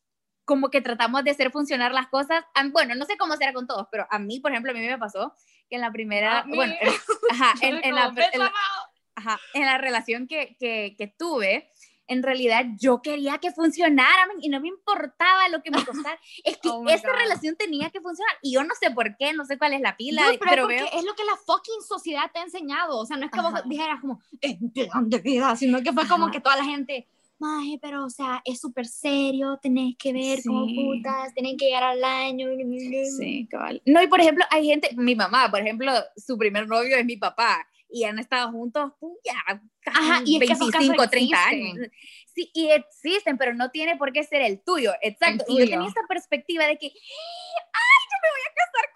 como 0.49 0.71
que 0.71 0.81
tratamos 0.81 1.23
de 1.23 1.29
hacer 1.29 1.51
funcionar 1.51 1.91
las 1.91 2.07
cosas. 2.07 2.43
Bueno, 2.71 2.95
no 2.95 3.05
sé 3.05 3.17
cómo 3.19 3.35
será 3.35 3.53
con 3.53 3.67
todos, 3.67 3.85
pero 3.91 4.07
a 4.09 4.17
mí, 4.17 4.39
por 4.39 4.49
ejemplo, 4.49 4.71
a 4.71 4.73
mí 4.73 4.79
me 4.79 4.97
pasó 4.97 5.31
que 5.69 5.75
en 5.75 5.81
la 5.81 5.91
primera, 5.91 6.43
bueno, 6.47 6.73
ajá, 7.31 7.53
en, 7.61 7.75
la, 7.93 8.07
en, 8.33 8.39
la, 8.39 8.51
ajá, 9.13 9.39
en, 9.53 9.65
la, 9.67 9.77
relación 9.77 10.27
que, 10.27 10.57
que, 10.59 10.95
que, 10.97 11.05
tuve, 11.05 11.69
en 12.07 12.23
realidad 12.23 12.65
yo 12.79 13.03
quería 13.03 13.37
que 13.37 13.51
funcionara 13.51 14.27
y 14.41 14.49
no 14.49 14.59
me 14.59 14.69
importaba 14.69 15.49
lo 15.49 15.61
que 15.61 15.69
me 15.69 15.85
costara. 15.85 16.19
Es 16.43 16.57
que 16.57 16.69
oh 16.69 16.83
esa 16.89 17.13
relación 17.13 17.55
tenía 17.55 17.91
que 17.91 18.01
funcionar 18.01 18.35
y 18.41 18.53
yo 18.53 18.63
no 18.63 18.73
sé 18.73 18.89
por 18.89 19.15
qué, 19.17 19.33
no 19.33 19.45
sé 19.45 19.59
cuál 19.59 19.73
es 19.73 19.81
la 19.81 19.97
pila. 19.97 20.23
pero, 20.39 20.65
veo... 20.65 20.83
es 20.91 21.03
lo 21.05 21.13
que 21.13 21.25
la 21.25 21.37
fucking 21.45 21.83
sociedad 21.87 22.23
te 22.33 22.39
ha 22.39 22.41
enseñado. 22.41 22.97
O 22.97 23.05
sea, 23.05 23.17
no 23.17 23.27
es 23.27 23.31
que 23.31 23.39
vos 23.39 23.53
dijeras 23.65 24.01
como, 24.01 24.19
es 24.41 24.57
de 24.59 25.19
vida, 25.19 25.55
sino 25.55 25.83
que 25.83 25.93
fue 25.93 26.07
como 26.07 26.31
que 26.31 26.39
toda 26.39 26.55
la 26.55 26.65
gente 26.65 27.07
maje, 27.39 27.79
pero 27.81 28.05
o 28.05 28.09
sea, 28.09 28.41
es 28.45 28.59
súper 28.59 28.85
serio, 28.85 29.59
tenés 29.61 29.95
que 29.97 30.13
ver 30.13 30.39
como 30.45 30.65
putas, 30.65 31.33
tienen 31.33 31.57
que 31.57 31.65
llegar 31.65 31.83
al 31.83 32.03
año. 32.03 32.49
Sí, 33.17 33.47
cabal. 33.49 33.81
No, 33.85 34.01
y 34.01 34.07
por 34.07 34.19
ejemplo, 34.19 34.45
hay 34.49 34.65
gente, 34.65 34.89
mi 34.95 35.15
mamá, 35.15 35.49
por 35.49 35.61
ejemplo, 35.61 35.91
su 36.15 36.37
primer 36.37 36.67
novio 36.67 36.97
es 36.97 37.05
mi 37.05 37.17
papá 37.17 37.67
y 37.89 38.03
han 38.03 38.19
estado 38.19 38.51
juntos 38.51 38.91
ya 39.25 39.61
Ajá, 39.85 40.21
y 40.25 40.37
25, 40.37 41.09
30 41.09 41.45
años. 41.45 41.77
Sí, 42.35 42.51
y 42.53 42.69
existen, 42.69 43.37
pero 43.37 43.53
no 43.55 43.71
tiene 43.71 43.97
por 43.97 44.13
qué 44.13 44.23
ser 44.23 44.41
el 44.41 44.61
tuyo, 44.61 44.93
exacto. 45.01 45.45
Y 45.47 45.59
yo 45.59 45.65
tenía 45.65 45.87
esta 45.87 46.05
perspectiva 46.07 46.65
de 46.67 46.77
que, 46.77 46.85
ay, 46.85 46.91
yo 46.91 48.17
me 48.21 48.29
voy 48.29 48.41
a 48.45 48.53
casar 48.53 48.88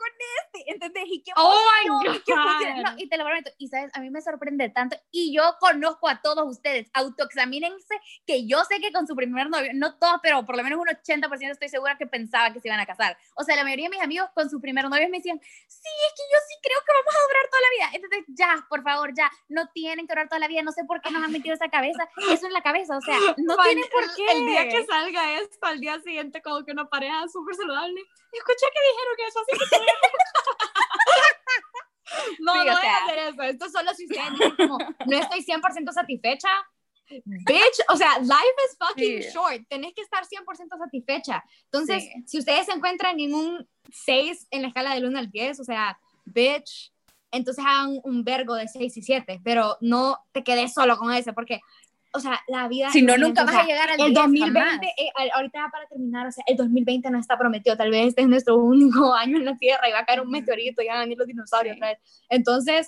este. 0.45 0.71
¿entendés? 0.71 1.03
Y, 1.07 1.23
qué 1.23 1.31
Oh 1.36 1.59
my 1.81 1.88
emoción, 1.88 2.15
y. 2.25 2.31
God. 2.31 2.83
No, 2.83 2.93
y 2.97 3.09
te 3.09 3.17
lo 3.17 3.25
prometo, 3.25 3.51
y 3.57 3.67
sabes, 3.67 3.91
a 3.95 3.99
mí 3.99 4.09
me 4.09 4.21
sorprende 4.21 4.69
tanto, 4.69 4.97
y 5.12 5.33
yo 5.36 5.43
conozco 5.59 6.07
a 6.07 6.21
todos 6.21 6.45
ustedes, 6.49 6.89
autoexamínense, 6.93 7.95
que 8.25 8.45
yo 8.47 8.63
sé 8.65 8.79
que 8.79 8.91
con 8.91 9.07
su 9.07 9.15
primer 9.15 9.49
novio, 9.49 9.71
no 9.73 9.97
todos, 9.97 10.19
pero 10.21 10.45
por 10.45 10.55
lo 10.57 10.63
menos 10.63 10.79
un 10.79 10.88
80% 10.88 11.51
estoy 11.51 11.69
segura 11.69 11.97
que 11.97 12.05
pensaba 12.07 12.51
que 12.53 12.59
se 12.59 12.67
iban 12.67 12.79
a 12.79 12.86
casar. 12.86 13.17
O 13.36 13.43
sea, 13.43 13.55
la 13.55 13.63
mayoría 13.63 13.86
de 13.86 13.95
mis 13.95 14.01
amigos 14.01 14.29
con 14.33 14.49
sus 14.49 14.62
primer 14.62 14.89
novios 14.89 15.09
me 15.09 15.17
decían, 15.17 15.39
sí, 15.41 15.89
es 16.07 16.13
que 16.13 16.23
yo 16.31 16.38
sí 16.47 16.55
creo 16.62 16.79
que 16.79 16.91
vamos 16.93 17.15
a 17.15 17.27
durar 17.27 17.49
toda 17.49 17.62
la 17.62 17.69
vida. 17.77 17.89
Entonces, 17.95 18.25
ya, 18.38 18.65
por 18.69 18.83
favor, 18.83 19.13
ya, 19.15 19.31
no 19.49 19.67
tienen 19.73 20.07
que 20.07 20.13
durar 20.13 20.27
toda 20.29 20.39
la 20.39 20.47
vida, 20.47 20.62
no 20.62 20.71
sé 20.71 20.83
por 20.86 21.01
qué 21.01 21.12
nos 21.12 21.23
han 21.23 21.31
metido 21.31 21.55
esa 21.55 21.69
cabeza, 21.69 22.07
eso 22.31 22.47
en 22.47 22.53
la 22.53 22.62
cabeza, 22.62 22.97
o 22.97 23.01
sea, 23.01 23.17
no 23.38 23.55
Man, 23.57 23.65
tienen 23.67 23.86
por 23.91 24.03
el- 24.03 24.09
qué. 24.15 24.25
El 24.31 24.45
día 24.45 24.67
que 24.69 24.86
salga 24.86 25.39
esto, 25.39 25.65
al 25.65 25.79
día 25.79 25.99
siguiente, 26.01 26.41
como 26.41 26.63
que 26.65 26.71
una 26.71 26.89
pareja 26.89 27.27
súper 27.27 27.55
saludable. 27.55 28.01
Escuché 28.31 28.65
que 28.73 28.81
dijeron 28.89 29.15
eso, 29.27 29.39
así 29.41 29.51
que 29.59 29.75
no. 32.39 32.54
Sí, 32.54 32.60
no 32.60 32.73
voy 32.73 32.82
sea. 32.82 32.97
a 32.97 33.06
hacer 33.06 33.17
eso. 33.19 33.41
Esto 33.43 33.69
solo 33.69 33.93
si 33.93 34.06
ustedes 34.06 34.32
dicen 34.32 34.56
como, 34.58 34.78
no 35.06 35.17
estoy 35.17 35.41
100% 35.43 35.91
satisfecha. 35.91 36.49
Bitch, 37.26 37.80
o 37.89 37.97
sea, 37.97 38.17
life 38.19 38.56
is 38.69 38.78
fucking 38.80 39.21
Sí. 39.23 39.30
short. 39.34 39.67
Tenés 39.69 39.93
que 39.93 40.02
estar 40.02 40.26
100% 40.26 40.78
satisfecha. 40.78 41.43
Entonces, 41.65 42.04
Sí. 42.04 42.23
si 42.26 42.39
ustedes 42.39 42.65
se 42.65 42.71
encuentran 42.73 43.19
en 43.19 43.34
un 43.36 43.69
6 43.91 44.47
en 44.52 44.62
la 44.63 44.69
escala 44.69 44.93
del 44.95 45.06
1 45.06 45.19
al 45.19 45.30
10, 45.30 45.60
o 45.60 45.63
sea, 45.63 45.99
bitch, 46.26 46.91
entonces 47.32 47.63
hagan 47.65 47.99
un 48.04 48.23
vergo 48.23 48.56
de 48.56 48.67
6 48.67 48.95
y 48.97 49.02
7, 49.02 49.41
pero 49.43 49.78
no 49.82 50.17
te 50.32 50.43
quedes 50.43 50.73
solo 50.73 50.97
con 50.97 51.12
ese, 51.13 51.34
porque, 51.34 51.60
o 52.13 52.19
sea, 52.19 52.39
la 52.47 52.67
vida... 52.67 52.89
Si 52.91 53.02
no, 53.02 53.17
nunca 53.17 53.41
o 53.43 53.45
vas 53.45 53.56
sea, 53.56 53.63
a 53.63 53.67
llegar 53.67 53.89
al 53.89 53.99
el 53.99 54.08
10, 54.13 54.13
2020, 54.13 54.60
jamás. 54.60 54.80
eh, 54.97 55.32
ahorita 55.36 55.69
para 55.71 55.88
terminar, 55.88 56.28
o 56.28 56.32
sea, 56.32 56.43
el 56.47 56.58
2020 56.58 57.10
no 57.12 57.19
está 57.19 57.38
prometido, 57.38 57.76
tal 57.76 57.89
vez 57.91 58.08
este 58.08 58.21
es 58.21 58.28
nuestro 58.28 58.58
único 58.58 59.13
año 59.15 59.38
en 59.38 59.45
la 59.45 59.58
Tierra 59.58 59.89
y 59.89 59.91
va 59.91 59.99
a 59.99 60.06
caer 60.06 60.21
un 60.21 60.30
meteorito 60.30 60.82
y 60.82 60.88
van 60.88 60.97
a 60.97 60.99
venir 61.02 61.17
los 61.17 61.28
dinosaurios 61.28 61.73
Sí. 61.76 61.80
otra 61.80 61.89
vez. 61.89 61.99
Entonces, 62.30 62.88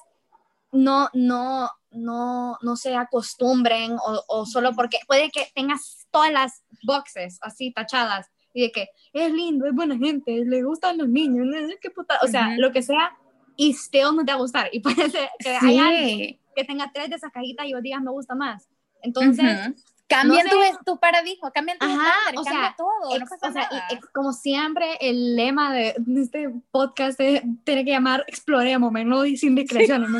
no, 0.72 1.10
no, 1.14 1.70
no, 1.92 2.58
no 2.62 2.76
se 2.76 2.96
acostumbren 2.96 3.94
o, 3.94 4.24
o 4.28 4.46
solo 4.46 4.74
porque 4.76 5.00
puede 5.08 5.32
que 5.32 5.48
tengas 5.56 6.08
todas 6.12 6.32
las 6.32 6.64
boxes 6.84 7.40
así 7.42 7.72
tachadas 7.72 8.30
y 8.54 8.62
de 8.64 8.72
que 8.72 8.90
es 9.14 9.32
lindo, 9.32 9.66
es 9.66 9.74
buena 9.74 9.98
gente, 9.98 10.44
le 10.46 10.64
gustan 10.64 10.98
los 10.98 11.08
niños, 11.10 11.46
no 11.46 11.68
sé 11.68 11.78
qué 11.82 11.90
puta, 11.90 12.20
o 12.24 12.28
sea, 12.28 12.50
Ujú. 12.50 12.62
lo 12.62 12.72
que 12.72 12.82
sea, 12.82 13.18
y 13.58 13.74
still 13.74 14.16
no 14.16 14.24
te 14.26 14.32
va 14.32 14.38
a 14.38 14.42
gustar. 14.42 14.70
Y 14.72 14.80
puede 14.82 15.10
ser 15.10 15.30
que 15.40 15.50
hay 15.50 15.78
alguien 15.80 16.18
Sí. 16.20 16.40
que 16.56 16.64
tenga 16.64 16.92
tres 16.94 17.10
de 17.10 17.16
esas 17.18 17.32
cajitas 17.32 17.66
y 17.66 17.74
vos 17.74 17.82
digas 17.82 18.02
me 18.02 18.12
gusta 18.12 18.36
más. 18.36 18.68
Entonces, 19.06 19.68
Ujú. 19.68 19.76
Cambian 20.08 20.46
no 20.46 20.52
tu, 20.52 20.62
sé. 20.62 20.72
tu 20.86 21.00
paradigma, 21.00 21.50
cambian 21.52 21.80
tu 21.80 21.86
Ajá, 21.86 21.96
estándar, 21.96 22.36
o 22.40 22.44
cambia 22.44 22.62
sea, 22.62 22.76
todo, 22.78 23.10
no 23.10 23.16
Ex- 23.16 23.30
pasa 23.32 23.48
o 23.48 23.52
sea, 23.54 23.68
y- 23.72 23.74
nada. 23.76 23.88
ex- 23.90 24.08
como 24.14 24.34
siempre, 24.34 24.86
el 25.02 25.36
lema 25.36 25.74
de, 25.74 25.96
de 25.98 26.22
este 26.22 26.50
podcast 26.70 27.20
es, 27.20 27.42
tiene 27.64 27.84
que 27.86 27.90
llamar 27.92 28.24
exploremos, 28.28 28.92
no 28.92 29.24
sin 29.24 29.56
discreciones, 29.56 30.08
¿no? 30.12 30.20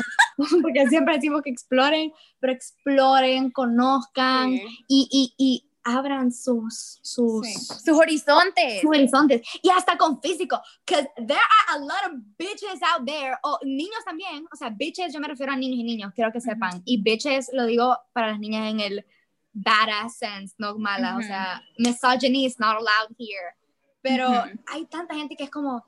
porque 0.60 0.88
siempre 0.88 1.14
decimos 1.14 1.42
que 1.42 1.50
exploren, 1.50 2.12
pero 2.40 2.52
exploren, 2.52 3.52
conozcan 3.52 4.50
Sí. 4.54 4.62
y, 4.88 5.08
y, 5.12 5.34
y 5.38 5.70
abran 5.86 6.32
sus, 6.32 6.98
sus, 7.02 7.46
Sí. 7.46 7.54
Sus 7.84 7.96
horizontes. 7.96 8.80
sus 8.80 8.90
horizontes 8.90 9.42
y 9.62 9.70
hasta 9.70 9.96
con 9.96 10.20
físico, 10.20 10.60
because 10.84 11.08
there 11.16 11.38
are 11.38 11.76
a 11.76 11.78
lot 11.78 12.04
of 12.06 12.20
bitches 12.36 12.80
out 12.82 13.06
there, 13.06 13.36
o 13.44 13.58
niños 13.64 14.04
también, 14.04 14.44
o 14.52 14.56
sea, 14.56 14.68
bitches, 14.70 15.12
yo 15.14 15.20
me 15.20 15.28
refiero 15.28 15.52
a 15.52 15.56
niños 15.56 15.78
y 15.78 15.84
niños, 15.84 16.12
quiero 16.14 16.32
que 16.32 16.40
sepan, 16.40 16.82
y 16.84 17.00
bitches 17.00 17.50
lo 17.52 17.64
digo 17.66 17.96
para 18.12 18.32
las 18.32 18.40
niñas 18.40 18.70
en 18.70 18.80
el 18.80 19.06
badass 19.52 20.18
sense, 20.18 20.54
no 20.58 20.76
mala, 20.76 21.14
o 21.14 21.18
Ujú. 21.18 21.28
sea, 21.28 21.62
misogyny 21.78 22.44
is 22.46 22.58
not 22.58 22.76
allowed 22.76 23.14
here, 23.18 23.54
pero 24.02 24.28
Ujú. 24.28 24.58
hay 24.66 24.84
tanta 24.86 25.14
gente 25.14 25.36
que 25.36 25.44
es 25.44 25.50
como, 25.50 25.84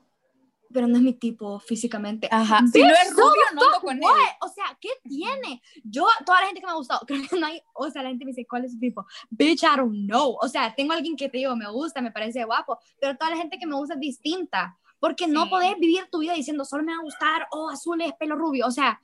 pero 0.71 0.87
no 0.87 0.97
es 0.97 1.01
mi 1.01 1.13
tipo 1.13 1.59
físicamente. 1.59 2.27
Ajá. 2.31 2.61
Si 2.71 2.81
no 2.81 2.89
es 2.89 3.11
rubio, 3.11 3.41
no 3.55 3.63
ando 3.63 3.79
con 3.81 3.99
what? 4.01 4.11
él. 4.17 4.25
O 4.41 4.47
sea, 4.49 4.77
¿qué 4.79 4.89
tiene? 5.03 5.61
Yo, 5.83 6.07
toda 6.25 6.41
la 6.41 6.47
gente 6.47 6.61
que 6.61 6.65
me 6.65 6.71
ha 6.71 6.75
gustado, 6.75 7.01
creo 7.07 7.21
que 7.27 7.39
no 7.39 7.45
hay, 7.47 7.61
o 7.73 7.89
sea, 7.89 8.03
la 8.03 8.09
gente 8.09 8.25
me 8.25 8.31
dice, 8.31 8.45
¿cuál 8.47 8.65
es 8.65 8.73
su 8.73 8.79
tipo? 8.79 9.05
Bitch, 9.29 9.63
I 9.63 9.77
don't 9.77 10.05
know. 10.07 10.37
O 10.41 10.47
sea, 10.47 10.73
tengo 10.75 10.93
alguien 10.93 11.15
que 11.15 11.29
te 11.29 11.37
digo, 11.39 11.55
me 11.55 11.69
gusta, 11.71 12.01
me 12.01 12.11
parece 12.11 12.43
guapo, 12.45 12.79
pero 12.99 13.17
toda 13.17 13.31
la 13.31 13.37
gente 13.37 13.57
que 13.57 13.65
me 13.65 13.75
gusta 13.75 13.95
es 13.95 13.99
distinta, 13.99 14.77
porque 14.99 15.27
no 15.27 15.45
Sí. 15.45 15.49
podés 15.49 15.79
vivir 15.79 16.07
tu 16.11 16.19
vida 16.19 16.33
diciendo, 16.33 16.65
solo 16.65 16.83
me 16.83 16.91
va 16.93 16.99
a 16.99 17.03
gustar, 17.03 17.47
oh, 17.51 17.69
azules, 17.69 18.13
pelo 18.19 18.35
rubio. 18.35 18.67
O 18.67 18.71
sea, 18.71 18.99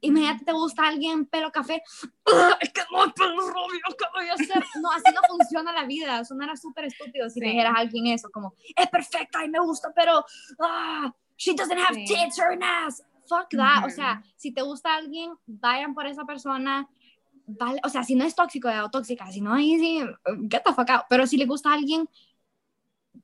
imagínate 0.00 0.44
te 0.44 0.52
gusta 0.52 0.86
alguien 0.88 1.26
pelo 1.26 1.50
café, 1.52 1.82
"Ugh, 2.26 2.56
es 2.60 2.72
que 2.72 2.82
no 2.92 3.04
es 3.06 3.12
pelo 3.14 3.40
rubio, 3.40 3.80
¿qué 3.98 4.04
voy 4.14 4.28
a 4.28 4.34
hacer? 4.34 4.68
No, 4.74 4.90
así 4.92 5.12
no 5.12 5.22
funciona 5.26 5.72
la 5.72 5.84
vida, 5.84 6.24
sonara 6.24 6.56
súper 6.56 6.86
estúpido 6.86 7.28
si 7.30 7.40
Sí. 7.40 7.46
dijeras 7.46 7.74
a 7.76 7.80
alguien 7.80 8.06
eso, 8.08 8.28
como, 8.32 8.54
es 8.76 8.88
perfecta 8.88 9.44
y 9.44 9.48
me 9.50 9.60
gusta, 9.60 9.92
pero, 9.94 10.24
ah, 10.60 11.12
she 11.36 11.54
doesn't 11.54 11.78
have 11.78 11.94
Sí. 11.94 12.04
tits 12.06 12.38
or 12.38 12.52
an 12.52 12.62
ass. 12.62 13.02
Fuck 13.28 13.48
that, 13.50 13.84
o 13.84 13.86
Ujú. 13.88 13.90
sea, 13.90 14.22
si 14.36 14.52
te 14.54 14.62
gusta 14.62 14.94
alguien, 14.94 15.32
vayan 15.46 15.94
por 15.94 16.06
esa 16.06 16.24
persona, 16.24 16.88
vale, 17.46 17.80
o 17.84 17.88
sea, 17.90 18.04
si 18.04 18.14
no 18.14 18.24
es 18.24 18.34
tóxico 18.34 18.68
o 18.68 18.90
tóxica, 18.90 19.30
si 19.32 19.40
no, 19.42 19.56
sí, 19.56 20.00
get 20.50 20.62
the 20.64 20.72
fuck 20.74 20.88
out, 20.90 21.02
pero 21.10 21.26
si 21.26 21.36
le 21.38 21.46
gusta 21.46 21.70
a 21.70 21.74
alguien, 21.74 22.08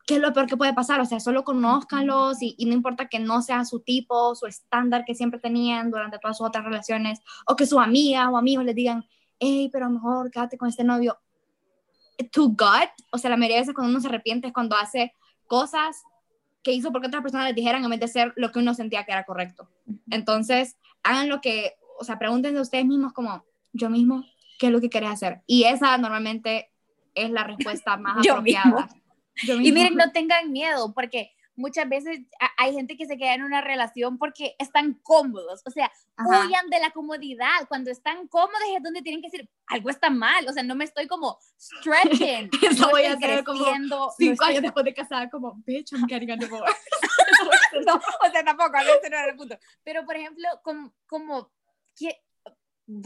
¿qué 0.07 0.17
es 0.17 0.21
lo 0.21 0.33
peor 0.33 0.47
que 0.47 0.57
puede 0.57 0.75
pasar? 0.75 1.01
O 1.01 1.05
sea, 1.07 1.21
solo 1.21 1.45
conózcanlos 1.45 2.43
y, 2.43 2.55
y 2.59 2.67
no 2.67 2.73
importa 2.73 3.09
que 3.09 3.19
no 3.19 3.43
sea 3.43 3.65
su 3.65 3.81
tipo, 3.81 4.35
su 4.35 4.47
estándar 4.47 5.05
que 5.05 5.15
siempre 5.15 5.41
tenían 5.41 5.91
durante 5.91 6.19
todas 6.19 6.37
sus 6.37 6.47
otras 6.47 6.65
relaciones, 6.65 7.21
o 7.47 7.57
que 7.57 7.67
su 7.67 7.81
amiga 7.81 8.29
o 8.31 8.37
amigos 8.37 8.65
les 8.65 8.75
digan, 8.75 9.05
hey, 9.39 9.69
pero 9.73 9.91
mejor 9.91 10.31
quédate 10.31 10.59
con 10.59 10.69
este 10.69 10.85
novio. 10.85 11.19
To 12.31 12.49
God, 12.49 12.89
o 13.11 13.19
sea, 13.19 13.31
la 13.31 13.37
mayoría 13.37 13.57
de 13.57 13.63
veces 13.63 13.75
cuando 13.75 13.91
uno 13.91 14.01
se 14.01 14.09
arrepiente 14.09 14.49
es 14.49 14.53
cuando 14.53 14.77
hace 14.77 15.13
cosas 15.47 16.03
que 16.63 16.73
hizo 16.73 16.93
porque 16.93 17.09
otras 17.09 17.23
personas 17.23 17.47
les 17.47 17.55
dijeran 17.55 17.85
en 17.85 17.91
vez 17.91 18.01
de 18.01 18.09
ser 18.09 18.33
lo 18.37 18.51
que 18.51 18.59
uno 18.59 18.73
sentía 18.75 19.05
que 19.05 19.13
era 19.13 19.25
correcto. 19.25 19.69
Entonces, 20.11 20.77
hagan 21.03 21.29
lo 21.29 21.41
que, 21.41 21.75
o 21.99 22.05
sea, 22.05 22.19
pregúntense 22.19 22.61
ustedes 22.61 22.87
mismos 22.87 23.13
como, 23.13 23.45
yo 23.73 23.91
mismo, 23.91 24.25
¿qué 24.59 24.67
es 24.67 24.73
lo 24.73 24.81
que 24.81 24.89
querés 24.89 25.11
hacer? 25.11 25.43
Y 25.47 25.65
esa 25.65 25.99
normalmente 25.99 26.71
es 27.15 27.31
la 27.31 27.45
respuesta 27.45 27.97
más 27.97 28.19
apropiada. 28.27 28.89
Yo 28.89 29.04
Y 29.43 29.73
miren, 29.73 29.95
no 29.97 30.13
tengan 30.13 30.53
miedo, 30.53 30.93
porque 30.95 31.33
muchas 31.57 31.89
veces 31.89 32.21
hay 32.57 32.73
gente 32.73 32.97
que 32.97 33.07
se 33.07 33.17
queda 33.17 33.35
en 33.35 33.43
una 33.45 33.61
relación 33.61 34.19
porque 34.19 34.57
están 34.59 34.95
cómodos, 35.05 35.63
o 35.65 35.71
sea, 35.71 35.91
Ajá. 36.17 36.47
huyan 36.47 36.69
de 36.69 36.81
la 36.81 36.91
comodidad, 36.91 37.67
cuando 37.69 37.91
están 37.93 38.27
cómodos 38.27 38.59
es 38.77 38.83
donde 38.83 39.03
tienen 39.03 39.23
que 39.23 39.29
decir, 39.31 39.49
algo 39.67 39.89
está 39.91 40.11
mal, 40.11 40.47
o 40.49 40.53
sea, 40.53 40.63
no 40.65 40.75
me 40.75 40.85
estoy 40.85 41.07
como 41.07 41.39
stretching, 41.59 42.51
Eso 42.63 42.83
no 42.87 42.91
voy 42.91 43.05
a 43.05 43.13
hacer 43.13 43.45
como 43.45 43.65
no 43.79 44.11
Cinco 44.17 44.33
estoy- 44.33 44.49
años 44.51 44.63
después 44.63 44.85
de 44.85 44.95
casada, 44.95 45.31
como, 45.31 45.55
bitch, 45.65 45.93
I'm 45.93 46.09
getting 46.09 46.33
a 46.33 46.37
divorce. 46.37 46.75
no, 47.87 47.95
o 47.95 48.31
sea, 48.33 48.45
tampoco, 48.45 48.77
a 48.77 48.83
veces 48.83 49.11
no 49.11 49.17
era 49.17 49.27
el 49.31 49.37
punto. 49.37 49.57
Pero, 49.85 50.05
por 50.05 50.17
ejemplo, 50.17 50.49
como, 50.65 50.93
como 51.07 51.53
que- 51.97 52.21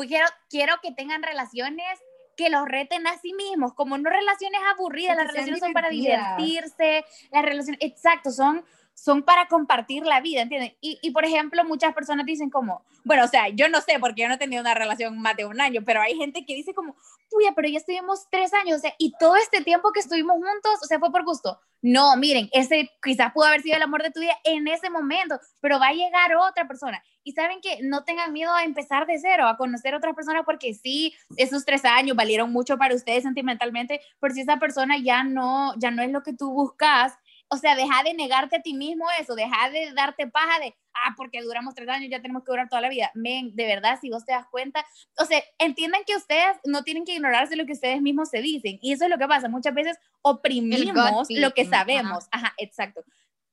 quiero, 0.09 0.27
quiero 0.49 0.75
que 0.83 0.93
tengan 0.93 1.23
relaciones 1.23 1.99
que 2.39 2.51
los 2.51 2.69
reten 2.69 3.05
a 3.09 3.19
sí 3.19 3.35
mismos, 3.35 3.75
como 3.75 3.99
no 3.99 4.09
relaciones 4.09 4.61
aburridas, 4.73 5.17
las 5.17 5.27
relaciones 5.27 5.59
son 5.59 5.73
para 5.73 5.89
divertirse, 5.89 7.05
las 7.33 7.45
relaciones, 7.45 7.81
exacto, 7.83 8.31
son, 8.31 8.65
son 9.03 9.23
para 9.23 9.47
compartir 9.47 10.05
la 10.05 10.21
vida, 10.21 10.43
¿entienden? 10.43 10.77
Y, 10.81 10.99
y, 11.03 11.13
por 11.13 11.25
ejemplo, 11.25 11.65
muchas 11.65 11.95
personas 11.95 12.27
dicen 12.27 12.51
como, 12.51 12.85
bueno, 13.05 13.25
o 13.25 13.29
sea, 13.29 13.49
yo 13.49 13.69
no 13.69 13.81
sé 13.81 13.99
porque 14.01 14.23
yo 14.23 14.29
no 14.29 14.35
he 14.35 14.39
tenido 14.39 14.61
una 14.61 14.75
relación 14.75 15.19
más 15.19 15.37
de 15.37 15.47
un 15.47 15.61
año, 15.61 15.83
pero 15.85 16.01
hay 16.01 16.17
gente 16.17 16.45
que 16.45 16.55
dice 16.55 16.75
como, 16.75 16.97
puya, 17.31 17.53
pero 17.55 17.69
ya 17.69 17.79
estuvimos 17.79 18.27
tres 18.31 18.53
años, 18.55 18.79
o 18.79 18.81
sea, 18.81 18.95
y 18.99 19.13
todo 19.19 19.37
este 19.37 19.63
tiempo 19.63 19.93
que 19.93 20.01
estuvimos 20.01 20.37
juntos, 20.37 20.81
o 20.83 20.87
sea, 20.87 20.99
fue 20.99 21.13
por 21.13 21.25
gusto. 21.25 21.61
No, 21.81 22.17
miren, 22.17 22.49
ese 22.53 22.91
quizás 23.01 23.33
pudo 23.33 23.45
haber 23.45 23.63
sido 23.63 23.77
el 23.77 23.83
amor 23.83 24.03
de 24.03 24.11
tu 24.11 24.19
vida 24.19 24.37
en 24.43 24.67
ese 24.67 24.91
momento, 24.91 25.39
pero 25.61 25.79
va 25.79 25.89
a 25.89 25.93
llegar 25.93 26.35
otra 26.35 26.67
persona. 26.67 27.01
Y 27.23 27.33
saben 27.33 27.61
que 27.61 27.79
no 27.83 28.03
tengan 28.03 28.33
miedo 28.33 28.53
a 28.53 28.65
empezar 28.65 29.07
de 29.07 29.19
cero, 29.19 29.47
a 29.47 29.57
conocer 29.57 29.95
a 29.95 29.99
otras 29.99 30.15
personas, 30.15 30.43
porque 30.45 30.75
sí, 30.75 31.15
esos 31.37 31.65
tres 31.65 31.85
años 31.85 32.17
valieron 32.17 32.51
mucho 32.51 32.79
para 32.79 32.97
ustedes 32.97 33.23
sentimentalmente, 33.23 34.01
pero 34.19 34.35
si 34.35 34.41
esa 34.41 34.57
persona 34.57 34.99
ya 34.99 35.23
no, 35.23 35.73
ya 35.79 35.93
no 35.93 36.03
es 36.03 36.11
lo 36.11 36.23
que 36.25 36.33
tú 36.33 36.51
buscas, 36.51 37.13
o 37.51 37.57
sea, 37.57 37.75
deja 37.75 38.03
de 38.03 38.15
negarte 38.15 38.57
a 38.57 38.63
ti 38.63 38.75
mismo 38.75 39.07
eso, 39.19 39.35
deja 39.35 39.71
de 39.71 39.93
darte 39.93 40.27
paja 40.27 40.59
de, 40.61 40.77
ah, 40.95 41.15
porque 41.17 41.41
duramos 41.41 41.75
tres 41.75 41.89
años, 41.89 42.11
ya 42.11 42.21
tenemos 42.21 42.45
que 42.45 42.53
durar 42.53 42.69
toda 42.69 42.83
la 42.83 42.91
vida. 42.91 43.11
Men, 43.15 43.55
de 43.57 43.67
verdad, 43.67 43.99
si 44.01 44.11
vos 44.11 44.25
te 44.25 44.33
das 44.33 44.47
cuenta, 44.51 44.85
o 45.17 45.25
sea, 45.25 45.43
entiendan 45.59 46.03
que 46.07 46.17
ustedes 46.17 46.57
no 46.65 46.83
tienen 46.85 47.05
que 47.05 47.15
ignorarse 47.15 47.57
lo 47.57 47.65
que 47.65 47.73
ustedes 47.73 48.03
mismos 48.03 48.29
se 48.29 48.43
dicen. 48.43 48.79
Y 48.83 48.93
eso 48.93 49.05
es 49.05 49.11
lo 49.11 49.19
que 49.19 49.27
pasa. 49.27 49.49
Muchas 49.49 49.75
veces 49.75 49.97
oprimimos 50.23 51.29
lo 51.31 51.53
que 51.53 51.65
sabemos. 51.65 52.27
Ajá. 52.31 52.53
exacto. 52.59 53.03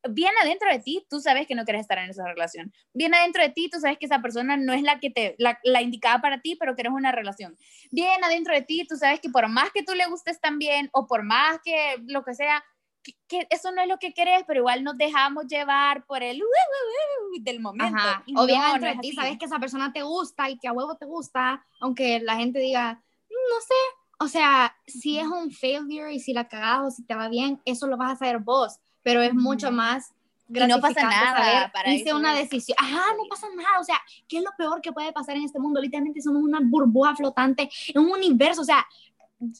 Bien 0.07 0.31
adentro 0.43 0.69
de 0.69 0.79
ti, 0.79 1.03
tú 1.09 1.19
sabes 1.19 1.47
que 1.47 1.55
no 1.55 1.63
quieres 1.63 1.81
estar 1.81 1.97
en 1.97 2.11
esa 2.11 2.27
relación. 2.27 2.71
Bien 2.93 3.15
adentro 3.15 3.41
de 3.41 3.49
ti, 3.49 3.69
tú 3.71 3.79
sabes 3.79 3.97
que 3.97 4.05
esa 4.05 4.21
persona 4.21 4.55
no 4.55 4.73
es 4.73 4.83
la 4.83 4.99
que 4.99 5.09
te, 5.09 5.35
la, 5.39 5.59
la 5.63 5.81
indicada 5.81 6.21
para 6.21 6.41
ti, 6.41 6.55
pero 6.59 6.75
quieres 6.75 6.93
una 6.93 7.11
relación. 7.11 7.57
Bien 7.89 8.23
adentro 8.23 8.53
de 8.53 8.61
ti, 8.61 8.85
tú 8.87 8.97
sabes 8.97 9.19
que 9.19 9.29
por 9.29 9.47
más 9.47 9.71
que 9.71 9.81
tú 9.81 9.95
le 9.95 10.05
gustes 10.05 10.39
también, 10.39 10.89
o 10.93 11.07
por 11.07 11.23
más 11.23 11.59
que 11.63 11.95
lo 12.05 12.23
que 12.23 12.35
sea, 12.35 12.63
que, 13.05 13.13
que 13.27 13.47
eso 13.51 13.71
no 13.71 13.81
es 13.81 13.87
lo 13.87 13.97
que 13.99 14.13
querés, 14.13 14.43
pero 14.47 14.61
igual 14.61 14.83
nos 14.83 14.97
dejamos 14.97 15.45
llevar 15.45 16.05
por 16.05 16.23
el 16.23 16.41
uh, 16.41 16.45
uh, 16.45 17.37
uh, 17.37 17.43
del 17.43 17.59
momento. 17.59 17.97
Ajá. 17.97 18.23
Y 18.25 18.35
O 18.35 18.45
bien 18.47 18.59
no, 18.61 18.77
no 18.79 18.87
es 18.87 18.99
ti 18.99 19.11
sabes 19.13 19.37
que 19.37 19.45
esa 19.45 19.59
persona 19.59 19.93
te 19.93 20.01
gusta 20.01 20.49
y 20.49 20.57
que 20.57 20.67
a 20.67 20.73
huevo 20.73 20.95
te 20.95 21.05
gusta, 21.05 21.63
aunque 21.79 22.19
la 22.19 22.35
gente 22.35 22.59
diga, 22.59 22.93
"Mm, 23.29 23.53
no 23.53 23.61
sé. 23.61 23.73
O 24.17 24.27
sea, 24.27 24.75
si 24.87 25.19
es 25.19 25.27
un 25.27 25.51
failure 25.51 26.13
y 26.13 26.19
si 26.19 26.33
la 26.33 26.47
cagás 26.47 26.81
o 26.87 26.91
si 26.91 27.03
te 27.03 27.15
va 27.15 27.27
bien, 27.27 27.61
eso 27.65 27.85
lo 27.85 27.97
vas 27.97 28.13
a 28.13 28.15
saber 28.15 28.39
vos, 28.39 28.79
pero 29.03 29.21
es 29.21 29.33
mucho 29.33 29.71
más 29.71 30.13
no 30.47 30.79
pasa 30.79 31.03
nada. 31.03 31.71
para 31.71 31.93
hice 31.93 32.13
una 32.13 32.33
decisión. 32.33 32.77
Ajá, 32.79 33.13
no 33.17 33.23
pasa 33.29 33.47
nada. 33.55 33.79
O 33.79 33.83
sea, 33.83 33.99
¿qué 34.27 34.37
es 34.37 34.43
lo 34.43 34.51
peor 34.57 34.81
que 34.81 34.91
puede 34.91 35.11
pasar 35.11 35.35
en 35.35 35.43
este 35.43 35.59
mundo? 35.59 35.81
Literalmente 35.81 36.21
somos 36.21 36.43
una 36.43 36.59
burbuja 36.61 37.15
flotante 37.15 37.69
en 37.87 38.01
un 38.01 38.11
universo. 38.11 38.61
O 38.61 38.65
sea, 38.65 38.85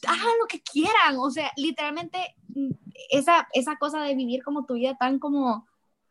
hagan 0.06 0.38
lo 0.40 0.46
que 0.48 0.62
quieran. 0.62 1.16
O 1.18 1.30
sea, 1.30 1.50
literalmente 1.56 2.36
esa, 3.10 3.48
esa 3.52 3.76
cosa 3.76 4.02
de 4.02 4.14
vivir 4.14 4.42
como 4.42 4.64
tu 4.66 4.74
vida 4.74 4.96
tan 4.96 5.18
como 5.18 5.66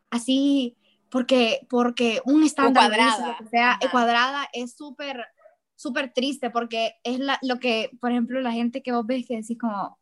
así, 0.10 0.76
porque, 1.10 1.66
porque 1.70 2.22
un 2.26 2.43
estándar 2.43 2.89
cuadrada, 2.89 3.38
o 3.43 3.50
sea, 3.50 3.80
cuadrada 3.91 4.48
es 4.54 4.76
súper 4.76 5.26
súper 5.76 6.14
triste 6.14 6.50
porque 6.50 6.96
es 7.04 7.20
la, 7.20 7.38
lo 7.41 7.60
que, 7.60 7.91
por 8.00 8.12
ejemplo, 8.12 8.41
la 8.41 8.52
gente 8.52 8.82
que 8.82 8.91
vos 8.91 9.06
ves 9.06 9.26
que 9.28 9.38
decís 9.38 9.58
como, 9.60 10.00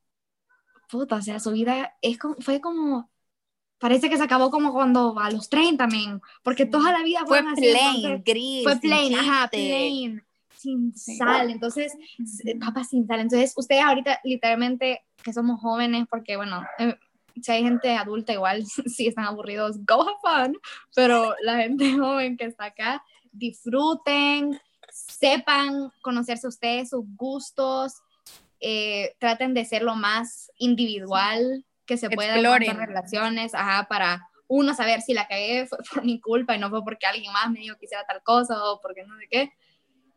puta, 0.90 1.16
o 1.16 1.22
sea, 1.22 1.40
su 1.40 1.52
vida 1.52 1.96
es 2.02 2.18
como, 2.18 2.36
fue 2.36 2.62
como, 2.62 3.10
parece 3.80 4.10
que 4.10 4.18
se 4.18 4.24
acabó 4.24 4.52
como 4.52 4.72
cuando 4.72 5.20
a 5.20 5.32
los 5.32 5.50
30, 5.50 5.88
men, 5.88 6.22
porque 6.44 6.66
toda 6.66 6.92
la 6.92 7.04
vida 7.04 7.26
fue 7.26 7.42
plain, 7.56 8.24
gris, 8.24 8.64
fue 8.64 8.78
plain, 8.78 9.16
ajá, 9.16 9.50
plain, 9.50 10.24
sin 10.64 10.96
sal, 10.96 11.50
entonces, 11.50 11.94
papá 12.60 12.84
sin 12.84 13.06
sal, 13.06 13.20
entonces 13.20 13.54
ustedes 13.56 13.84
ahorita 13.84 14.20
literalmente 14.24 15.04
que 15.24 15.34
somos 15.34 15.60
jóvenes, 15.60 16.06
porque 16.10 16.38
bueno, 16.38 16.64
eh, 16.80 16.96
si 17.42 17.52
hay 17.52 17.64
gente 17.64 17.96
adulta 17.96 18.34
igual, 18.34 18.64
si 18.88 19.08
están 19.08 19.26
aburridos, 19.26 19.78
go 19.86 20.02
have 20.02 20.18
fun, 20.22 20.58
pero 20.96 21.36
la 21.42 21.58
gente 21.58 21.92
joven 21.98 22.38
que 22.38 22.46
está 22.46 22.66
acá, 22.66 23.04
disfruten, 23.32 24.60
sepan 24.90 25.92
conocerse 26.02 26.48
ustedes, 26.48 26.90
sus 26.90 27.04
gustos, 27.16 27.94
eh, 28.60 29.16
traten 29.20 29.54
de 29.54 29.66
ser 29.66 29.84
lo 29.84 29.96
más 29.96 30.52
individual 30.58 31.66
que 31.86 31.98
se 31.98 32.10
pueda 32.10 32.38
en 32.38 32.78
relaciones, 32.78 33.54
ajá, 33.54 33.88
para 33.90 34.30
uno 34.48 34.74
saber 34.74 35.02
si 35.02 35.14
la 35.14 35.28
cagué 35.28 35.66
fue 35.66 35.80
por 35.92 36.06
mi 36.06 36.20
culpa 36.20 36.56
y 36.56 36.60
no 36.60 36.70
fue 36.70 36.84
porque 36.84 37.06
alguien 37.06 37.32
más 37.34 37.50
me 37.50 37.60
dijo 37.60 37.76
que 37.78 37.86
hiciera 37.86 38.06
tal 38.06 38.22
cosa 38.24 38.64
o 38.64 38.80
porque 38.82 39.04
no 39.04 39.18
sé 39.18 39.28
qué. 39.30 39.52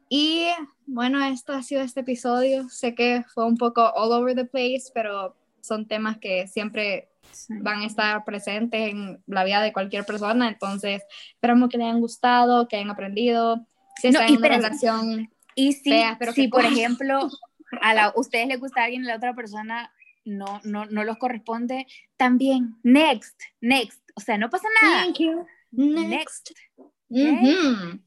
Y 0.09 0.47
bueno, 0.87 1.25
esto 1.25 1.53
ha 1.53 1.63
sido 1.63 1.83
este 1.83 2.01
episodio. 2.01 2.69
Sé 2.69 2.95
que 2.95 3.25
fue 3.35 3.45
un 3.45 3.57
poco 3.57 3.83
all 3.95 4.13
over 4.13 4.35
the 4.35 4.45
place, 4.45 4.85
pero 4.95 5.37
son 5.61 5.87
temas 5.87 6.19
que 6.19 6.47
siempre 6.47 7.09
van 7.49 7.81
a 7.81 7.87
estar 7.87 8.25
presentes 8.25 8.91
en 8.91 9.23
la 9.27 9.45
vida 9.45 9.63
de 9.63 9.73
cualquier 9.73 10.05
persona. 10.05 10.49
Entonces, 10.49 11.03
esperamos 11.35 11.69
que 11.69 11.79
les 11.79 11.87
hayan 11.87 12.01
gustado, 12.01 12.69
que 12.69 12.77
hayan 12.77 12.91
aprendido. 12.91 13.67
Si 14.01 14.09
están 14.09 14.29
en 14.29 14.37
una 14.37 14.49
relación. 14.49 15.31
Y 15.55 15.73
si, 15.73 16.03
si 16.35 16.49
por 16.49 16.65
ejemplo, 16.65 17.29
a 17.81 17.95
la, 17.95 18.13
ustedes 18.15 18.47
les 18.47 18.61
gusta 18.61 18.83
a 18.83 18.85
alguien 18.85 19.03
y 19.03 19.07
la 19.07 19.17
otra 19.17 19.35
persona 19.35 19.91
no, 20.25 20.61
no, 20.65 20.87
no 20.87 21.05
los 21.05 21.19
corresponde, 21.19 21.87
también, 22.17 22.77
next, 22.83 23.41
next. 23.61 24.03
O 24.15 24.21
sea, 24.21 24.39
no 24.39 24.51
pasa 24.51 24.69
nada. 24.83 25.05
Thank 25.05 25.19
you. 25.19 25.47
Next. 25.71 26.51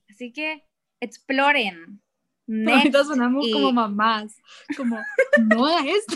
Así 0.09 0.31
que 0.31 0.68
exploren. 0.99 2.01
Ahorita 2.47 3.03
sonamos 3.03 3.47
como 3.53 3.71
mamás, 3.71 4.35
como, 4.75 4.97
no 5.37 5.65
hagas 5.67 5.85
esto. 5.85 6.15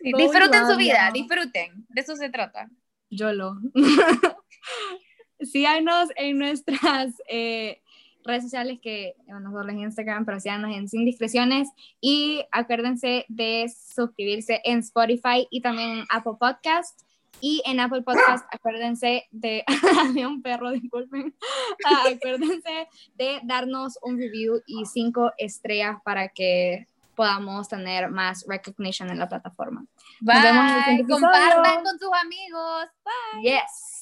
disfruten 0.00 0.66
su 0.66 0.76
vida, 0.76 1.10
disfruten, 1.12 1.86
de 1.88 2.00
eso 2.00 2.16
se 2.16 2.28
trata. 2.28 2.70
Yo 3.08 3.32
lo. 3.32 3.56
Síganos 5.40 6.10
en 6.16 6.38
nuestras 6.38 7.14
eh, 7.28 7.80
redes 8.24 8.42
sociales 8.44 8.78
que 8.82 9.14
nos 9.26 9.68
en 9.68 9.80
Instagram, 9.80 10.24
pero 10.24 10.38
síganos 10.38 10.76
en 10.76 10.88
Sin 10.88 11.04
Discreciones 11.04 11.68
y 12.00 12.44
acuérdense 12.52 13.24
de 13.28 13.72
suscribirse 13.74 14.60
en 14.64 14.80
Spotify 14.80 15.46
y 15.50 15.62
también 15.62 16.00
en 16.00 16.04
Apple 16.10 16.34
Podcast. 16.38 17.00
Y 17.40 17.62
en 17.64 17.80
Apple 17.80 18.02
Podcast, 18.02 18.46
acuérdense 18.52 19.26
de, 19.30 19.64
de 20.14 20.26
un 20.26 20.42
perro, 20.42 20.70
disculpen, 20.70 21.34
ah, 21.86 22.04
acuérdense 22.14 22.88
de 23.14 23.40
darnos 23.44 23.98
un 24.02 24.18
review 24.18 24.62
y 24.66 24.84
cinco 24.86 25.32
estrellas 25.38 25.98
para 26.04 26.28
que 26.28 26.86
podamos 27.14 27.68
tener 27.68 28.10
más 28.10 28.44
recognition 28.48 29.10
en 29.10 29.18
la 29.18 29.28
plataforma. 29.28 29.84
Bye. 30.20 30.34
Nos 30.34 30.42
vemos 30.42 30.88
en 30.88 30.94
el 30.94 31.06
Compartan 31.06 31.84
con 31.84 31.98
sus 31.98 32.10
amigos. 32.12 32.86
Bye. 33.04 33.42
Yes. 33.42 33.99